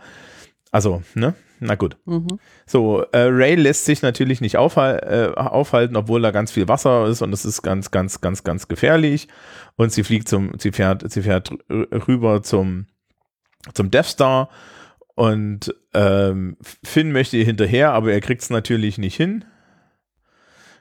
Also, 0.72 1.02
ne? 1.14 1.34
Na 1.60 1.76
gut. 1.76 1.96
Mhm. 2.04 2.40
So, 2.66 3.04
äh, 3.12 3.18
Ray 3.18 3.54
lässt 3.54 3.84
sich 3.84 4.02
natürlich 4.02 4.40
nicht 4.40 4.56
aufhal 4.56 5.32
äh, 5.36 5.38
aufhalten, 5.38 5.96
obwohl 5.96 6.20
da 6.20 6.32
ganz 6.32 6.50
viel 6.50 6.66
Wasser 6.66 7.06
ist 7.06 7.22
und 7.22 7.32
es 7.32 7.44
ist 7.44 7.62
ganz, 7.62 7.92
ganz, 7.92 8.20
ganz, 8.20 8.42
ganz 8.42 8.66
gefährlich. 8.66 9.28
Und 9.76 9.92
sie 9.92 10.02
fliegt 10.02 10.28
zum, 10.28 10.52
sie 10.58 10.72
fährt, 10.72 11.10
sie 11.10 11.22
fährt 11.22 11.52
rüber 11.70 12.42
zum, 12.42 12.86
zum 13.72 13.90
Death 13.90 14.06
Star 14.06 14.50
und 15.14 15.74
ähm, 15.94 16.56
Finn 16.84 17.12
möchte 17.12 17.36
hinterher, 17.38 17.92
aber 17.92 18.12
er 18.12 18.20
kriegt 18.20 18.42
es 18.42 18.50
natürlich 18.50 18.98
nicht 18.98 19.16
hin. 19.16 19.44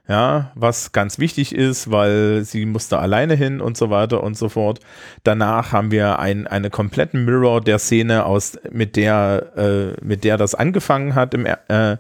ja, 0.07 0.51
was 0.55 0.91
ganz 0.91 1.17
wichtig 1.17 1.55
ist, 1.55 1.89
weil 1.89 2.43
sie 2.43 2.65
musste 2.65 2.99
alleine 2.99 3.35
hin 3.35 3.61
und 3.61 3.77
so 3.77 3.89
weiter 3.89 4.23
und 4.23 4.35
so 4.35 4.49
fort. 4.49 4.79
Danach 5.23 5.71
haben 5.71 5.91
wir 5.91 6.19
ein, 6.19 6.47
eine 6.47 6.69
kompletten 6.69 7.25
Mirror 7.25 7.61
der 7.61 7.79
Szene 7.79 8.25
aus, 8.25 8.57
mit 8.71 8.95
der, 8.95 9.53
äh, 9.55 10.05
mit 10.05 10.23
der 10.23 10.37
das 10.37 10.55
angefangen 10.55 11.15
hat 11.15 11.33
im, 11.33 11.45
äh, 11.45 11.97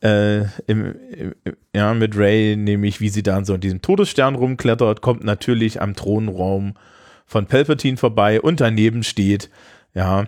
äh, 0.00 0.46
im, 0.66 0.94
im, 1.10 1.34
ja, 1.74 1.92
mit 1.92 2.16
Ray, 2.16 2.56
nämlich 2.56 3.00
wie 3.00 3.08
sie 3.08 3.22
dann 3.22 3.44
so 3.44 3.54
in 3.54 3.60
diesem 3.60 3.82
Todesstern 3.82 4.34
rumklettert, 4.36 5.02
kommt 5.02 5.24
natürlich 5.24 5.82
am 5.82 5.94
Thronraum 5.94 6.74
von 7.26 7.46
Palpatine 7.46 7.96
vorbei 7.96 8.40
und 8.40 8.60
daneben 8.60 9.02
steht, 9.02 9.50
ja, 9.92 10.26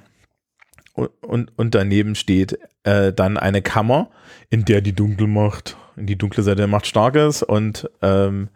und, 1.20 1.56
und, 1.56 1.74
daneben 1.74 2.14
steht 2.14 2.58
äh, 2.84 3.12
dann 3.12 3.36
eine 3.36 3.62
Kammer, 3.62 4.10
in 4.50 4.64
der 4.64 4.80
die 4.80 4.94
Dunkelmacht 4.94 5.76
die 5.96 6.16
dunkle 6.16 6.42
Seite 6.42 6.58
der 6.58 6.66
Macht 6.66 6.86
stark 6.86 7.16
ist 7.16 7.42
und 7.42 7.90
ähm, 8.02 8.48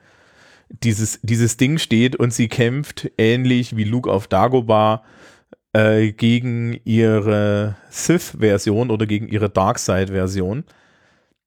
dieses, 0.68 1.20
dieses 1.22 1.56
Ding 1.56 1.78
steht 1.78 2.16
und 2.16 2.32
sie 2.32 2.48
kämpft 2.48 3.10
ähnlich 3.18 3.76
wie 3.76 3.84
Luke 3.84 4.10
auf 4.10 4.26
Dagobah 4.26 5.02
äh, 5.72 6.12
gegen 6.12 6.80
ihre 6.84 7.76
Sith-Version 7.90 8.90
oder 8.90 9.06
gegen 9.06 9.28
ihre 9.28 9.50
Darkseid-Version, 9.50 10.64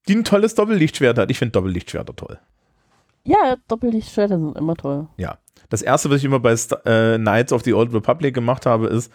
die 0.06 0.16
ein 0.16 0.24
tolles 0.24 0.54
Doppellichtschwert 0.54 1.18
hat. 1.18 1.30
Ich 1.30 1.38
finde 1.38 1.52
Doppellichtschwerter 1.52 2.14
toll. 2.14 2.38
Ja, 3.24 3.56
Doppellichtschwerter 3.68 4.38
sind 4.38 4.56
immer 4.56 4.76
toll. 4.76 5.08
Ja. 5.16 5.38
Das 5.68 5.82
erste, 5.82 6.10
was 6.10 6.18
ich 6.18 6.24
immer 6.24 6.40
bei 6.40 6.56
St 6.56 6.76
äh, 6.84 7.18
Knights 7.18 7.52
of 7.52 7.62
the 7.64 7.74
Old 7.74 7.92
Republic 7.92 8.34
gemacht 8.34 8.66
habe, 8.66 8.86
ist, 8.86 9.12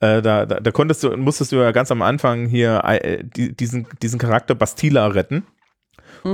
äh, 0.00 0.22
da, 0.22 0.46
da, 0.46 0.60
da, 0.60 0.70
konntest 0.70 1.02
du, 1.02 1.16
musstest 1.16 1.52
du 1.52 1.56
ja 1.56 1.72
ganz 1.72 1.90
am 1.90 2.02
Anfang 2.02 2.46
hier 2.46 2.82
äh, 2.84 3.24
diesen, 3.24 3.86
diesen 4.02 4.18
Charakter 4.18 4.54
Bastila 4.54 5.06
retten 5.08 5.44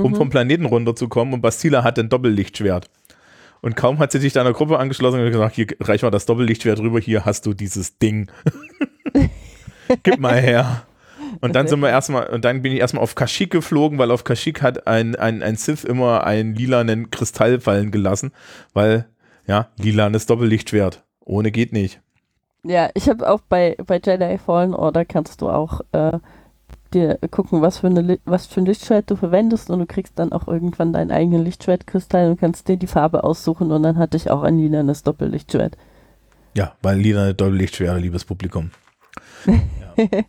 um 0.01 0.11
mhm. 0.11 0.15
vom 0.15 0.29
Planeten 0.29 0.65
runterzukommen. 0.65 1.33
Und 1.33 1.41
Bastila 1.41 1.83
hat 1.83 1.99
ein 1.99 2.09
Doppellichtschwert. 2.09 2.89
Und 3.61 3.75
kaum 3.75 3.99
hat 3.99 4.11
sie 4.11 4.19
sich 4.19 4.33
deiner 4.33 4.53
Gruppe 4.53 4.77
angeschlossen 4.77 5.21
und 5.21 5.31
gesagt, 5.31 5.55
hier 5.55 5.67
reich 5.79 6.01
mal 6.01 6.11
das 6.11 6.25
Doppellichtschwert 6.25 6.79
rüber, 6.79 6.99
hier 6.99 7.25
hast 7.25 7.45
du 7.45 7.53
dieses 7.53 7.97
Ding. 7.97 8.29
Gib 10.03 10.19
mal 10.19 10.39
her. 10.39 10.85
Und 11.39 11.55
dann 11.55 11.67
sind 11.67 11.79
wir 11.79 11.89
erstmal, 11.89 12.27
und 12.27 12.45
dann 12.45 12.61
bin 12.61 12.73
ich 12.73 12.79
erstmal 12.79 13.03
auf 13.03 13.15
Kashyyyk 13.15 13.51
geflogen, 13.51 13.97
weil 13.97 14.11
auf 14.11 14.23
Kashyyyk 14.23 14.61
hat 14.61 14.85
ein, 14.85 15.15
ein, 15.15 15.41
ein 15.41 15.55
Sith 15.55 15.83
immer 15.83 16.25
einen 16.25 16.55
lilanen 16.55 17.09
Kristall 17.09 17.59
fallen 17.59 17.91
gelassen, 17.91 18.31
weil, 18.73 19.07
ja, 19.45 19.69
lilanes 19.77 20.25
Doppellichtschwert. 20.25 21.03
Ohne 21.19 21.51
geht 21.51 21.73
nicht. 21.73 22.01
Ja, 22.65 22.89
ich 22.93 23.09
habe 23.09 23.29
auch 23.29 23.41
bei, 23.41 23.75
bei 23.85 23.99
Jedi 24.03 24.37
Fallen 24.37 24.73
Order 24.73 25.03
kannst 25.03 25.41
du 25.41 25.49
auch 25.49 25.81
äh, 25.91 26.19
dir 26.93 27.17
gucken, 27.29 27.61
was 27.61 27.79
für, 27.79 27.87
eine, 27.87 28.19
was 28.25 28.45
für 28.45 28.61
ein 28.61 28.65
Lichtschwert 28.65 29.09
du 29.09 29.15
verwendest 29.15 29.69
und 29.69 29.79
du 29.79 29.85
kriegst 29.85 30.17
dann 30.17 30.31
auch 30.31 30.47
irgendwann 30.47 30.93
deinen 30.93 31.11
eigenen 31.11 31.43
Lichtschwertkristall 31.43 32.29
und 32.29 32.39
kannst 32.39 32.67
dir 32.67 32.77
die 32.77 32.87
Farbe 32.87 33.23
aussuchen 33.23 33.71
und 33.71 33.83
dann 33.83 33.97
hatte 33.97 34.17
ich 34.17 34.29
auch 34.29 34.43
ein 34.43 34.57
lilanes 34.57 35.03
Doppellichtschwert. 35.03 35.77
Ja, 36.55 36.75
weil 36.81 36.99
lila 36.99 37.33
Doppellichtschwert, 37.33 37.99
liebes 37.99 38.25
Publikum. 38.25 38.71
ja. 39.45 40.21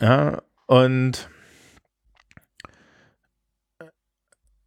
ja, 0.00 0.42
und 0.66 1.28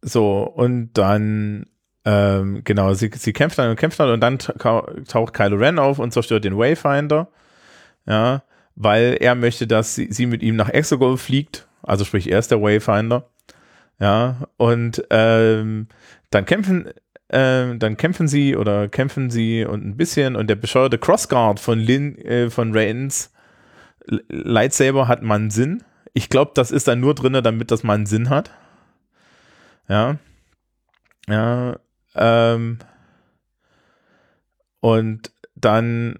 so, 0.02 0.42
und 0.42 0.92
dann 0.94 1.66
ähm, 2.04 2.62
genau, 2.64 2.94
sie, 2.94 3.10
sie 3.14 3.32
kämpft 3.32 3.58
dann 3.58 3.70
und 3.70 3.76
kämpft 3.76 4.00
dann 4.00 4.10
und 4.10 4.20
dann 4.20 4.38
taucht 4.38 5.34
Kylo 5.34 5.56
Ren 5.56 5.78
auf 5.78 5.98
und 5.98 6.12
zerstört 6.12 6.44
den 6.44 6.58
Wayfinder. 6.58 7.28
Ja, 8.06 8.42
weil 8.74 9.16
er 9.20 9.34
möchte, 9.34 9.66
dass 9.66 9.94
sie, 9.94 10.08
sie 10.10 10.26
mit 10.26 10.42
ihm 10.42 10.56
nach 10.56 10.68
Exegol 10.68 11.16
fliegt. 11.16 11.68
Also 11.82 12.04
sprich, 12.04 12.30
er 12.30 12.38
ist 12.38 12.50
der 12.50 12.60
Wayfinder. 12.60 13.28
Ja, 14.00 14.48
und 14.56 15.04
ähm, 15.10 15.86
dann 16.30 16.44
kämpfen, 16.44 16.88
äh, 17.28 17.76
dann 17.76 17.96
kämpfen 17.96 18.26
sie 18.26 18.56
oder 18.56 18.88
kämpfen 18.88 19.30
sie 19.30 19.64
und 19.64 19.84
ein 19.84 19.96
bisschen 19.96 20.34
und 20.34 20.48
der 20.48 20.56
bescheuerte 20.56 20.98
Crossguard 20.98 21.60
von 21.60 21.78
Lin, 21.78 22.18
äh, 22.18 22.50
von 22.50 22.76
Rains 22.76 23.32
Lightsaber 24.28 25.08
hat 25.08 25.22
mal 25.22 25.50
Sinn. 25.50 25.84
Ich 26.12 26.28
glaube, 26.28 26.52
das 26.54 26.70
ist 26.70 26.88
dann 26.88 27.00
nur 27.00 27.14
drin, 27.14 27.38
damit 27.42 27.70
das 27.70 27.84
mal 27.84 27.94
einen 27.94 28.06
Sinn 28.06 28.28
hat. 28.30 28.50
Ja. 29.88 30.16
Ja. 31.28 31.78
Ähm, 32.14 32.78
und 34.80 35.32
dann, 35.54 36.18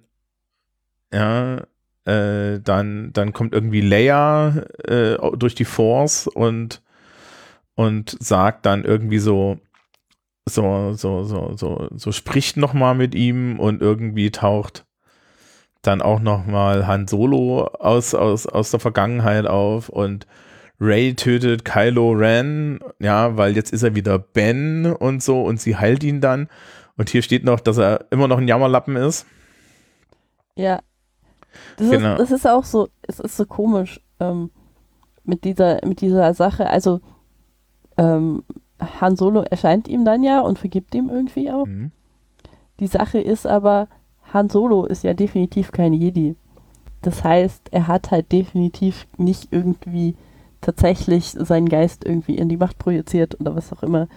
ja, 1.12 1.62
äh, 2.04 2.60
dann, 2.60 3.12
dann 3.12 3.32
kommt 3.32 3.52
irgendwie 3.52 3.80
Leia 3.80 4.64
äh, 4.84 5.16
durch 5.36 5.54
die 5.54 5.64
Force 5.64 6.26
und, 6.26 6.82
und 7.74 8.16
sagt 8.20 8.66
dann 8.66 8.84
irgendwie 8.84 9.18
so, 9.18 9.58
so, 10.48 10.92
so, 10.94 11.24
so, 11.24 11.56
so, 11.56 11.88
so 11.94 12.12
spricht 12.12 12.56
nochmal 12.56 12.94
mit 12.94 13.14
ihm 13.14 13.60
und 13.60 13.80
irgendwie 13.80 14.30
taucht 14.30 14.84
dann 15.82 16.00
auch 16.00 16.20
nochmal 16.20 16.86
Han 16.86 17.08
Solo 17.08 17.64
aus, 17.64 18.14
aus, 18.14 18.46
aus 18.46 18.70
der 18.70 18.80
Vergangenheit 18.80 19.46
auf 19.46 19.88
und 19.88 20.26
Ray 20.82 21.14
tötet 21.14 21.64
Kylo 21.64 22.10
Ren, 22.10 22.80
ja, 22.98 23.36
weil 23.36 23.54
jetzt 23.54 23.72
ist 23.72 23.84
er 23.84 23.94
wieder 23.94 24.18
Ben 24.18 24.86
und 24.86 25.22
so 25.22 25.44
und 25.44 25.60
sie 25.60 25.76
heilt 25.76 26.02
ihn 26.02 26.20
dann. 26.20 26.48
Und 26.96 27.08
hier 27.08 27.22
steht 27.22 27.44
noch, 27.44 27.60
dass 27.60 27.78
er 27.78 28.06
immer 28.10 28.26
noch 28.26 28.38
ein 28.38 28.48
Jammerlappen 28.48 28.96
ist. 28.96 29.24
Ja, 30.56 30.80
das, 31.76 31.88
genau. 31.88 32.14
ist, 32.14 32.20
das 32.20 32.30
ist 32.32 32.46
auch 32.46 32.64
so, 32.64 32.88
es 33.02 33.20
ist 33.20 33.36
so 33.36 33.46
komisch 33.46 34.00
ähm, 34.18 34.50
mit, 35.22 35.44
dieser, 35.44 35.78
mit 35.86 36.00
dieser 36.00 36.34
Sache. 36.34 36.68
Also 36.68 37.00
ähm, 37.96 38.42
Han 39.00 39.16
Solo 39.16 39.42
erscheint 39.42 39.86
ihm 39.86 40.04
dann 40.04 40.24
ja 40.24 40.40
und 40.40 40.58
vergibt 40.58 40.96
ihm 40.96 41.08
irgendwie 41.08 41.52
auch. 41.52 41.66
Mhm. 41.66 41.92
Die 42.80 42.88
Sache 42.88 43.20
ist 43.20 43.46
aber, 43.46 43.86
Han 44.32 44.50
Solo 44.50 44.84
ist 44.84 45.04
ja 45.04 45.14
definitiv 45.14 45.70
kein 45.70 45.92
Jedi. 45.92 46.34
Das 47.02 47.22
heißt, 47.22 47.68
er 47.70 47.86
hat 47.86 48.10
halt 48.10 48.32
definitiv 48.32 49.06
nicht 49.16 49.48
irgendwie 49.52 50.16
tatsächlich 50.62 51.30
seinen 51.30 51.68
Geist 51.68 52.04
irgendwie 52.04 52.36
in 52.36 52.48
die 52.48 52.56
Macht 52.56 52.78
projiziert 52.78 53.38
oder 53.38 53.54
was 53.54 53.72
auch 53.72 53.82
immer. 53.82 54.08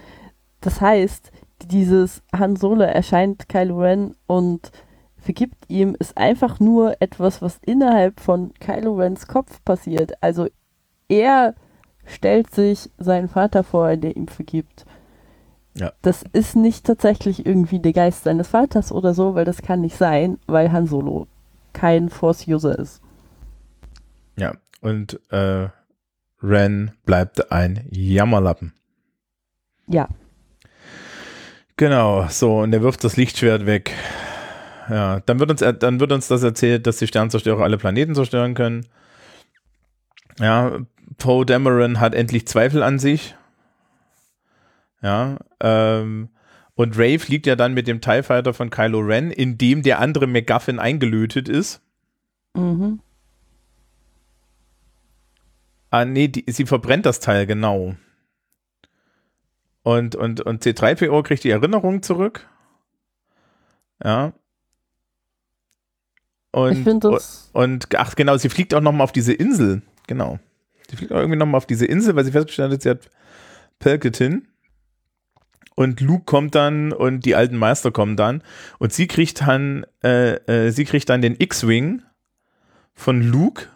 Das 0.62 0.80
heißt, 0.80 1.32
dieses 1.66 2.24
Han 2.34 2.56
Solo 2.56 2.84
erscheint 2.84 3.50
Kylo 3.50 3.82
Ren 3.82 4.16
und 4.28 4.72
vergibt 5.18 5.70
ihm, 5.70 5.96
ist 6.00 6.18
einfach 6.18 6.60
nur 6.60 7.02
etwas, 7.02 7.42
was 7.42 7.60
innerhalb 7.66 8.20
von 8.20 8.54
Kylo 8.60 8.96
Rens 8.96 9.28
Kopf 9.28 9.64
passiert. 9.66 10.14
Also 10.22 10.48
er 11.10 11.56
stellt 12.06 12.54
sich 12.54 12.90
seinen 12.98 13.28
Vater 13.28 13.64
vor, 13.64 13.98
der 13.98 14.16
ihm 14.16 14.28
vergibt. 14.28 14.86
Ja. 15.76 15.92
Das 16.02 16.24
ist 16.32 16.56
nicht 16.56 16.86
tatsächlich 16.86 17.46
irgendwie 17.46 17.80
der 17.80 17.94
Geist 17.94 18.24
seines 18.24 18.48
Vaters 18.48 18.92
oder 18.92 19.14
so, 19.14 19.36
weil 19.36 19.46
das 19.46 19.62
kann 19.62 19.82
nicht 19.82 19.98
sein, 19.98 20.38
weil 20.48 20.72
Han 20.72 20.88
Solo 20.88 21.28
kein 21.74 22.10
Force-User 22.10 22.80
ist. 22.80 23.02
Ja, 24.38 24.54
und 24.82 25.20
äh, 25.32 25.68
Ren 26.48 26.92
bleibt 27.06 27.52
ein 27.52 27.88
Jammerlappen. 27.92 28.74
Ja. 29.88 30.08
Genau, 31.78 32.28
so, 32.30 32.60
und 32.60 32.74
er 32.74 32.82
wirft 32.82 33.04
das 33.04 33.18
Lichtschwert 33.18 33.66
weg 33.66 33.94
ja. 34.90 35.20
Dann 35.22 35.40
wird 35.40 35.52
uns, 35.52 35.80
dann 35.80 36.00
wird 36.00 36.12
uns 36.12 36.28
das 36.28 36.44
erzählt, 36.44 36.88
dass 36.88 36.98
die 36.98 37.08
Sternzerstörer 37.08 37.64
alle 37.64 37.78
Planeten 37.78 38.16
zerstören 38.16 38.54
können. 38.54 38.86
Ja, 40.40 40.80
Poe 41.18 41.46
Dameron 41.46 42.00
hat 42.00 42.14
endlich 42.14 42.48
Zweifel 42.48 42.84
an 42.84 43.00
sich. 43.00 43.36
Ja, 45.02 45.38
ähm, 45.62 46.30
und 46.74 46.98
Ray 46.98 47.20
fliegt 47.20 47.48
ja 47.48 47.56
dann 47.56 47.74
mit 47.74 47.88
dem 47.88 48.02
TIE 48.02 48.24
Fighter 48.24 48.54
von 48.54 48.70
Kylo 48.70 49.00
Ren, 49.00 49.32
in 49.32 49.58
dem 49.58 49.82
der 49.82 50.00
andere 50.00 50.28
MacGuffin 50.28 50.80
eingelötet 50.80 51.48
ist. 51.48 51.82
Mhm. 52.54 53.00
Ah, 55.96 56.04
nee, 56.04 56.28
die, 56.28 56.44
sie 56.52 56.66
verbrennt 56.66 57.06
das 57.06 57.22
Teil, 57.22 57.46
genau. 57.46 57.96
Und, 59.84 60.14
und, 60.18 60.42
und 60.42 60.62
C3PO 60.62 61.24
kriegt 61.24 61.46
die 61.46 61.52
Erinnerung 61.52 62.04
zurück. 62.04 62.50
Ja. 64.04 64.34
Und, 66.52 66.86
und, 66.86 67.06
und, 67.54 67.96
ach 67.96 68.16
genau, 68.16 68.36
sie 68.36 68.50
fliegt 68.50 68.74
auch 68.74 68.82
nochmal 68.82 69.06
auf 69.06 69.14
diese 69.14 69.32
Insel. 69.32 69.84
Genau. 70.08 70.38
Sie 70.90 70.98
fliegt 70.98 71.14
auch 71.14 71.20
irgendwie 71.20 71.38
nochmal 71.40 71.60
auf 71.60 71.66
diese 71.66 71.86
Insel, 71.86 72.14
weil 72.18 72.26
sie 72.26 72.34
festgestellt 72.34 72.74
hat, 72.74 72.82
sie 72.82 72.90
hat 72.90 73.10
Palpatine. 73.80 74.42
Und 75.76 76.02
Luke 76.02 76.26
kommt 76.26 76.56
dann 76.56 76.92
und 76.92 77.24
die 77.24 77.36
alten 77.36 77.56
Meister 77.56 77.92
kommen 77.92 78.18
dann. 78.18 78.44
Und 78.80 78.92
sie 78.92 79.08
kriegt 79.08 79.48
dann, 79.48 79.86
äh, 80.04 80.34
äh, 80.48 80.72
sie 80.72 80.84
kriegt 80.84 81.08
dann 81.08 81.22
den 81.22 81.38
X-Wing 81.40 82.02
von 82.94 83.22
Luke. 83.22 83.68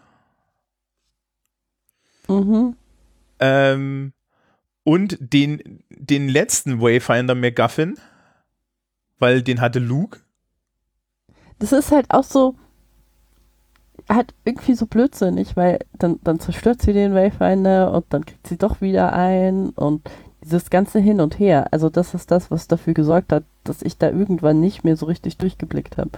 Mhm. 2.30 2.76
Ähm, 3.40 4.12
und 4.84 5.18
den, 5.20 5.82
den 5.90 6.28
letzten 6.28 6.80
Wayfinder 6.80 7.34
McGuffin, 7.34 7.96
weil 9.18 9.42
den 9.42 9.60
hatte 9.60 9.78
Luke. 9.78 10.20
Das 11.58 11.72
ist 11.72 11.90
halt 11.90 12.06
auch 12.08 12.24
so, 12.24 12.54
halt 14.08 14.34
irgendwie 14.44 14.74
so 14.74 14.86
blödsinnig, 14.86 15.56
weil 15.56 15.80
dann, 15.92 16.20
dann 16.22 16.40
zerstört 16.40 16.80
sie 16.82 16.92
den 16.92 17.14
Wayfinder 17.14 17.92
und 17.92 18.06
dann 18.10 18.24
kriegt 18.24 18.46
sie 18.46 18.56
doch 18.56 18.80
wieder 18.80 19.12
ein 19.12 19.70
und 19.70 20.08
dieses 20.42 20.70
ganze 20.70 21.00
Hin 21.00 21.20
und 21.20 21.38
Her, 21.38 21.68
also 21.70 21.90
das 21.90 22.14
ist 22.14 22.30
das, 22.30 22.50
was 22.50 22.66
dafür 22.66 22.94
gesorgt 22.94 23.32
hat, 23.32 23.44
dass 23.64 23.82
ich 23.82 23.98
da 23.98 24.08
irgendwann 24.08 24.60
nicht 24.60 24.84
mehr 24.84 24.96
so 24.96 25.04
richtig 25.04 25.36
durchgeblickt 25.36 25.98
habe. 25.98 26.12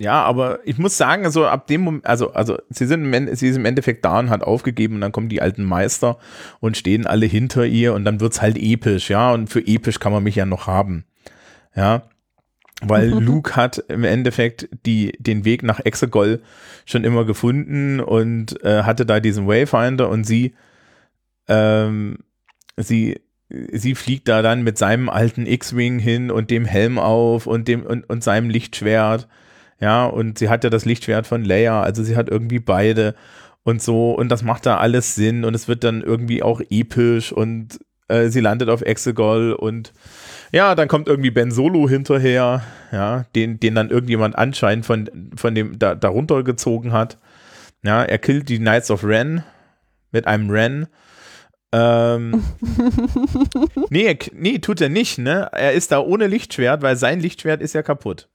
Ja, 0.00 0.22
aber 0.22 0.60
ich 0.64 0.78
muss 0.78 0.96
sagen, 0.96 1.24
also 1.24 1.46
ab 1.46 1.66
dem 1.66 1.80
Moment, 1.80 2.06
also, 2.06 2.32
also 2.32 2.56
sie 2.70 2.86
sind 2.86 3.12
im, 3.12 3.34
sie 3.34 3.48
ist 3.48 3.56
im 3.56 3.64
Endeffekt 3.64 4.04
da 4.04 4.20
und 4.20 4.30
hat 4.30 4.44
aufgegeben 4.44 4.94
und 4.94 5.00
dann 5.00 5.10
kommen 5.10 5.28
die 5.28 5.42
alten 5.42 5.64
Meister 5.64 6.18
und 6.60 6.76
stehen 6.76 7.04
alle 7.04 7.26
hinter 7.26 7.66
ihr 7.66 7.94
und 7.94 8.04
dann 8.04 8.20
wird's 8.20 8.40
halt 8.40 8.56
episch, 8.56 9.10
ja, 9.10 9.32
und 9.32 9.48
für 9.48 9.66
episch 9.66 9.98
kann 9.98 10.12
man 10.12 10.22
mich 10.22 10.36
ja 10.36 10.46
noch 10.46 10.68
haben. 10.68 11.04
Ja. 11.74 12.04
Weil 12.80 13.10
mhm. 13.10 13.18
Luke 13.26 13.56
hat 13.56 13.78
im 13.88 14.04
Endeffekt 14.04 14.68
die, 14.86 15.12
den 15.18 15.44
Weg 15.44 15.64
nach 15.64 15.80
Exegol 15.84 16.42
schon 16.86 17.02
immer 17.02 17.24
gefunden 17.24 17.98
und 17.98 18.62
äh, 18.64 18.84
hatte 18.84 19.04
da 19.04 19.18
diesen 19.18 19.48
Wayfinder 19.48 20.08
und 20.08 20.22
sie, 20.22 20.54
ähm, 21.48 22.18
sie, 22.76 23.20
sie 23.48 23.96
fliegt 23.96 24.28
da 24.28 24.42
dann 24.42 24.62
mit 24.62 24.78
seinem 24.78 25.08
alten 25.08 25.44
X-Wing 25.44 25.98
hin 25.98 26.30
und 26.30 26.52
dem 26.52 26.66
Helm 26.66 27.00
auf 27.00 27.48
und 27.48 27.66
dem 27.66 27.84
und, 27.84 28.08
und 28.08 28.22
seinem 28.22 28.48
Lichtschwert 28.48 29.26
ja, 29.80 30.06
und 30.06 30.38
sie 30.38 30.48
hat 30.48 30.64
ja 30.64 30.70
das 30.70 30.84
Lichtschwert 30.84 31.26
von 31.26 31.44
Leia, 31.44 31.82
also 31.82 32.02
sie 32.02 32.16
hat 32.16 32.28
irgendwie 32.28 32.58
beide 32.58 33.14
und 33.62 33.82
so, 33.82 34.12
und 34.12 34.28
das 34.28 34.42
macht 34.42 34.66
da 34.66 34.78
alles 34.78 35.14
Sinn 35.14 35.44
und 35.44 35.54
es 35.54 35.68
wird 35.68 35.84
dann 35.84 36.02
irgendwie 36.02 36.42
auch 36.42 36.60
episch 36.70 37.32
und 37.32 37.78
äh, 38.08 38.28
sie 38.28 38.40
landet 38.40 38.70
auf 38.70 38.82
Exegol 38.82 39.52
und 39.52 39.92
ja, 40.50 40.74
dann 40.74 40.88
kommt 40.88 41.08
irgendwie 41.08 41.30
Ben 41.30 41.50
Solo 41.50 41.88
hinterher, 41.88 42.62
ja, 42.90 43.24
den, 43.34 43.60
den 43.60 43.74
dann 43.74 43.90
irgendjemand 43.90 44.36
anscheinend 44.36 44.86
von, 44.86 45.30
von 45.36 45.54
dem 45.54 45.78
da, 45.78 45.94
darunter 45.94 46.42
gezogen 46.42 46.92
hat. 46.92 47.18
Ja, 47.84 48.02
er 48.02 48.18
killt 48.18 48.48
die 48.48 48.58
Knights 48.58 48.90
of 48.90 49.04
Ren 49.04 49.44
mit 50.10 50.26
einem 50.26 50.50
Ren. 50.50 50.86
Ähm, 51.70 52.42
nee, 53.90 54.18
nee, 54.32 54.58
tut 54.58 54.80
er 54.80 54.88
nicht, 54.88 55.18
ne? 55.18 55.50
Er 55.52 55.74
ist 55.74 55.92
da 55.92 56.00
ohne 56.00 56.26
Lichtschwert, 56.26 56.80
weil 56.80 56.96
sein 56.96 57.20
Lichtschwert 57.20 57.60
ist 57.60 57.74
ja 57.74 57.82
kaputt. 57.82 58.28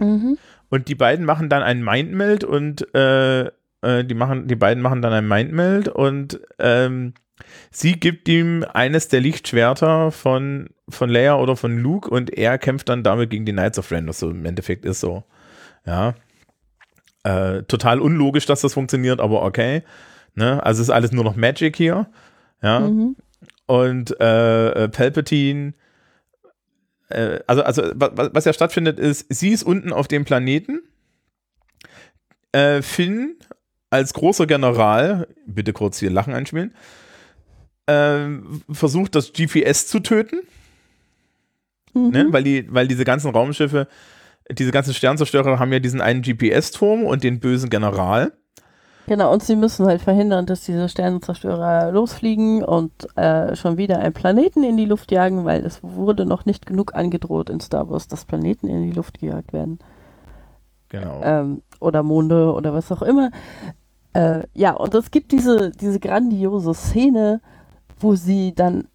Mhm. 0.00 0.38
Und 0.70 0.88
die 0.88 0.94
beiden 0.94 1.24
machen 1.24 1.48
dann 1.48 1.62
ein 1.62 1.82
Mindmeld 1.82 2.44
und 2.44 2.94
äh, 2.94 3.46
äh, 3.82 4.04
die 4.04 4.14
machen, 4.14 4.48
die 4.48 4.56
beiden 4.56 4.82
machen 4.82 5.02
dann 5.02 5.12
ein 5.12 5.26
Mindmeld 5.26 5.88
und 5.88 6.40
ähm, 6.58 7.14
sie 7.70 7.92
gibt 7.92 8.28
ihm 8.28 8.64
eines 8.72 9.08
der 9.08 9.20
Lichtschwerter 9.20 10.10
von, 10.10 10.68
von 10.88 11.08
Leia 11.08 11.36
oder 11.36 11.56
von 11.56 11.78
Luke 11.78 12.10
und 12.10 12.36
er 12.36 12.58
kämpft 12.58 12.88
dann 12.88 13.02
damit 13.02 13.30
gegen 13.30 13.46
die 13.46 13.52
Knights 13.52 13.78
of 13.78 13.90
Ren, 13.90 14.08
was 14.08 14.18
so 14.18 14.30
im 14.30 14.44
Endeffekt 14.44 14.84
ist 14.84 15.00
so. 15.00 15.24
Ja. 15.86 16.14
Äh, 17.22 17.62
total 17.64 18.00
unlogisch, 18.00 18.46
dass 18.46 18.60
das 18.60 18.74
funktioniert, 18.74 19.20
aber 19.20 19.42
okay. 19.42 19.82
Ne? 20.34 20.64
Also 20.64 20.82
ist 20.82 20.90
alles 20.90 21.12
nur 21.12 21.24
noch 21.24 21.36
Magic 21.36 21.76
hier. 21.76 22.08
Ja. 22.62 22.80
Mhm. 22.80 23.16
Und 23.66 24.20
äh, 24.20 24.84
äh 24.84 24.88
Palpatine 24.88 25.74
äh, 27.08 27.40
also, 27.46 27.62
also 27.62 27.82
was, 27.94 28.30
was 28.32 28.44
ja 28.44 28.52
stattfindet, 28.52 28.98
ist, 28.98 29.26
sie 29.28 29.50
ist 29.50 29.62
unten 29.62 29.92
auf 29.92 30.08
dem 30.08 30.24
Planeten. 30.24 30.82
Äh, 32.52 32.82
Finn 32.82 33.36
als 33.90 34.12
großer 34.14 34.46
General, 34.46 35.28
bitte 35.46 35.72
kurz 35.72 35.98
hier 35.98 36.10
Lachen 36.10 36.34
einspielen, 36.34 36.74
äh, 37.86 38.26
versucht 38.70 39.14
das 39.14 39.32
GPS 39.32 39.86
zu 39.86 40.00
töten. 40.00 40.40
Mhm. 41.94 42.10
Ne? 42.10 42.26
Weil, 42.30 42.42
die, 42.42 42.66
weil 42.72 42.88
diese 42.88 43.04
ganzen 43.04 43.30
Raumschiffe, 43.30 43.88
diese 44.50 44.70
ganzen 44.70 44.94
Sternzerstörer 44.94 45.58
haben 45.58 45.72
ja 45.72 45.78
diesen 45.78 46.00
einen 46.00 46.22
GPS-Turm 46.22 47.04
und 47.04 47.24
den 47.24 47.40
bösen 47.40 47.70
General. 47.70 48.32
Genau, 49.08 49.32
und 49.32 49.42
sie 49.42 49.56
müssen 49.56 49.86
halt 49.86 50.02
verhindern, 50.02 50.44
dass 50.44 50.60
diese 50.60 50.86
Sternenzerstörer 50.86 51.90
losfliegen 51.92 52.62
und 52.62 52.92
äh, 53.16 53.56
schon 53.56 53.78
wieder 53.78 54.00
einen 54.00 54.12
Planeten 54.12 54.62
in 54.62 54.76
die 54.76 54.84
Luft 54.84 55.10
jagen, 55.10 55.46
weil 55.46 55.64
es 55.64 55.82
wurde 55.82 56.26
noch 56.26 56.44
nicht 56.44 56.66
genug 56.66 56.94
angedroht 56.94 57.48
in 57.48 57.58
Star 57.58 57.88
Wars, 57.88 58.06
dass 58.06 58.26
Planeten 58.26 58.68
in 58.68 58.82
die 58.82 58.92
Luft 58.92 59.18
gejagt 59.18 59.54
werden. 59.54 59.78
Genau. 60.90 61.22
Ähm, 61.22 61.62
oder 61.80 62.02
Monde 62.02 62.52
oder 62.52 62.74
was 62.74 62.92
auch 62.92 63.00
immer. 63.00 63.30
Äh, 64.12 64.42
ja, 64.52 64.72
und 64.72 64.94
es 64.94 65.10
gibt 65.10 65.32
diese, 65.32 65.70
diese 65.70 66.00
grandiose 66.00 66.74
Szene, 66.74 67.40
wo 67.98 68.14
sie 68.14 68.54
dann 68.54 68.88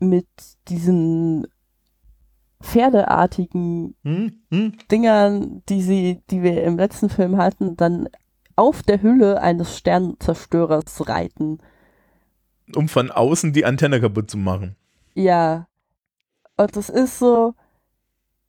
mit 0.00 0.26
diesen 0.66 1.46
pferdeartigen 2.60 3.94
hm, 4.02 4.32
hm. 4.50 4.72
Dingern, 4.90 5.62
die 5.68 5.82
sie, 5.82 6.22
die 6.28 6.42
wir 6.42 6.64
im 6.64 6.76
letzten 6.76 7.08
Film 7.08 7.36
hatten, 7.36 7.76
dann 7.76 8.08
auf 8.58 8.82
der 8.82 9.02
Hülle 9.02 9.40
eines 9.40 9.78
Sternzerstörers 9.78 11.08
reiten. 11.08 11.58
Um 12.74 12.88
von 12.88 13.10
außen 13.10 13.52
die 13.52 13.64
Antenne 13.64 14.00
kaputt 14.00 14.30
zu 14.30 14.36
machen. 14.36 14.76
Ja. 15.14 15.68
Und 16.56 16.76
das 16.76 16.88
ist 16.88 17.20
so, 17.20 17.54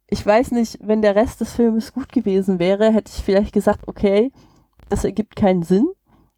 ich 0.09 0.25
weiß 0.25 0.51
nicht, 0.51 0.79
wenn 0.81 1.03
der 1.03 1.15
Rest 1.15 1.41
des 1.41 1.53
Filmes 1.53 1.93
gut 1.93 2.11
gewesen 2.11 2.57
wäre, 2.57 2.91
hätte 2.91 3.11
ich 3.15 3.23
vielleicht 3.23 3.53
gesagt, 3.53 3.87
okay, 3.87 4.31
das 4.89 5.03
ergibt 5.03 5.35
keinen 5.35 5.61
Sinn. 5.61 5.87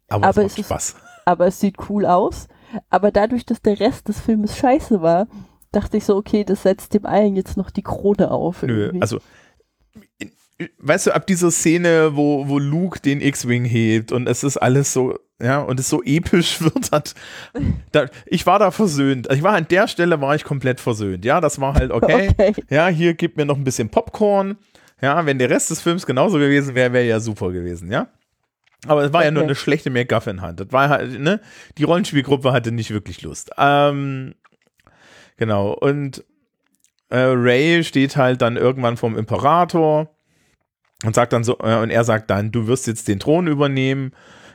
Aber, 0.08 0.26
aber 0.26 0.44
es, 0.44 0.58
macht 0.58 0.66
Spaß. 0.66 0.96
aber 1.24 1.46
es 1.46 1.58
sieht 1.58 1.76
cool 1.88 2.04
aus. 2.04 2.48
Aber 2.90 3.10
dadurch, 3.10 3.46
dass 3.46 3.62
der 3.62 3.80
Rest 3.80 4.08
des 4.08 4.20
Filmes 4.20 4.56
scheiße 4.56 5.00
war, 5.00 5.26
dachte 5.72 5.96
ich 5.96 6.04
so, 6.04 6.16
okay, 6.16 6.44
das 6.44 6.62
setzt 6.62 6.92
dem 6.92 7.06
allen 7.06 7.36
jetzt 7.36 7.56
noch 7.56 7.70
die 7.70 7.82
Krone 7.82 8.30
auf. 8.30 8.62
Nö, 8.62 8.84
irgendwie. 8.84 9.00
also 9.00 9.18
weißt 10.78 11.08
du, 11.08 11.14
ab 11.14 11.26
dieser 11.26 11.50
Szene, 11.50 12.16
wo, 12.16 12.48
wo 12.48 12.58
Luke 12.58 13.00
den 13.00 13.20
X-Wing 13.20 13.64
hebt 13.64 14.12
und 14.12 14.28
es 14.28 14.44
ist 14.44 14.56
alles 14.56 14.92
so, 14.92 15.18
ja, 15.40 15.60
und 15.60 15.80
es 15.80 15.88
so 15.88 16.02
episch 16.02 16.60
wird, 16.62 16.92
hat, 16.92 17.14
da, 17.90 18.06
ich 18.26 18.46
war 18.46 18.58
da 18.58 18.70
versöhnt. 18.70 19.28
Ich 19.32 19.42
war 19.42 19.54
an 19.54 19.66
der 19.68 19.88
Stelle 19.88 20.20
war 20.20 20.34
ich 20.34 20.44
komplett 20.44 20.80
versöhnt. 20.80 21.24
Ja, 21.24 21.40
das 21.40 21.60
war 21.60 21.74
halt 21.74 21.90
okay. 21.90 22.30
okay. 22.38 22.54
Ja, 22.70 22.88
hier 22.88 23.14
gibt 23.14 23.36
mir 23.36 23.44
noch 23.44 23.56
ein 23.56 23.64
bisschen 23.64 23.88
Popcorn. 23.88 24.56
Ja, 25.00 25.26
wenn 25.26 25.38
der 25.38 25.50
Rest 25.50 25.70
des 25.70 25.80
Films 25.80 26.06
genauso 26.06 26.38
gewesen 26.38 26.74
wäre, 26.74 26.92
wäre 26.92 27.06
ja 27.06 27.18
super 27.18 27.50
gewesen, 27.50 27.90
ja. 27.90 28.08
Aber 28.86 29.04
es 29.04 29.12
war 29.12 29.20
okay. 29.20 29.26
ja 29.26 29.30
nur 29.32 29.42
eine 29.44 29.54
schlechte 29.54 29.90
MacGuffin-Hand. 29.90 30.60
Das 30.60 30.72
war 30.72 30.88
halt, 30.88 31.20
ne, 31.20 31.40
die 31.78 31.84
Rollenspielgruppe 31.84 32.52
hatte 32.52 32.72
nicht 32.72 32.90
wirklich 32.90 33.22
Lust. 33.22 33.50
Ähm, 33.58 34.34
genau, 35.36 35.72
und 35.72 36.24
äh, 37.12 37.18
Ray 37.18 37.84
steht 37.84 38.16
halt 38.16 38.42
dann 38.42 38.56
irgendwann 38.56 38.96
vom 38.96 39.16
Imperator 39.16 40.08
und 41.04 41.14
sagt 41.14 41.32
dann 41.32 41.44
so, 41.44 41.58
äh, 41.58 41.76
und 41.78 41.90
er 41.90 42.04
sagt 42.04 42.30
dann, 42.30 42.52
du 42.52 42.66
wirst 42.66 42.86
jetzt 42.86 43.08
den 43.08 43.18
Thron 43.20 43.46
übernehmen, 43.46 44.12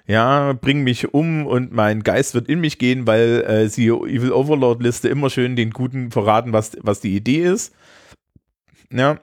ja, 0.07 0.53
bring 0.53 0.83
mich 0.83 1.13
um 1.13 1.45
und 1.45 1.73
mein 1.73 2.01
Geist 2.01 2.33
wird 2.33 2.47
in 2.47 2.61
mich 2.61 2.77
gehen, 2.77 3.05
weil 3.05 3.43
äh, 3.45 3.67
sie 3.67 3.87
Evil 3.87 4.31
Overlord 4.31 4.81
Liste 4.81 5.09
immer 5.09 5.29
schön 5.29 5.57
den 5.57 5.71
Guten 5.71 6.11
verraten, 6.11 6.53
was, 6.53 6.77
was 6.81 7.01
die 7.01 7.15
Idee 7.15 7.43
ist. 7.43 7.73
Ja. 8.91 9.19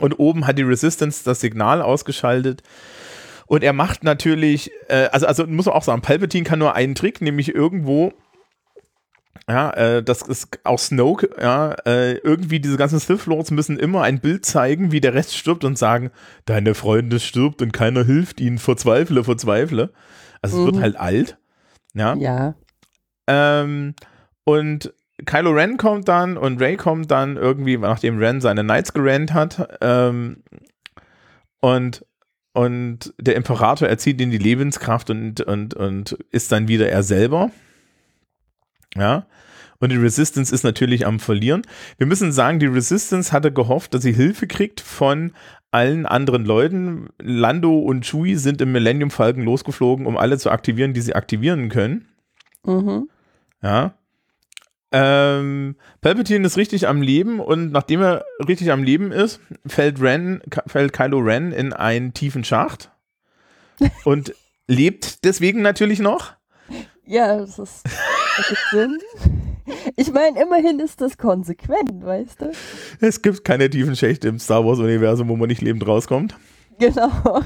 Und 0.00 0.18
oben 0.18 0.46
hat 0.46 0.58
die 0.58 0.62
Resistance 0.62 1.24
das 1.24 1.40
Signal 1.40 1.80
ausgeschaltet. 1.80 2.62
Und 3.46 3.62
er 3.62 3.72
macht 3.72 4.04
natürlich, 4.04 4.70
äh, 4.88 5.08
also, 5.12 5.26
also 5.26 5.46
muss 5.46 5.66
man 5.66 5.74
auch 5.74 5.82
sagen, 5.82 6.02
Palpatine 6.02 6.44
kann 6.44 6.58
nur 6.58 6.74
einen 6.74 6.94
Trick, 6.94 7.22
nämlich 7.22 7.54
irgendwo 7.54 8.12
ja, 9.48 9.70
äh, 9.72 10.02
das 10.02 10.22
ist 10.22 10.60
auch 10.64 10.78
Snoke, 10.78 11.30
ja, 11.40 11.72
äh, 11.86 12.14
irgendwie 12.18 12.60
diese 12.60 12.76
ganzen 12.76 12.98
Sith 12.98 13.26
Lords 13.26 13.50
müssen 13.50 13.78
immer 13.78 14.02
ein 14.02 14.20
Bild 14.20 14.46
zeigen, 14.46 14.90
wie 14.92 15.00
der 15.00 15.14
Rest 15.14 15.36
stirbt 15.36 15.64
und 15.64 15.76
sagen, 15.76 16.10
deine 16.46 16.74
Freunde 16.74 17.20
stirbt 17.20 17.60
und 17.60 17.72
keiner 17.72 18.04
hilft 18.04 18.40
ihnen, 18.40 18.58
verzweifle, 18.58 19.24
verzweifle. 19.24 19.92
Also 20.40 20.56
mhm. 20.56 20.62
es 20.62 20.66
wird 20.66 20.76
mhm. 20.76 20.82
halt 20.82 20.96
alt, 20.96 21.38
ja. 21.94 22.14
Ja. 22.16 22.54
Ähm, 23.26 23.94
und 24.44 24.92
Kylo 25.26 25.50
Ren 25.50 25.76
kommt 25.76 26.08
dann 26.08 26.36
und 26.36 26.60
Ray 26.60 26.76
kommt 26.76 27.10
dann 27.10 27.36
irgendwie, 27.36 27.76
nachdem 27.76 28.18
Ren 28.18 28.40
seine 28.40 28.62
Knights 28.62 28.92
gerannt 28.92 29.32
hat, 29.32 29.78
ähm, 29.80 30.42
und 31.60 32.04
und 32.54 33.12
der 33.18 33.34
Imperator 33.34 33.88
erzieht 33.88 34.20
ihm 34.20 34.30
die 34.30 34.38
Lebenskraft 34.38 35.10
und, 35.10 35.40
und, 35.40 35.74
und 35.74 36.12
ist 36.30 36.52
dann 36.52 36.68
wieder 36.68 36.88
er 36.88 37.02
selber. 37.02 37.50
Ja. 38.94 39.26
Und 39.80 39.90
die 39.90 39.96
Resistance 39.96 40.54
ist 40.54 40.62
natürlich 40.62 41.06
am 41.06 41.20
Verlieren. 41.20 41.62
Wir 41.98 42.06
müssen 42.06 42.32
sagen, 42.32 42.58
die 42.58 42.66
Resistance 42.66 43.32
hatte 43.32 43.52
gehofft, 43.52 43.92
dass 43.92 44.02
sie 44.02 44.12
Hilfe 44.12 44.46
kriegt 44.46 44.80
von 44.80 45.32
allen 45.70 46.06
anderen 46.06 46.44
Leuten. 46.44 47.08
Lando 47.20 47.78
und 47.80 48.06
Chewie 48.06 48.36
sind 48.36 48.60
im 48.60 48.72
Millennium 48.72 49.10
Falcon 49.10 49.42
losgeflogen, 49.42 50.06
um 50.06 50.16
alle 50.16 50.38
zu 50.38 50.50
aktivieren, 50.50 50.94
die 50.94 51.00
sie 51.00 51.14
aktivieren 51.14 51.68
können. 51.68 52.08
Mhm. 52.64 53.08
Ja. 53.62 53.94
Ähm, 54.92 55.74
Palpatine 56.00 56.46
ist 56.46 56.56
richtig 56.56 56.86
am 56.86 57.02
Leben 57.02 57.40
und 57.40 57.72
nachdem 57.72 58.00
er 58.00 58.24
richtig 58.46 58.70
am 58.70 58.84
Leben 58.84 59.10
ist, 59.10 59.40
fällt 59.66 60.00
Ren, 60.00 60.40
fällt 60.68 60.92
Kylo 60.92 61.18
Ren 61.18 61.50
in 61.50 61.72
einen 61.72 62.14
tiefen 62.14 62.44
Schacht 62.44 62.92
und 64.04 64.34
lebt 64.68 65.24
deswegen 65.24 65.62
natürlich 65.62 65.98
noch. 65.98 66.34
Ja, 67.04 67.36
das 67.36 67.58
ist 67.58 67.82
Sinn. 68.70 68.98
Ich 69.96 70.12
meine, 70.12 70.42
immerhin 70.42 70.78
ist 70.78 71.00
das 71.00 71.16
konsequent, 71.16 72.04
weißt 72.04 72.40
du? 72.42 72.52
Es 73.00 73.22
gibt 73.22 73.44
keine 73.44 73.70
tiefen 73.70 73.96
Schächte 73.96 74.28
im 74.28 74.38
Star 74.38 74.64
Wars-Universum, 74.64 75.28
wo 75.28 75.36
man 75.36 75.48
nicht 75.48 75.62
lebend 75.62 75.86
rauskommt. 75.86 76.36
Genau. 76.78 77.42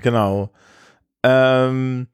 Genau. 0.00 0.50
Ähm, 1.22 2.06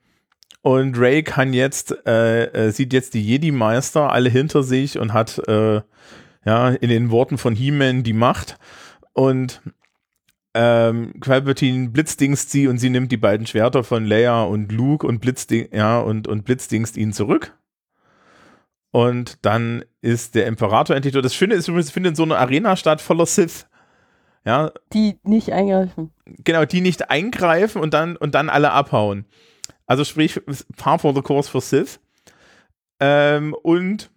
Und 0.63 0.99
Ray 0.99 1.23
kann 1.23 1.53
jetzt, 1.53 1.95
äh, 2.07 2.45
äh, 2.47 2.71
sieht 2.71 2.93
jetzt 2.93 3.15
die 3.15 3.25
Jedi-Meister 3.25 4.13
alle 4.13 4.29
hinter 4.29 4.63
sich 4.63 4.99
und 4.99 5.13
hat, 5.13 5.39
äh, 5.49 5.81
ja, 6.45 6.69
in 6.71 6.89
den 6.89 7.11
Worten 7.11 7.39
von 7.39 7.55
He-Man 7.55 8.03
die 8.03 8.13
Macht. 8.13 8.59
Und 9.13 9.63
ähm, 10.55 11.13
Palpatine 11.21 11.91
blitzdingst 11.91 12.51
sie 12.51 12.67
und 12.67 12.79
sie 12.79 12.91
nimmt 12.91 13.13
die 13.13 13.17
beiden 13.17 13.47
Schwerter 13.47 13.85
von 13.85 14.05
Leia 14.05 14.43
und 14.43 14.73
Luke 14.73 15.07
und 15.07 15.21
blitzding, 15.21 15.69
ja, 15.73 16.01
und, 16.01 16.27
und 16.29 16.45
blitzdingst 16.45 16.97
ihn 16.97 17.13
zurück. 17.13 17.57
Und 18.93 19.39
dann 19.43 19.85
ist 20.01 20.35
der 20.35 20.47
Imperator 20.47 20.97
endlich 20.97 21.13
durch. 21.13 21.23
Das 21.23 21.35
Schöne 21.35 21.55
ist 21.55 21.69
übrigens, 21.69 21.91
findet 21.91 22.17
so 22.17 22.25
eine 22.25 22.39
Arena 22.39 22.77
statt 22.77 23.01
voller 23.01 23.27
Sith. 23.27 23.67
Ja. 24.45 24.73
Die 24.93 25.19
nicht 25.23 25.53
eingreifen. 25.53 26.11
Genau, 26.45 26.65
die 26.65 26.81
nicht 26.81 27.11
eingreifen 27.11 27.81
und 27.81 27.95
dann, 27.95 28.17
und 28.17 28.35
dann 28.35 28.49
alle 28.49 28.73
abhauen. 28.73 29.27
Also 29.87 30.05
sprich, 30.05 30.41
par 30.77 30.99
for 30.99 31.15
the 31.15 31.23
course 31.23 31.51
for 31.51 31.61
Sith. 31.61 32.01
Ähm, 33.01 33.55
und 33.63 34.11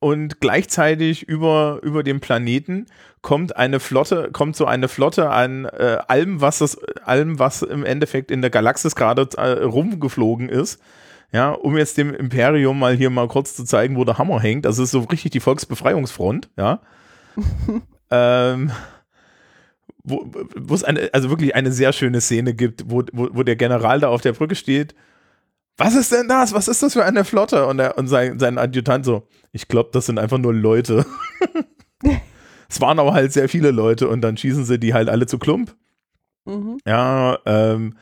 und 0.00 0.40
gleichzeitig 0.40 1.24
über, 1.24 1.80
über 1.82 2.04
dem 2.04 2.20
Planeten 2.20 2.86
kommt 3.20 3.56
eine 3.56 3.80
Flotte, 3.80 4.30
kommt 4.32 4.54
so 4.54 4.64
eine 4.64 4.86
Flotte 4.86 5.30
an 5.30 5.64
äh, 5.64 5.98
allem, 6.06 6.40
was 6.40 6.58
das, 6.58 6.78
allem, 7.02 7.40
was 7.40 7.62
im 7.62 7.84
Endeffekt 7.84 8.30
in 8.30 8.40
der 8.40 8.50
Galaxis 8.50 8.94
gerade 8.94 9.28
äh, 9.36 9.64
rumgeflogen 9.64 10.48
ist. 10.48 10.80
Ja, 11.32 11.50
um 11.50 11.76
jetzt 11.76 11.98
dem 11.98 12.14
Imperium 12.14 12.78
mal 12.78 12.96
hier 12.96 13.10
mal 13.10 13.28
kurz 13.28 13.54
zu 13.54 13.64
zeigen, 13.64 13.96
wo 13.96 14.04
der 14.04 14.16
Hammer 14.16 14.40
hängt. 14.40 14.64
Das 14.64 14.78
ist 14.78 14.92
so 14.92 15.00
richtig 15.00 15.30
die 15.32 15.40
Volksbefreiungsfront, 15.40 16.48
ja. 16.56 16.80
ähm, 18.10 18.72
wo, 20.02 20.30
wo 20.56 20.74
es 20.74 20.84
eine, 20.84 21.10
also 21.12 21.28
wirklich 21.28 21.54
eine 21.54 21.70
sehr 21.70 21.92
schöne 21.92 22.20
Szene 22.20 22.54
gibt, 22.54 22.90
wo, 22.90 23.02
wo, 23.12 23.28
wo 23.32 23.42
der 23.42 23.56
General 23.56 24.00
da 24.00 24.08
auf 24.08 24.22
der 24.22 24.32
Brücke 24.32 24.54
steht. 24.54 24.94
Was 25.76 25.94
ist 25.94 26.10
denn 26.10 26.28
das? 26.28 26.54
Was 26.54 26.66
ist 26.66 26.82
das 26.82 26.94
für 26.94 27.04
eine 27.04 27.24
Flotte? 27.24 27.66
Und, 27.66 27.78
er, 27.78 27.98
und 27.98 28.08
sein, 28.08 28.38
sein 28.38 28.58
Adjutant 28.58 29.04
so, 29.04 29.28
ich 29.52 29.68
glaube, 29.68 29.90
das 29.92 30.06
sind 30.06 30.18
einfach 30.18 30.38
nur 30.38 30.54
Leute. 30.54 31.06
es 32.68 32.80
waren 32.80 32.98
aber 32.98 33.12
halt 33.12 33.32
sehr 33.32 33.48
viele 33.48 33.70
Leute 33.70 34.08
und 34.08 34.22
dann 34.22 34.36
schießen 34.36 34.64
sie 34.64 34.80
die 34.80 34.94
halt 34.94 35.08
alle 35.08 35.26
zu 35.26 35.38
Klump. 35.38 35.76
Mhm. 36.46 36.78
Ja, 36.86 37.38
ähm, 37.46 37.96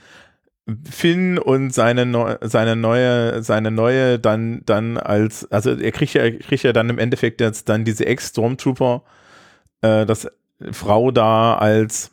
Finn 0.91 1.39
und 1.39 1.73
seine, 1.73 2.07
Neu 2.07 2.37
seine 2.41 2.75
neue, 2.75 3.43
seine 3.43 3.71
neue 3.71 4.19
dann, 4.19 4.63
dann 4.67 4.97
als, 4.99 5.51
also 5.53 5.71
er 5.71 5.93
kriegt 5.93 6.15
ja, 6.15 6.29
kriegt 6.31 6.65
ja 6.65 6.73
dann 6.73 6.91
im 6.91 6.99
Endeffekt 6.99 7.41
jetzt 7.41 7.69
dann 7.69 7.85
diese 7.85 8.05
Ex-Stormtrooper, 8.07 9.03
äh, 9.83 10.05
das 10.07 10.27
Frau 10.73 11.13
da 11.13 11.55
als, 11.55 12.11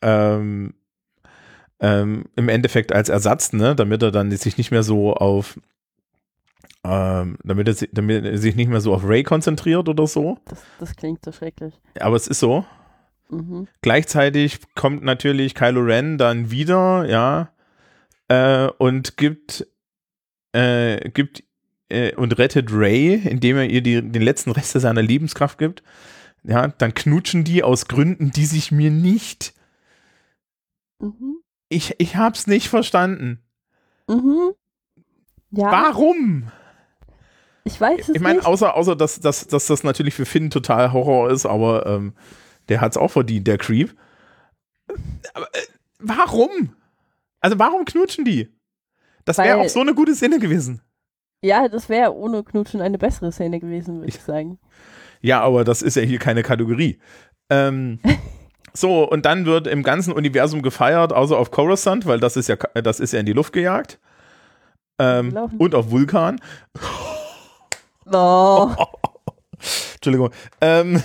ähm, 0.00 0.72
ähm, 1.80 2.24
im 2.34 2.48
Endeffekt 2.48 2.92
als 2.92 3.10
Ersatz, 3.10 3.52
ne, 3.52 3.76
damit 3.76 4.02
er 4.02 4.10
dann 4.10 4.30
sich 4.30 4.56
nicht 4.56 4.70
mehr 4.70 4.82
so 4.82 5.12
auf, 5.12 5.60
ähm, 6.82 7.36
damit, 7.44 7.68
er, 7.68 7.88
damit 7.92 8.24
er 8.24 8.38
sich 8.38 8.56
nicht 8.56 8.68
mehr 8.70 8.80
so 8.80 8.94
auf 8.94 9.04
Ray 9.04 9.22
konzentriert 9.22 9.86
oder 9.90 10.06
so. 10.06 10.38
Das, 10.46 10.62
das 10.80 10.96
klingt 10.96 11.22
so 11.22 11.32
schrecklich. 11.32 11.74
Aber 12.00 12.16
es 12.16 12.26
ist 12.26 12.40
so. 12.40 12.64
Mhm. 13.30 13.68
Gleichzeitig 13.82 14.60
kommt 14.74 15.02
natürlich 15.02 15.54
Kylo 15.54 15.80
Ren 15.80 16.18
dann 16.18 16.50
wieder, 16.50 17.06
ja, 17.06 17.52
äh, 18.28 18.68
und 18.78 19.16
gibt, 19.16 19.66
äh, 20.52 21.10
gibt 21.10 21.44
äh, 21.88 22.14
und 22.14 22.38
rettet 22.38 22.68
Ray, 22.72 23.14
indem 23.14 23.56
er 23.56 23.68
ihr 23.68 23.82
die, 23.82 24.02
den 24.02 24.22
letzten 24.22 24.50
Reste 24.50 24.80
seiner 24.80 25.02
Lebenskraft 25.02 25.58
gibt. 25.58 25.82
Ja, 26.44 26.68
dann 26.68 26.94
knutschen 26.94 27.44
die 27.44 27.62
aus 27.62 27.88
Gründen, 27.88 28.30
die 28.30 28.46
sich 28.46 28.70
mir 28.70 28.90
nicht. 28.90 29.54
Mhm. 31.00 31.38
Ich, 31.68 31.94
ich 31.98 32.16
hab's 32.16 32.46
nicht 32.46 32.68
verstanden. 32.68 33.42
Mhm. 34.08 34.52
Ja. 35.50 35.70
Warum? 35.70 36.50
Ich 37.64 37.80
weiß 37.80 38.08
es 38.08 38.14
Ich 38.14 38.20
meine, 38.20 38.44
außer, 38.46 38.74
außer 38.74 38.96
dass, 38.96 39.20
dass, 39.20 39.46
dass 39.46 39.66
das 39.66 39.82
natürlich 39.84 40.14
für 40.14 40.24
Finn 40.24 40.50
total 40.50 40.92
Horror 40.92 41.30
ist, 41.30 41.44
aber 41.44 41.86
ähm, 41.86 42.14
der 42.68 42.80
hat 42.80 42.92
es 42.92 42.96
auch 42.96 43.10
verdient, 43.10 43.46
der 43.46 43.58
Creep. 43.58 43.94
Aber 45.34 45.46
äh, 45.54 45.60
warum? 45.98 46.74
Also 47.40 47.58
warum 47.58 47.84
knutschen 47.84 48.24
die? 48.24 48.48
Das 49.24 49.38
wäre 49.38 49.58
auch 49.58 49.68
so 49.68 49.80
eine 49.80 49.94
gute 49.94 50.14
Szene 50.14 50.38
gewesen. 50.38 50.80
Ja, 51.42 51.68
das 51.68 51.88
wäre 51.88 52.14
ohne 52.14 52.42
Knutschen 52.42 52.80
eine 52.80 52.98
bessere 52.98 53.30
Szene 53.30 53.60
gewesen, 53.60 53.96
würde 53.98 54.08
ich, 54.08 54.20
sagen. 54.20 54.58
Ja, 55.20 55.40
aber 55.40 55.64
das 55.64 55.82
ist 55.82 55.96
ja 55.96 56.02
hier 56.02 56.18
keine 56.18 56.42
Kategorie. 56.42 56.98
Ähm, 57.50 58.00
so, 58.72 59.08
und 59.08 59.24
dann 59.24 59.46
wird 59.46 59.66
im 59.66 59.82
ganzen 59.82 60.12
Universum 60.12 60.62
gefeiert, 60.62 61.12
außer 61.12 61.38
auf 61.38 61.50
Coruscant, 61.50 62.06
weil 62.06 62.20
das 62.20 62.36
ist 62.36 62.48
ja, 62.48 62.56
das 62.56 63.00
ist 63.00 63.12
ja 63.12 63.20
in 63.20 63.26
die 63.26 63.32
Luft 63.32 63.52
gejagt. 63.52 64.00
Ähm, 64.98 65.36
und 65.58 65.74
auf 65.74 65.90
Vulkan. 65.90 66.40
Oh. 68.10 68.70
Entschuldigung. 69.94 70.30
Ähm, 70.60 71.02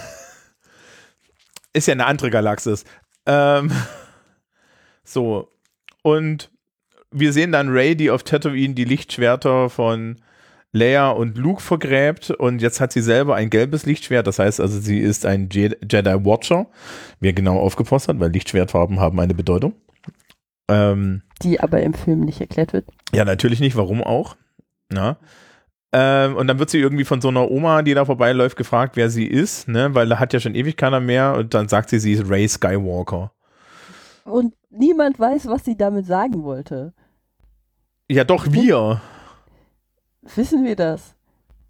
ist 1.74 1.88
ja 1.88 1.94
eine 1.94 2.06
andere 2.06 2.30
Galaxis. 2.30 2.86
Ähm, 3.26 3.72
so. 5.04 5.50
Und 6.02 6.52
wir 7.12 7.34
sehen 7.34 7.52
dann 7.52 7.70
Ray, 7.70 7.96
die 7.96 8.10
auf 8.12 8.24
Tatooine 8.24 8.74
die 8.74 8.86
Lichtschwerter 8.86 9.70
von 9.70 10.18
Leia 10.72 11.12
und 11.12 11.38
Luke 11.38 11.62
vergräbt 11.62 12.32
und 12.32 12.60
jetzt 12.60 12.82
hat 12.82 12.92
sie 12.92 13.02
selber 13.02 13.36
ein 13.36 13.52
gelbes 13.52 13.86
Lichtschwert. 13.86 14.26
Das 14.26 14.40
heißt 14.40 14.60
also, 14.60 14.80
sie 14.80 15.00
ist 15.00 15.24
ein 15.26 15.50
Je 15.52 15.70
Jedi 15.90 16.26
Watcher. 16.26 16.66
Wer 17.20 17.34
genau 17.34 17.60
aufgepasst 17.60 18.08
hat, 18.08 18.20
weil 18.20 18.32
Lichtschwertfarben 18.32 19.00
haben 19.00 19.20
eine 19.20 19.36
Bedeutung. 19.36 19.76
Ähm, 20.68 21.22
die 21.44 21.60
aber 21.60 21.84
im 21.84 21.94
Film 21.94 22.22
nicht 22.22 22.42
erklärt 22.42 22.74
wird. 22.74 22.86
Ja, 23.14 23.24
natürlich 23.24 23.60
nicht. 23.60 23.76
Warum 23.76 24.04
auch? 24.04 24.36
Na? 24.90 25.18
Ähm, 25.96 26.36
und 26.36 26.48
dann 26.48 26.58
wird 26.58 26.72
sie 26.72 26.80
irgendwie 26.80 27.06
von 27.06 27.22
so 27.22 27.28
einer 27.28 27.52
Oma, 27.52 27.84
die 27.84 27.94
da 27.94 28.04
vorbeiläuft, 28.04 28.58
gefragt, 28.58 28.96
wer 28.96 29.12
sie 29.12 29.28
ist, 29.28 29.68
ne? 29.68 29.94
weil 29.94 30.10
da 30.10 30.18
hat 30.18 30.34
ja 30.34 30.40
schon 30.40 30.56
ewig 30.56 30.76
keiner 30.76 31.00
mehr. 31.00 31.36
Und 31.36 31.54
dann 31.54 31.68
sagt 31.68 31.90
sie, 31.90 32.00
sie 32.00 32.14
ist 32.14 32.28
Ray 32.28 32.48
Skywalker. 32.48 33.32
Und 34.26 34.56
niemand 34.72 35.20
weiß, 35.20 35.48
was 35.48 35.64
sie 35.64 35.78
damit 35.78 36.08
sagen 36.08 36.44
wollte. 36.44 36.94
Ja, 38.10 38.24
doch, 38.24 38.52
wir. 38.52 39.02
Wissen 40.36 40.66
wir 40.66 40.76
das? 40.76 41.14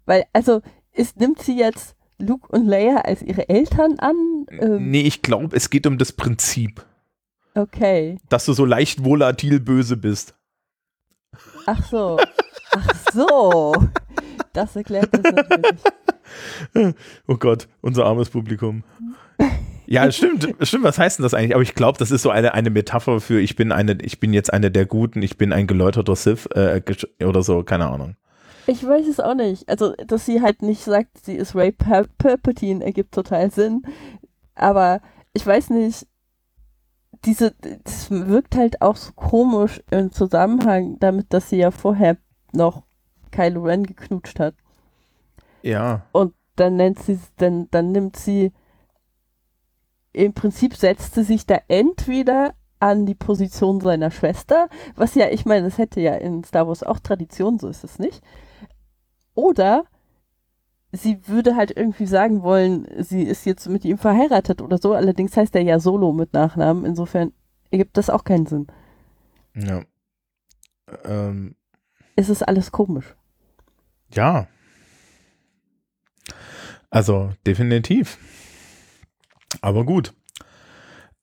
Weil, 0.06 0.24
also, 0.32 0.62
ist, 0.92 1.18
nimmt 1.18 1.42
sie 1.42 1.58
jetzt 1.58 1.94
Luke 2.18 2.48
und 2.48 2.66
Leia 2.66 3.02
als 3.02 3.20
ihre 3.20 3.50
Eltern 3.50 3.98
an? 3.98 4.46
Ähm, 4.48 4.90
nee, 4.90 5.02
ich 5.02 5.20
glaube, 5.20 5.54
es 5.54 5.68
geht 5.68 5.86
um 5.86 5.98
das 5.98 6.12
Prinzip. 6.12 6.82
Okay. 7.54 8.18
Dass 8.30 8.46
du 8.46 8.54
so 8.54 8.64
leicht 8.64 9.04
volatil 9.04 9.60
böse 9.60 9.98
bist. 9.98 10.34
Ach 11.66 11.84
so. 11.90 12.18
Ach 12.76 12.94
so. 13.12 13.74
Das 14.52 14.74
erklärt 14.76 15.08
das 15.12 15.22
natürlich. 15.22 15.82
Oh 17.28 17.36
Gott, 17.36 17.68
unser 17.80 18.06
armes 18.06 18.30
Publikum. 18.30 18.82
Ja, 19.86 20.10
stimmt, 20.10 20.48
stimmt. 20.62 20.84
Was 20.84 20.98
heißt 20.98 21.18
denn 21.18 21.22
das 21.22 21.34
eigentlich? 21.34 21.54
Aber 21.54 21.62
ich 21.62 21.74
glaube, 21.74 21.98
das 21.98 22.10
ist 22.10 22.22
so 22.22 22.30
eine, 22.30 22.54
eine 22.54 22.70
Metapher 22.70 23.20
für 23.20 23.40
ich 23.40 23.56
bin 23.56 23.72
eine, 23.72 23.98
ich 24.02 24.18
bin 24.18 24.32
jetzt 24.32 24.52
eine 24.52 24.70
der 24.70 24.86
Guten, 24.86 25.22
ich 25.22 25.36
bin 25.36 25.52
ein 25.52 25.66
geläuterter 25.66 26.16
Sith 26.16 26.46
äh, 26.54 26.80
oder 27.24 27.42
so, 27.42 27.62
keine 27.62 27.88
Ahnung. 27.88 28.16
Ich 28.66 28.84
weiß 28.84 29.06
es 29.06 29.20
auch 29.20 29.34
nicht. 29.34 29.68
Also, 29.68 29.92
dass 30.06 30.24
sie 30.24 30.40
halt 30.40 30.62
nicht 30.62 30.82
sagt, 30.82 31.24
sie 31.24 31.34
ist 31.34 31.54
Ray 31.54 31.72
Palpatine, 31.72 32.84
ergibt 32.84 33.14
total 33.14 33.50
Sinn. 33.50 33.82
Aber 34.54 35.00
ich 35.34 35.46
weiß 35.46 35.70
nicht, 35.70 36.06
diese, 37.24 37.54
das 37.84 38.10
wirkt 38.10 38.56
halt 38.56 38.80
auch 38.80 38.96
so 38.96 39.12
komisch 39.12 39.82
im 39.90 40.12
Zusammenhang 40.12 40.98
damit, 41.00 41.32
dass 41.32 41.50
sie 41.50 41.56
ja 41.56 41.70
vorher 41.70 42.16
noch 42.54 42.84
Kylo 43.30 43.62
Ren 43.62 43.84
geknutscht 43.84 44.38
hat. 44.38 44.54
Ja. 45.62 46.06
Und 46.12 46.34
dann 46.56 46.76
nennt 46.76 46.98
sie, 47.00 47.18
dann, 47.36 47.68
dann 47.70 47.92
nimmt 47.92 48.16
sie, 48.16 48.52
im 50.12 50.32
Prinzip 50.32 50.76
setzt 50.76 51.14
sie 51.14 51.24
sich 51.24 51.46
da 51.46 51.58
entweder 51.68 52.54
an 52.80 53.06
die 53.06 53.14
Position 53.14 53.80
seiner 53.80 54.10
Schwester, 54.10 54.68
was 54.94 55.14
ja, 55.14 55.28
ich 55.30 55.46
meine, 55.46 55.66
das 55.66 55.78
hätte 55.78 56.00
ja 56.00 56.14
in 56.14 56.44
Star 56.44 56.68
Wars 56.68 56.82
auch 56.82 56.98
Tradition, 56.98 57.58
so 57.58 57.68
ist 57.68 57.82
es 57.82 57.98
nicht. 57.98 58.22
Oder 59.34 59.84
sie 60.92 61.26
würde 61.26 61.56
halt 61.56 61.76
irgendwie 61.76 62.06
sagen 62.06 62.42
wollen, 62.42 62.86
sie 62.98 63.22
ist 63.22 63.46
jetzt 63.46 63.68
mit 63.68 63.84
ihm 63.84 63.98
verheiratet 63.98 64.60
oder 64.60 64.78
so, 64.78 64.92
allerdings 64.92 65.36
heißt 65.36 65.56
er 65.56 65.62
ja 65.62 65.80
Solo 65.80 66.12
mit 66.12 66.34
Nachnamen, 66.34 66.84
insofern 66.84 67.32
ergibt 67.70 67.96
das 67.96 68.10
auch 68.10 68.24
keinen 68.24 68.46
Sinn. 68.46 68.66
Ja. 69.54 69.82
Ähm, 71.04 71.56
es 72.16 72.28
ist 72.28 72.42
alles 72.42 72.72
komisch. 72.72 73.14
Ja. 74.12 74.48
Also 76.90 77.32
definitiv. 77.46 78.18
Aber 79.60 79.84
gut. 79.84 80.14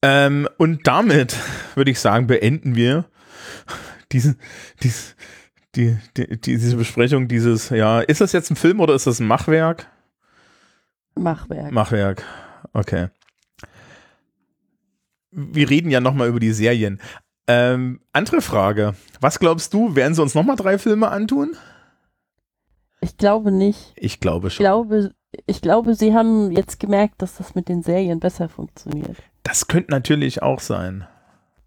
Ähm, 0.02 0.48
und 0.58 0.88
damit 0.88 1.38
würde 1.76 1.92
ich 1.92 2.00
sagen, 2.00 2.28
beenden 2.28 2.76
wir 2.76 3.06
diesen, 4.12 4.40
dies, 4.82 5.16
die, 5.76 5.98
die, 6.18 6.40
diese 6.42 6.76
Besprechung 6.76 7.28
dieses, 7.28 7.70
ja, 7.70 8.02
ist 8.02 8.22
das 8.22 8.34
jetzt 8.34 8.52
ein 8.52 8.56
Film 8.56 8.80
oder 8.80 8.96
ist 8.96 9.08
das 9.08 9.20
ein 9.20 9.28
Machwerk? 9.28 9.88
Machwerk. 11.16 11.72
Machwerk, 11.72 12.24
okay. 12.74 13.10
Wir 15.32 15.70
reden 15.70 15.92
ja 15.92 16.02
nochmal 16.02 16.28
über 16.28 16.40
die 16.40 16.52
Serien. 16.52 17.00
Ähm, 17.52 18.00
andere 18.14 18.42
Frage. 18.42 18.94
Was 19.20 19.40
glaubst 19.40 19.74
du, 19.74 19.96
werden 19.96 20.14
sie 20.14 20.22
uns 20.22 20.36
nochmal 20.36 20.56
drei 20.56 20.78
Filme 20.78 21.10
antun? 21.10 21.56
Ich 23.02 23.18
glaube 23.18 23.52
nicht. 23.52 23.94
Ich 23.96 24.20
glaube 24.20 24.48
Ich 24.48 24.56
schon. 24.56 24.64
glaube, 24.64 25.12
ich 25.48 25.62
glaube, 25.62 25.96
sie 25.96 26.14
haben 26.14 26.52
jetzt 26.52 26.80
gemerkt, 26.80 27.22
dass 27.22 27.38
das 27.38 27.56
mit 27.56 27.68
den 27.68 27.84
Serien 27.84 28.20
besser 28.20 28.48
funktioniert. 28.48 29.18
Das 29.44 29.68
könnte 29.68 29.92
natürlich 29.92 30.42
auch 30.44 30.60
sein. 30.60 31.06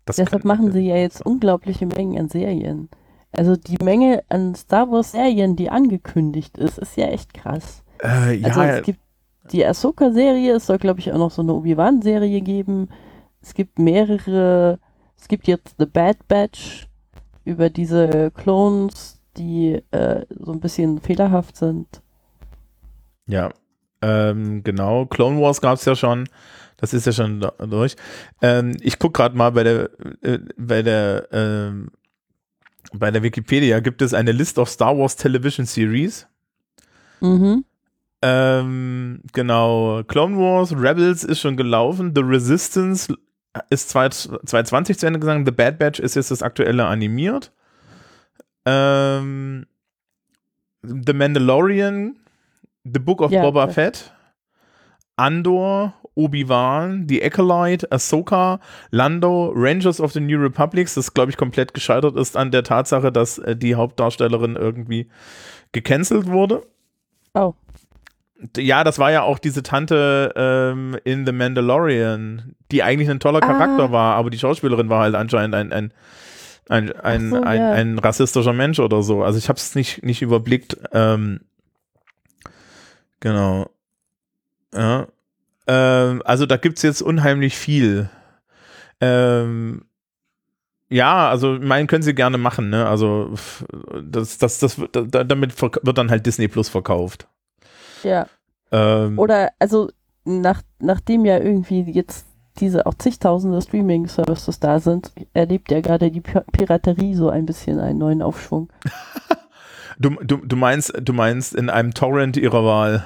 Das 0.04 0.16
Deshalb 0.16 0.44
machen 0.44 0.70
sie 0.70 0.86
ja 0.86 0.96
jetzt 0.96 1.24
unglaubliche 1.24 1.86
Mengen 1.86 2.18
an 2.18 2.28
Serien. 2.28 2.88
Also 3.32 3.56
die 3.56 3.82
Menge 3.82 4.22
an 4.28 4.54
Star 4.54 4.90
Wars 4.90 5.12
Serien, 5.12 5.56
die 5.56 5.70
angekündigt 5.70 6.56
ist, 6.56 6.78
ist 6.78 6.96
ja 6.96 7.06
echt 7.06 7.34
krass. 7.34 7.82
Äh, 8.02 8.34
ja, 8.36 8.48
Also 8.48 8.62
es 8.62 8.82
gibt 8.84 9.00
die 9.50 9.64
Ahsoka-Serie, 9.66 10.54
es 10.54 10.66
soll 10.66 10.78
glaube 10.78 11.00
ich 11.00 11.10
auch 11.12 11.18
noch 11.18 11.30
so 11.30 11.42
eine 11.42 11.52
Obi-Wan-Serie 11.54 12.40
geben. 12.42 12.88
Es 13.42 13.54
gibt 13.54 13.78
mehrere, 13.78 14.78
es 15.24 15.28
gibt 15.28 15.48
jetzt 15.48 15.76
The 15.78 15.86
Bad 15.86 16.28
Batch 16.28 16.86
über 17.46 17.70
diese 17.70 18.30
Clones, 18.32 19.18
die 19.38 19.80
äh, 19.90 20.26
so 20.28 20.52
ein 20.52 20.60
bisschen 20.60 21.00
fehlerhaft 21.00 21.56
sind. 21.56 22.02
ja. 23.26 23.50
Ähm, 24.02 24.62
genau. 24.62 25.06
Clone 25.06 25.40
Wars 25.40 25.62
gab 25.62 25.78
es 25.78 25.86
ja 25.86 25.96
schon. 25.96 26.28
Das 26.76 26.92
ist 26.92 27.06
ja 27.06 27.12
schon 27.12 27.40
durch. 27.70 27.96
Ähm, 28.42 28.76
ich 28.82 28.98
gucke 28.98 29.16
gerade 29.16 29.34
mal 29.34 29.50
bei 29.50 29.62
der, 29.62 29.90
äh, 30.20 30.40
bei 30.58 30.82
der, 30.82 31.26
ähm, 31.32 31.88
bei 32.92 33.10
der 33.10 33.22
Wikipedia 33.22 33.80
gibt 33.80 34.02
es 34.02 34.12
eine 34.12 34.32
List 34.32 34.58
of 34.58 34.68
Star 34.68 34.98
Wars 34.98 35.16
Television 35.16 35.64
Series. 35.64 36.26
Mhm. 37.22 37.64
Ähm, 38.20 39.22
genau, 39.32 40.02
Clone 40.04 40.36
Wars, 40.36 40.76
Rebels 40.76 41.24
ist 41.24 41.40
schon 41.40 41.56
gelaufen, 41.56 42.12
The 42.14 42.20
Resistance 42.20 43.14
ist 43.70 43.90
2020 43.90 44.98
zu 44.98 45.06
Ende 45.06 45.20
gegangen, 45.20 45.46
The 45.46 45.52
Bad 45.52 45.78
Batch 45.78 46.00
ist 46.00 46.16
jetzt 46.16 46.30
das 46.30 46.42
aktuelle 46.42 46.86
animiert. 46.86 47.52
Ähm, 48.66 49.66
The 50.82 51.12
Mandalorian, 51.12 52.16
The 52.84 52.98
Book 53.00 53.20
of 53.22 53.30
Ja, 53.32 53.42
Boba 53.42 53.66
das- 53.66 53.74
Fett, 53.74 54.12
Andor, 55.16 55.94
Obi-Wan, 56.16 57.06
The 57.08 57.22
Acolyte, 57.24 57.90
Ahsoka, 57.90 58.60
Lando, 58.90 59.52
Rangers 59.54 60.00
of 60.00 60.12
the 60.12 60.20
New 60.20 60.40
Republic, 60.40 60.92
das 60.94 61.12
glaube 61.14 61.30
ich 61.30 61.36
komplett 61.36 61.74
gescheitert 61.74 62.16
ist 62.16 62.36
an 62.36 62.50
der 62.50 62.62
Tatsache, 62.62 63.10
dass 63.10 63.38
äh, 63.38 63.56
die 63.56 63.74
Hauptdarstellerin 63.74 64.56
irgendwie 64.56 65.08
gecancelt 65.72 66.26
wurde. 66.26 66.62
Oh. 67.34 67.54
Ja, 68.56 68.84
das 68.84 68.98
war 68.98 69.10
ja 69.12 69.22
auch 69.22 69.38
diese 69.38 69.62
Tante 69.62 70.32
ähm, 70.36 70.96
in 71.04 71.24
The 71.26 71.32
Mandalorian, 71.32 72.54
die 72.70 72.82
eigentlich 72.82 73.08
ein 73.10 73.20
toller 73.20 73.42
Ah. 73.42 73.46
Charakter 73.46 73.92
war, 73.92 74.16
aber 74.16 74.30
die 74.30 74.38
Schauspielerin 74.38 74.88
war 74.88 75.02
halt 75.02 75.14
anscheinend 75.14 75.54
ein, 75.54 75.72
ein, 75.72 75.92
ein, 76.68 76.92
ein, 77.00 77.30
so, 77.30 77.42
ein, 77.42 77.60
ja. 77.60 77.70
ein 77.72 77.98
rassistischer 77.98 78.52
Mensch 78.52 78.80
oder 78.80 79.02
so. 79.02 79.22
Also 79.22 79.38
ich 79.38 79.48
habe 79.48 79.58
es 79.58 79.74
nicht, 79.74 80.02
nicht 80.02 80.22
überblickt. 80.22 80.76
Ähm, 80.92 81.40
genau. 83.20 83.70
Ja. 84.74 85.06
Ähm, 85.66 86.22
also 86.24 86.46
da 86.46 86.56
gibt 86.56 86.76
es 86.78 86.82
jetzt 86.82 87.02
unheimlich 87.02 87.56
viel. 87.56 88.08
Ähm, 89.00 89.84
ja, 90.90 91.28
also 91.30 91.58
meinen 91.60 91.86
können 91.86 92.02
sie 92.02 92.14
gerne 92.14 92.38
machen, 92.38 92.70
ne? 92.70 92.86
Also 92.86 93.34
das, 94.02 94.38
das, 94.38 94.58
das, 94.58 94.78
wird- 94.78 94.94
da- 94.94 95.24
damit 95.24 95.60
wird 95.60 95.98
dann 95.98 96.10
halt 96.10 96.26
Disney 96.26 96.48
Plus 96.48 96.68
verkauft. 96.68 97.26
Ja. 98.04 98.26
Ähm, 98.70 99.18
Oder, 99.18 99.50
also, 99.58 99.90
nach, 100.24 100.62
nachdem 100.78 101.24
ja 101.24 101.38
irgendwie 101.38 101.80
jetzt 101.90 102.26
diese 102.60 102.86
auch 102.86 102.94
zigtausende 102.94 103.60
Streaming-Services 103.60 104.60
da 104.60 104.78
sind, 104.78 105.12
erlebt 105.32 105.70
ja 105.72 105.80
gerade 105.80 106.10
die 106.10 106.20
Pi- 106.20 106.40
Piraterie 106.52 107.14
so 107.14 107.28
ein 107.28 107.46
bisschen 107.46 107.80
einen 107.80 107.98
neuen 107.98 108.22
Aufschwung. 108.22 108.68
Du, 109.96 110.10
du, 110.24 110.38
du 110.38 110.56
meinst, 110.56 110.92
du 111.00 111.12
meinst 111.12 111.54
in 111.54 111.70
einem 111.70 111.94
Torrent 111.94 112.36
ihrer 112.36 112.64
Wahl. 112.64 113.04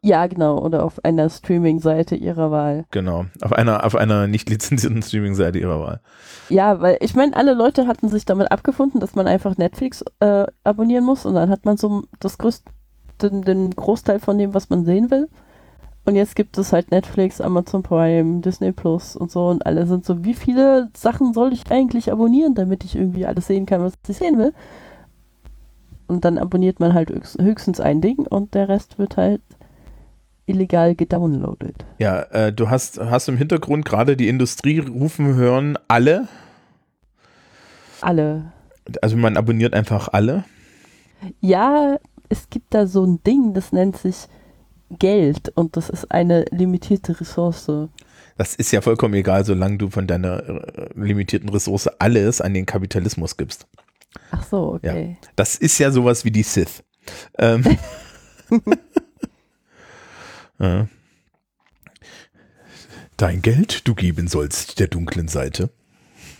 Ja, 0.00 0.26
genau, 0.26 0.58
oder 0.58 0.82
auf 0.84 1.04
einer 1.04 1.28
Streaming-Seite 1.28 2.14
ihrer 2.14 2.50
Wahl. 2.50 2.86
Genau. 2.92 3.26
Auf 3.42 3.52
einer, 3.52 3.84
auf 3.84 3.94
einer 3.94 4.26
nicht 4.26 4.48
lizenzierten 4.48 5.02
Streaming-Seite 5.02 5.58
ihrer 5.58 5.78
Wahl. 5.78 6.00
Ja, 6.48 6.80
weil 6.80 6.96
ich 7.00 7.14
meine, 7.14 7.36
alle 7.36 7.52
Leute 7.52 7.86
hatten 7.86 8.08
sich 8.08 8.24
damit 8.24 8.50
abgefunden, 8.52 9.00
dass 9.00 9.14
man 9.14 9.26
einfach 9.26 9.58
Netflix 9.58 10.02
äh, 10.20 10.46
abonnieren 10.64 11.04
muss 11.04 11.26
und 11.26 11.34
dann 11.34 11.50
hat 11.50 11.66
man 11.66 11.76
so 11.76 12.04
das 12.20 12.38
größte, 12.38 12.70
den, 13.22 13.42
den 13.42 13.70
Großteil 13.70 14.18
von 14.20 14.38
dem, 14.38 14.54
was 14.54 14.70
man 14.70 14.84
sehen 14.84 15.10
will. 15.10 15.28
Und 16.04 16.14
jetzt 16.14 16.36
gibt 16.36 16.56
es 16.56 16.72
halt 16.72 16.92
Netflix, 16.92 17.40
Amazon 17.40 17.82
Prime, 17.82 18.40
Disney 18.40 18.70
Plus 18.70 19.16
und 19.16 19.30
so 19.30 19.48
und 19.48 19.66
alle 19.66 19.86
sind 19.86 20.04
so, 20.04 20.24
wie 20.24 20.34
viele 20.34 20.88
Sachen 20.96 21.34
soll 21.34 21.52
ich 21.52 21.68
eigentlich 21.70 22.12
abonnieren, 22.12 22.54
damit 22.54 22.84
ich 22.84 22.94
irgendwie 22.94 23.26
alles 23.26 23.48
sehen 23.48 23.66
kann, 23.66 23.80
was 23.82 23.94
ich 24.06 24.16
sehen 24.16 24.38
will? 24.38 24.52
Und 26.06 26.24
dann 26.24 26.38
abonniert 26.38 26.78
man 26.78 26.94
halt 26.94 27.10
höchst- 27.10 27.42
höchstens 27.42 27.80
ein 27.80 28.00
Ding 28.00 28.18
und 28.18 28.54
der 28.54 28.68
Rest 28.68 29.00
wird 29.00 29.16
halt 29.16 29.42
illegal 30.46 30.94
gedownloadet. 30.94 31.84
Ja, 31.98 32.22
äh, 32.30 32.52
du 32.52 32.70
hast, 32.70 33.00
hast 33.00 33.28
im 33.28 33.36
Hintergrund 33.36 33.84
gerade 33.84 34.16
die 34.16 34.28
Industrie 34.28 34.78
rufen 34.78 35.34
hören, 35.34 35.76
alle. 35.88 36.28
Alle. 38.00 38.52
Also 39.02 39.16
man 39.16 39.36
abonniert 39.36 39.74
einfach 39.74 40.10
alle. 40.12 40.44
Ja, 41.40 41.98
es 42.28 42.50
gibt 42.50 42.74
da 42.74 42.86
so 42.86 43.04
ein 43.04 43.22
Ding, 43.24 43.54
das 43.54 43.72
nennt 43.72 43.96
sich 43.96 44.28
Geld 44.90 45.50
und 45.56 45.76
das 45.76 45.88
ist 45.90 46.10
eine 46.10 46.44
limitierte 46.50 47.18
Ressource. 47.20 47.70
Das 48.38 48.54
ist 48.54 48.70
ja 48.70 48.80
vollkommen 48.80 49.14
egal, 49.14 49.44
solange 49.44 49.78
du 49.78 49.90
von 49.90 50.06
deiner 50.06 50.48
äh, 50.48 50.88
limitierten 50.94 51.48
Ressource 51.48 51.88
alles 51.98 52.40
an 52.40 52.54
den 52.54 52.66
Kapitalismus 52.66 53.36
gibst. 53.36 53.66
Ach 54.30 54.44
so, 54.44 54.74
okay. 54.74 55.16
Das 55.34 55.56
ist 55.56 55.78
ja 55.78 55.90
sowas 55.90 56.24
wie 56.24 56.30
die 56.30 56.42
Sith. 56.42 56.84
Ähm. 57.38 57.64
ja. 60.58 60.86
Dein 63.16 63.42
Geld, 63.42 63.88
du 63.88 63.94
geben 63.94 64.28
sollst 64.28 64.78
der 64.78 64.88
dunklen 64.88 65.28
Seite. 65.28 65.70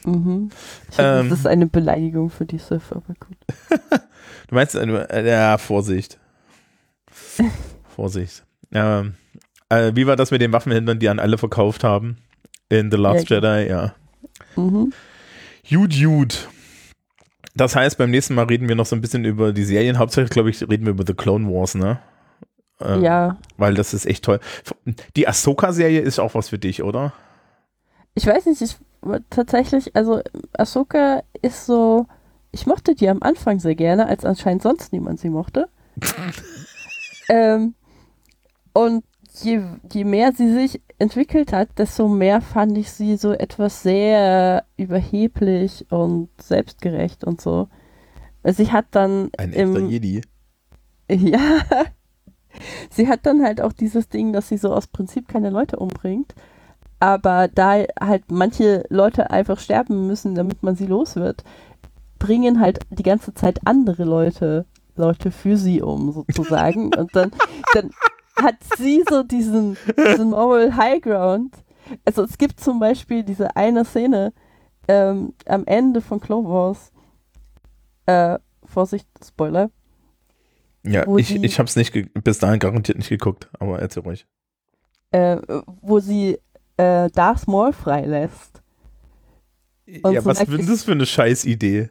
Mhm. 0.04 0.50
Ich 0.90 0.96
finde, 0.96 1.20
Ähm. 1.20 1.30
das 1.30 1.40
ist 1.40 1.46
eine 1.46 1.66
Beleidigung 1.66 2.30
für 2.30 2.44
die 2.46 2.58
Sith, 2.58 2.90
aber 2.90 3.14
gut. 3.18 3.36
Du 4.48 4.54
meinst, 4.54 4.74
äh, 4.74 5.28
ja, 5.28 5.58
Vorsicht. 5.58 6.18
Vorsicht. 7.96 8.44
Ähm, 8.72 9.14
äh, 9.68 9.92
wie 9.94 10.06
war 10.06 10.16
das 10.16 10.30
mit 10.30 10.40
den 10.40 10.52
Waffenhändlern, 10.52 10.98
die 10.98 11.08
an 11.08 11.18
alle 11.18 11.38
verkauft 11.38 11.84
haben? 11.84 12.18
In 12.68 12.90
The 12.90 12.96
Last 12.96 13.28
Ja, 13.30 13.36
Jedi, 13.36 13.68
ja. 13.70 13.94
Mhm. 14.56 14.92
Gut, 15.68 15.94
gut. 16.00 16.48
Das 17.54 17.74
heißt, 17.74 17.96
beim 17.96 18.10
nächsten 18.10 18.34
Mal 18.34 18.44
reden 18.44 18.68
wir 18.68 18.76
noch 18.76 18.86
so 18.86 18.94
ein 18.94 19.00
bisschen 19.00 19.24
über 19.24 19.52
die 19.52 19.64
Serien. 19.64 19.98
Hauptsächlich, 19.98 20.30
glaube 20.30 20.50
ich, 20.50 20.60
reden 20.62 20.84
wir 20.84 20.90
über 20.90 21.04
The 21.06 21.14
Clone 21.14 21.48
Wars, 21.48 21.74
ne? 21.74 21.98
Ähm, 22.80 23.02
Ja, 23.02 23.38
Weil 23.56 23.74
das 23.74 23.94
ist 23.94 24.04
echt 24.06 24.24
toll. 24.24 24.40
Die 25.16 25.26
Ahsoka-Serie 25.26 26.00
ist 26.00 26.18
auch 26.18 26.34
was 26.34 26.50
für 26.50 26.58
dich, 26.58 26.82
oder? 26.82 27.12
ich 28.14 28.26
weiß 28.26 28.46
nicht, 28.46 28.62
ich 28.62 28.76
tatsächlich, 29.28 29.94
also 29.94 30.22
Ahsoka 30.54 31.22
ist 31.42 31.66
so, 31.66 32.06
ich 32.56 32.66
mochte 32.66 32.94
die 32.94 33.08
am 33.10 33.22
Anfang 33.22 33.60
sehr 33.60 33.74
gerne, 33.74 34.06
als 34.06 34.24
anscheinend 34.24 34.62
sonst 34.62 34.90
niemand 34.90 35.20
sie 35.20 35.28
mochte. 35.28 35.68
ähm, 37.28 37.74
und 38.72 39.04
je, 39.42 39.60
je 39.92 40.04
mehr 40.04 40.32
sie 40.32 40.50
sich 40.50 40.80
entwickelt 40.98 41.52
hat, 41.52 41.68
desto 41.76 42.08
mehr 42.08 42.40
fand 42.40 42.78
ich 42.78 42.90
sie 42.90 43.18
so 43.18 43.32
etwas 43.32 43.82
sehr 43.82 44.64
überheblich 44.78 45.84
und 45.90 46.30
selbstgerecht 46.40 47.24
und 47.24 47.42
so. 47.42 47.68
Sie 48.42 48.72
hat 48.72 48.86
dann 48.92 49.30
Ein 49.36 49.52
echter 49.52 49.78
im, 49.78 49.90
Jedi. 49.90 50.22
Ja. 51.10 51.60
Sie 52.88 53.06
hat 53.06 53.26
dann 53.26 53.44
halt 53.44 53.60
auch 53.60 53.74
dieses 53.74 54.08
Ding, 54.08 54.32
dass 54.32 54.48
sie 54.48 54.56
so 54.56 54.72
aus 54.72 54.86
Prinzip 54.86 55.28
keine 55.28 55.50
Leute 55.50 55.76
umbringt. 55.76 56.34
Aber 57.00 57.48
da 57.48 57.84
halt 58.00 58.30
manche 58.30 58.84
Leute 58.88 59.30
einfach 59.30 59.60
sterben 59.60 60.06
müssen, 60.06 60.34
damit 60.34 60.62
man 60.62 60.74
sie 60.74 60.86
los 60.86 61.16
wird, 61.16 61.44
bringen 62.26 62.60
halt 62.60 62.80
die 62.90 63.02
ganze 63.02 63.32
Zeit 63.34 63.60
andere 63.64 64.04
Leute, 64.04 64.66
Leute 64.96 65.30
für 65.30 65.56
sie 65.56 65.80
um, 65.82 66.12
sozusagen. 66.12 66.92
Und 66.96 67.14
dann, 67.14 67.30
dann 67.74 67.90
hat 68.36 68.56
sie 68.76 69.04
so 69.08 69.22
diesen, 69.22 69.76
diesen 69.96 70.30
Moral 70.30 70.76
High 70.76 71.00
Ground. 71.00 71.54
Also 72.04 72.24
es 72.24 72.36
gibt 72.38 72.58
zum 72.60 72.80
Beispiel 72.80 73.22
diese 73.22 73.54
eine 73.56 73.84
Szene 73.84 74.32
ähm, 74.88 75.34
am 75.46 75.64
Ende 75.66 76.00
von 76.00 76.20
Clone 76.20 76.48
Wars. 76.48 76.90
Äh, 78.06 78.38
Vorsicht, 78.64 79.06
Spoiler. 79.24 79.70
Ja, 80.84 81.06
ich, 81.16 81.28
die- 81.28 81.44
ich 81.44 81.58
habe 81.58 81.68
es 81.68 81.76
nicht 81.76 81.92
bis 82.24 82.38
dahin 82.38 82.58
garantiert 82.58 82.98
nicht 82.98 83.08
geguckt, 83.08 83.48
aber 83.58 83.78
erzähl 83.80 84.02
ruhig. 84.02 84.26
äh, 85.12 85.36
wo 85.82 85.98
sie 86.00 86.38
äh, 86.76 87.08
Darth 87.10 87.46
Maul 87.48 87.72
freilässt. 87.72 88.62
Und 90.02 90.12
ja, 90.12 90.20
so 90.20 90.30
was 90.30 90.40
ist 90.40 90.48
ich- 90.52 90.66
das 90.66 90.82
für 90.84 90.92
eine 90.92 91.06
Scheißidee? 91.06 91.90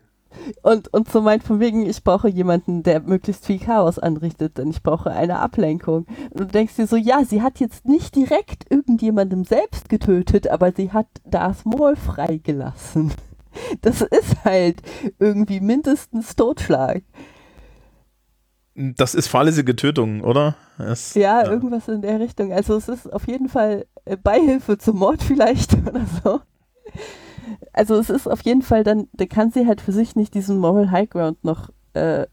Und, 0.61 0.93
und 0.93 1.09
so 1.09 1.21
meint 1.21 1.43
von 1.43 1.59
wegen, 1.59 1.85
ich 1.85 2.03
brauche 2.03 2.27
jemanden, 2.29 2.83
der 2.83 3.01
möglichst 3.01 3.45
viel 3.45 3.59
Chaos 3.59 3.99
anrichtet, 3.99 4.57
denn 4.57 4.69
ich 4.69 4.83
brauche 4.83 5.11
eine 5.11 5.39
Ablenkung. 5.39 6.05
Und 6.31 6.39
du 6.39 6.45
denkst 6.45 6.75
dir 6.75 6.87
so, 6.87 6.95
ja, 6.95 7.23
sie 7.25 7.41
hat 7.41 7.59
jetzt 7.59 7.85
nicht 7.85 8.15
direkt 8.15 8.69
irgendjemandem 8.69 9.43
selbst 9.43 9.89
getötet, 9.89 10.47
aber 10.47 10.71
sie 10.71 10.91
hat 10.91 11.07
Darth 11.25 11.65
Maul 11.65 11.95
freigelassen. 11.95 13.13
Das 13.81 14.01
ist 14.01 14.43
halt 14.43 14.81
irgendwie 15.17 15.61
mindestens 15.61 16.35
Totschlag. 16.35 17.03
Das 18.75 19.15
ist 19.15 19.27
fahrlässige 19.27 19.77
Tötung, 19.77 20.21
oder? 20.21 20.57
Es, 20.77 21.13
ja, 21.13 21.41
ja, 21.41 21.49
irgendwas 21.49 21.87
in 21.87 22.01
der 22.01 22.19
Richtung. 22.19 22.51
Also 22.51 22.75
es 22.75 22.89
ist 22.89 23.11
auf 23.11 23.25
jeden 23.27 23.47
Fall 23.47 23.85
äh, 24.03 24.17
Beihilfe 24.17 24.77
zum 24.77 24.97
Mord 24.97 25.23
vielleicht 25.23 25.73
oder 25.87 26.05
so. 26.21 26.41
Also 27.73 27.95
es 27.95 28.09
ist 28.09 28.27
auf 28.27 28.41
jeden 28.41 28.61
Fall 28.61 28.83
dann, 28.83 29.07
da 29.13 29.25
kann 29.25 29.51
sie 29.51 29.67
halt 29.67 29.81
für 29.81 29.91
sich 29.91 30.15
nicht 30.15 30.33
diesen 30.33 30.57
Moral 30.57 30.91
High 30.91 31.09
Ground 31.09 31.43
noch 31.43 31.69
äh, 31.93 32.25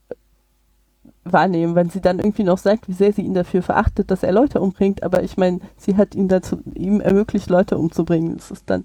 wahrnehmen, 1.25 1.75
wenn 1.75 1.91
sie 1.91 2.01
dann 2.01 2.19
irgendwie 2.19 2.45
noch 2.45 2.59
sagt, 2.59 2.89
wie 2.89 2.93
sehr 2.93 3.13
sie 3.13 3.23
ihn 3.23 3.35
dafür 3.35 3.63
verachtet, 3.63 4.11
dass 4.11 4.23
er 4.23 4.33
Leute 4.33 4.61
umbringt, 4.61 5.03
aber 5.03 5.23
ich 5.23 5.37
meine, 5.37 5.61
sie 5.77 5.97
hat 5.97 6.15
ihm 6.15 6.29
dazu, 6.29 6.61
ihm 6.75 7.01
ermöglicht, 7.01 7.49
Leute 7.49 7.79
umzubringen. 7.79 8.37
Das 8.37 8.51
ist 8.51 8.69
dann, 8.69 8.85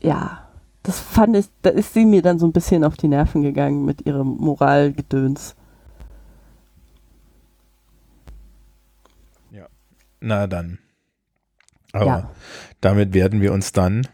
ja, 0.00 0.48
das 0.82 0.98
fand 0.98 1.36
ich, 1.36 1.46
da 1.62 1.70
ist 1.70 1.94
sie 1.94 2.04
mir 2.04 2.22
dann 2.22 2.38
so 2.38 2.46
ein 2.46 2.52
bisschen 2.52 2.82
auf 2.84 2.96
die 2.96 3.08
Nerven 3.08 3.42
gegangen 3.42 3.84
mit 3.84 4.06
ihrem 4.06 4.36
Moralgedöns. 4.38 5.54
Na 10.20 10.46
dann. 10.46 10.78
Aber 11.92 12.06
ja. 12.06 12.30
damit 12.80 13.14
werden 13.14 13.40
wir 13.40 13.52
uns 13.52 13.72
dann 13.72 14.06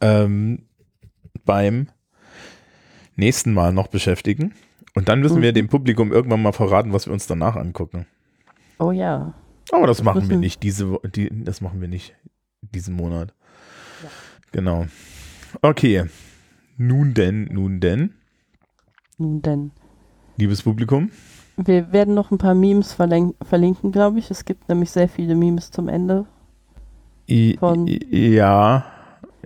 ähm, 0.00 0.66
beim 1.44 1.88
nächsten 3.16 3.52
Mal 3.54 3.72
noch 3.72 3.88
beschäftigen. 3.88 4.54
Und 4.94 5.08
dann 5.08 5.20
müssen 5.20 5.38
mhm. 5.38 5.42
wir 5.42 5.52
dem 5.52 5.68
Publikum 5.68 6.12
irgendwann 6.12 6.42
mal 6.42 6.52
verraten, 6.52 6.92
was 6.92 7.06
wir 7.06 7.12
uns 7.12 7.26
danach 7.26 7.56
angucken. 7.56 8.06
Oh 8.78 8.92
ja. 8.92 9.34
Aber 9.72 9.86
das, 9.86 9.98
das 9.98 10.04
machen 10.04 10.28
wir 10.28 10.36
nicht 10.36 10.62
diese 10.62 10.98
die, 11.14 11.28
das 11.44 11.60
machen 11.60 11.80
wir 11.80 11.88
nicht 11.88 12.14
diesen 12.62 12.94
Monat. 12.94 13.34
Ja. 14.02 14.08
Genau. 14.52 14.86
Okay. 15.62 16.04
Nun 16.78 17.14
denn, 17.14 17.44
nun 17.52 17.80
denn. 17.80 18.14
Nun 19.18 19.40
denn. 19.42 19.72
Liebes 20.36 20.62
Publikum, 20.62 21.10
wir 21.56 21.90
werden 21.92 22.14
noch 22.14 22.30
ein 22.30 22.38
paar 22.38 22.54
Memes 22.54 22.92
verlinken, 22.92 23.92
glaube 23.92 24.18
ich. 24.18 24.30
Es 24.30 24.44
gibt 24.44 24.68
nämlich 24.68 24.90
sehr 24.90 25.08
viele 25.08 25.34
Memes 25.34 25.70
zum 25.70 25.88
Ende. 25.88 26.26
Von 27.58 27.86
ja, 27.86 28.84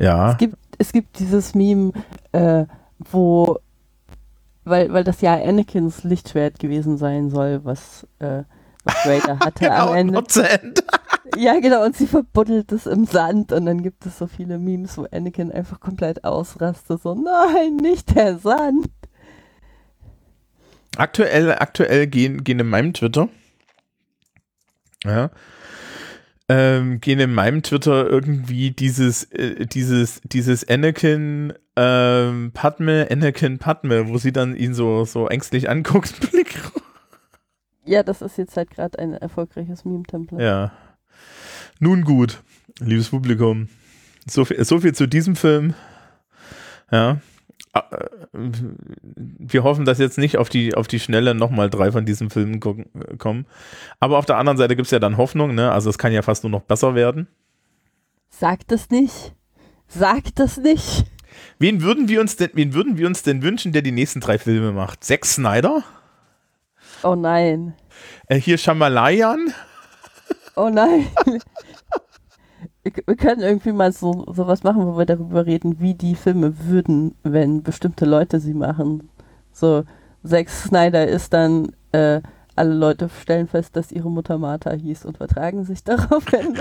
ja. 0.01 0.33
Es 0.33 0.39
gibt, 0.39 0.57
es 0.79 0.93
gibt 0.93 1.19
dieses 1.19 1.55
Meme, 1.55 1.93
äh, 2.33 2.65
wo, 2.99 3.59
weil, 4.65 4.93
weil 4.93 5.05
das 5.05 5.21
ja 5.21 5.35
Anakins 5.35 6.05
Lichtschwert 6.05 6.59
gewesen 6.59 6.97
sein 6.97 7.31
soll, 7.31 7.65
was, 7.65 8.07
äh, 8.19 8.45
was 8.85 8.95
Vader 9.05 9.39
hatte 9.45 9.65
genau, 9.65 9.91
am 9.91 9.97
Ende. 9.97 10.25
ja, 11.37 11.61
genau, 11.61 11.85
und 11.85 11.97
sie 11.97 12.07
verbuddelt 12.07 12.73
es 12.73 12.87
im 12.87 13.05
Sand 13.05 13.53
und 13.53 13.67
dann 13.67 13.83
gibt 13.83 14.07
es 14.07 14.19
so 14.19 14.27
viele 14.27 14.59
Memes, 14.59 14.97
wo 14.97 15.07
Anakin 15.13 15.53
einfach 15.53 15.81
komplett 15.81 16.25
ausrastet. 16.25 17.03
So, 17.03 17.15
nein, 17.15 17.77
nicht 17.77 18.15
der 18.15 18.39
Sand. 18.39 18.89
Aktuell, 20.97 21.53
aktuell 21.53 22.07
gehen, 22.07 22.43
gehen 22.43 22.59
in 22.59 22.69
meinem 22.69 22.93
Twitter, 22.95 23.29
ja, 25.05 25.31
ähm, 26.51 27.01
gehen 27.01 27.21
in 27.21 27.33
meinem 27.33 27.63
Twitter 27.63 28.11
irgendwie 28.11 28.73
dieses, 28.73 29.23
äh, 29.31 29.67
dieses, 29.67 30.21
dieses 30.25 30.69
Anakin 30.69 31.53
ähm, 31.77 32.51
Padme, 32.53 33.07
Anakin 33.09 33.59
Padme, 33.59 34.09
wo 34.09 34.19
sie 34.19 34.33
dann 34.33 34.57
ihn 34.57 34.75
so, 34.75 35.05
so 35.05 35.29
ängstlich 35.29 35.71
anguckt. 35.71 36.13
ja, 37.85 38.03
das 38.03 38.21
ist 38.21 38.37
jetzt 38.37 38.57
halt 38.57 38.71
gerade 38.71 38.99
ein 38.99 39.13
erfolgreiches 39.13 39.85
Meme-Template. 39.85 40.43
Ja. 40.43 40.73
Nun 41.79 42.03
gut, 42.03 42.43
liebes 42.81 43.11
Publikum. 43.11 43.69
So 44.27 44.45
viel, 44.45 44.65
so 44.65 44.81
viel 44.81 44.93
zu 44.93 45.07
diesem 45.07 45.37
Film. 45.37 45.75
Ja. 46.91 47.21
Ah, 47.73 47.85
äh, 47.93 48.07
wir 48.33 49.63
hoffen, 49.63 49.85
dass 49.85 49.99
jetzt 49.99 50.19
nicht 50.19 50.37
auf 50.37 50.49
die, 50.49 50.75
auf 50.75 50.89
die 50.89 50.99
Schnelle 50.99 51.35
nochmal 51.35 51.71
drei 51.71 51.93
von 51.93 52.05
diesen 52.05 52.31
Filmen 52.31 52.61
gucken, 52.61 52.87
äh, 52.95 53.17
kommen. 53.17 53.47
Aber 54.01 54.19
auf 54.19 54.27
der 54.27 54.39
anderen 54.39 54.59
Seite 54.59 54.77
gibt 54.77 54.87
es 54.87 54.91
ja 54.91 54.99
dann 54.99 55.17
Hoffnung, 55.17 55.55
ne? 55.55 55.71
Also 55.71 55.91
es 55.91 55.99
kann 55.99 56.13
ja 56.13 56.23
fast 56.23 56.43
nur 56.43 56.51
noch 56.51 56.63
besser 56.63 56.95
werden. 56.95 57.29
Sag 58.29 58.67
das 58.69 58.91
nicht. 58.91 59.35
Sag 59.87 60.35
das 60.35 60.57
nicht. 60.57 61.05
Wen 61.59 61.83
würden 61.83 62.09
wir 62.09 62.21
uns 62.21 62.37
denn, 62.37 62.51
wen 62.55 62.75
würden 62.75 62.99
wir 62.99 63.07
uns 63.07 63.23
denn 63.23 63.43
wünschen, 63.43 63.73
der 63.73 63.83
die 63.83 63.93
nächsten 63.93 64.21
drei 64.21 64.39
Filme 64.39 64.73
macht? 64.73 65.05
Zack 65.05 65.25
Snyder? 65.27 65.85
Oh 67.03 67.15
nein. 67.15 67.75
Äh, 68.27 68.41
hier 68.41 68.59
Shamalayan? 68.59 69.53
Oh 70.57 70.71
nein. 70.71 71.07
wir 72.83 73.17
können 73.17 73.43
irgendwie 73.43 73.73
mal 73.73 73.93
so 73.93 74.25
sowas 74.33 74.63
machen, 74.63 74.87
wo 74.87 74.97
wir 74.97 75.07
darüber 75.07 75.45
reden, 75.45 75.81
wie 75.81 75.95
die 75.95 76.15
Filme 76.15 76.55
würden, 76.67 77.15
wenn 77.23 77.63
bestimmte 77.63 78.07
Leute 78.07 78.41
sie 78.41 78.55
machen. 78.55 79.11
So, 79.53 79.85
Zack 80.25 80.49
Snyder 80.49 81.07
ist 81.07 81.33
dann, 81.33 81.73
äh, 81.93 82.21
alle 82.57 82.75
Leute 82.75 83.09
stellen 83.09 83.49
fest, 83.49 83.77
dass 83.77 83.93
ihre 83.93 84.11
Mutter 84.11 84.39
Martha 84.39 84.73
hieß 84.73 85.05
und 85.05 85.17
vertragen 85.19 85.65
sich 85.65 85.85
darauf 85.85 86.29
hin. 86.29 86.57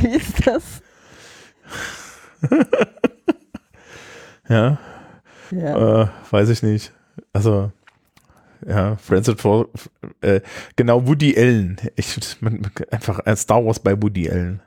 wie 0.00 0.08
ist 0.08 0.46
das? 0.46 0.82
ja. 4.48 4.78
ja. 5.50 6.02
Äh, 6.02 6.08
weiß 6.30 6.48
ich 6.50 6.62
nicht. 6.62 6.92
Also, 7.32 7.70
ja, 8.66 8.96
Francis 8.96 9.40
Ford, 9.40 9.68
äh, 10.20 10.40
genau, 10.76 11.06
Woody 11.06 11.34
Allen. 11.36 11.76
Ich, 11.96 12.40
man, 12.40 12.70
einfach 12.90 13.20
Star 13.36 13.64
Wars 13.64 13.78
bei 13.78 14.00
Woody 14.00 14.30
Allen. 14.30 14.60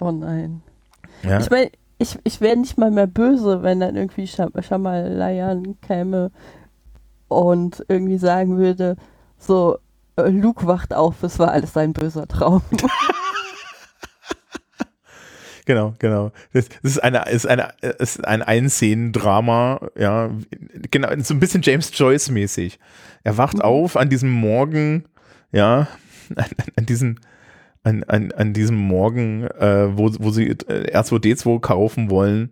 Oh 0.00 0.10
nein. 0.10 0.62
Ja. 1.22 1.40
Ich 1.40 1.50
meine, 1.50 1.70
ich, 1.98 2.18
ich 2.24 2.40
wäre 2.40 2.56
nicht 2.56 2.78
mal 2.78 2.90
mehr 2.90 3.06
böse, 3.06 3.62
wenn 3.62 3.80
dann 3.80 3.96
irgendwie 3.96 4.26
Shamalayan 4.26 5.80
käme 5.80 6.30
und 7.26 7.84
irgendwie 7.88 8.18
sagen 8.18 8.56
würde, 8.56 8.96
so, 9.36 9.78
äh, 10.16 10.28
Luke 10.28 10.66
wacht 10.66 10.94
auf, 10.94 11.22
es 11.22 11.38
war 11.38 11.50
alles 11.50 11.76
ein 11.76 11.92
böser 11.92 12.26
Traum. 12.28 12.62
genau, 15.66 15.94
genau. 15.98 16.30
Das, 16.52 16.68
das, 16.82 16.92
ist 16.92 17.02
eine, 17.02 17.28
ist 17.28 17.46
eine, 17.46 17.72
ist 17.98 18.24
ein 18.24 18.42
Einszenendrama, 18.42 19.80
ja, 19.96 20.30
genau, 20.90 21.08
so 21.18 21.34
ein 21.34 21.40
bisschen 21.40 21.62
James 21.62 21.90
Joyce 21.92 22.30
mäßig. 22.30 22.78
Er 23.24 23.36
wacht 23.36 23.56
mhm. 23.56 23.62
auf 23.62 23.96
an 23.96 24.08
diesem 24.08 24.30
Morgen, 24.30 25.04
ja, 25.50 25.88
an, 26.36 26.46
an 26.76 26.86
diesen 26.86 27.20
an, 27.82 28.04
an, 28.04 28.32
an 28.32 28.52
diesem 28.52 28.76
Morgen, 28.76 29.44
äh, 29.44 29.96
wo, 29.96 30.10
wo 30.18 30.30
sie 30.30 30.48
äh, 30.48 30.96
R2D2 30.96 31.60
kaufen 31.60 32.10
wollen. 32.10 32.50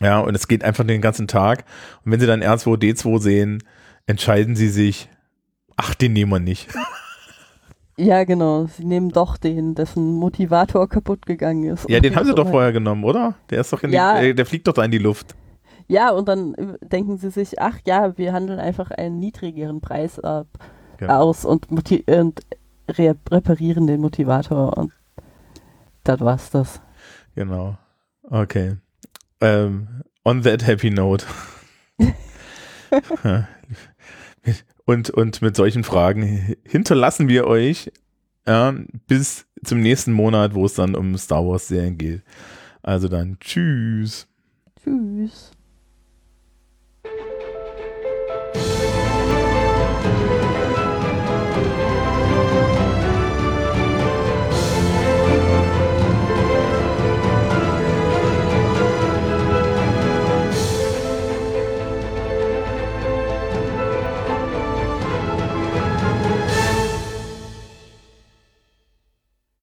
Ja, 0.00 0.20
und 0.20 0.34
es 0.34 0.48
geht 0.48 0.64
einfach 0.64 0.86
den 0.86 1.00
ganzen 1.00 1.28
Tag. 1.28 1.64
Und 2.04 2.12
wenn 2.12 2.20
sie 2.20 2.26
dann 2.26 2.42
R2D2 2.42 3.20
sehen, 3.20 3.62
entscheiden 4.06 4.56
sie 4.56 4.68
sich, 4.68 5.08
ach, 5.76 5.94
den 5.94 6.12
nehmen 6.12 6.32
wir 6.32 6.40
nicht. 6.40 6.68
Ja, 7.96 8.24
genau. 8.24 8.64
Sie 8.64 8.86
nehmen 8.86 9.10
doch 9.10 9.36
den, 9.36 9.74
dessen 9.74 10.14
Motivator 10.14 10.88
kaputt 10.88 11.26
gegangen 11.26 11.64
ist. 11.64 11.86
Ja, 11.86 12.00
den 12.00 12.16
haben 12.16 12.24
sie 12.24 12.34
doch 12.34 12.48
vorher 12.48 12.72
genommen, 12.72 13.04
oder? 13.04 13.34
Der 13.50 13.60
ist 13.60 13.70
doch 13.74 13.82
in 13.82 13.92
ja. 13.92 14.18
die, 14.22 14.34
der 14.34 14.46
fliegt 14.46 14.66
doch 14.66 14.72
da 14.72 14.84
in 14.84 14.90
die 14.90 14.96
Luft. 14.96 15.34
Ja, 15.86 16.10
und 16.10 16.26
dann 16.26 16.78
denken 16.80 17.18
sie 17.18 17.30
sich, 17.30 17.60
ach 17.60 17.78
ja, 17.84 18.16
wir 18.16 18.32
handeln 18.32 18.58
einfach 18.58 18.90
einen 18.90 19.18
niedrigeren 19.18 19.82
Preis 19.82 20.18
ab, 20.18 20.46
ja. 20.98 21.18
aus 21.18 21.44
und, 21.44 21.70
und 21.70 22.40
re 22.98 23.16
reparieren 23.30 23.86
den 23.86 24.00
Motivator 24.00 24.76
und 24.76 24.92
das 26.04 26.20
war's 26.20 26.50
das. 26.50 26.80
Genau. 27.34 27.78
Okay. 28.22 28.76
Ähm, 29.40 30.02
on 30.24 30.42
that 30.42 30.66
happy 30.66 30.90
note. 30.90 31.24
und, 34.84 35.10
und 35.10 35.42
mit 35.42 35.56
solchen 35.56 35.84
Fragen 35.84 36.56
hinterlassen 36.66 37.28
wir 37.28 37.46
euch 37.46 37.92
ja, 38.46 38.74
bis 39.06 39.46
zum 39.64 39.80
nächsten 39.80 40.12
Monat, 40.12 40.54
wo 40.54 40.64
es 40.66 40.74
dann 40.74 40.94
um 40.94 41.16
Star 41.18 41.46
Wars 41.46 41.68
Serien 41.68 41.98
geht. 41.98 42.22
Also 42.82 43.08
dann 43.08 43.38
tschüss. 43.40 44.26
Tschüss. 44.82 45.52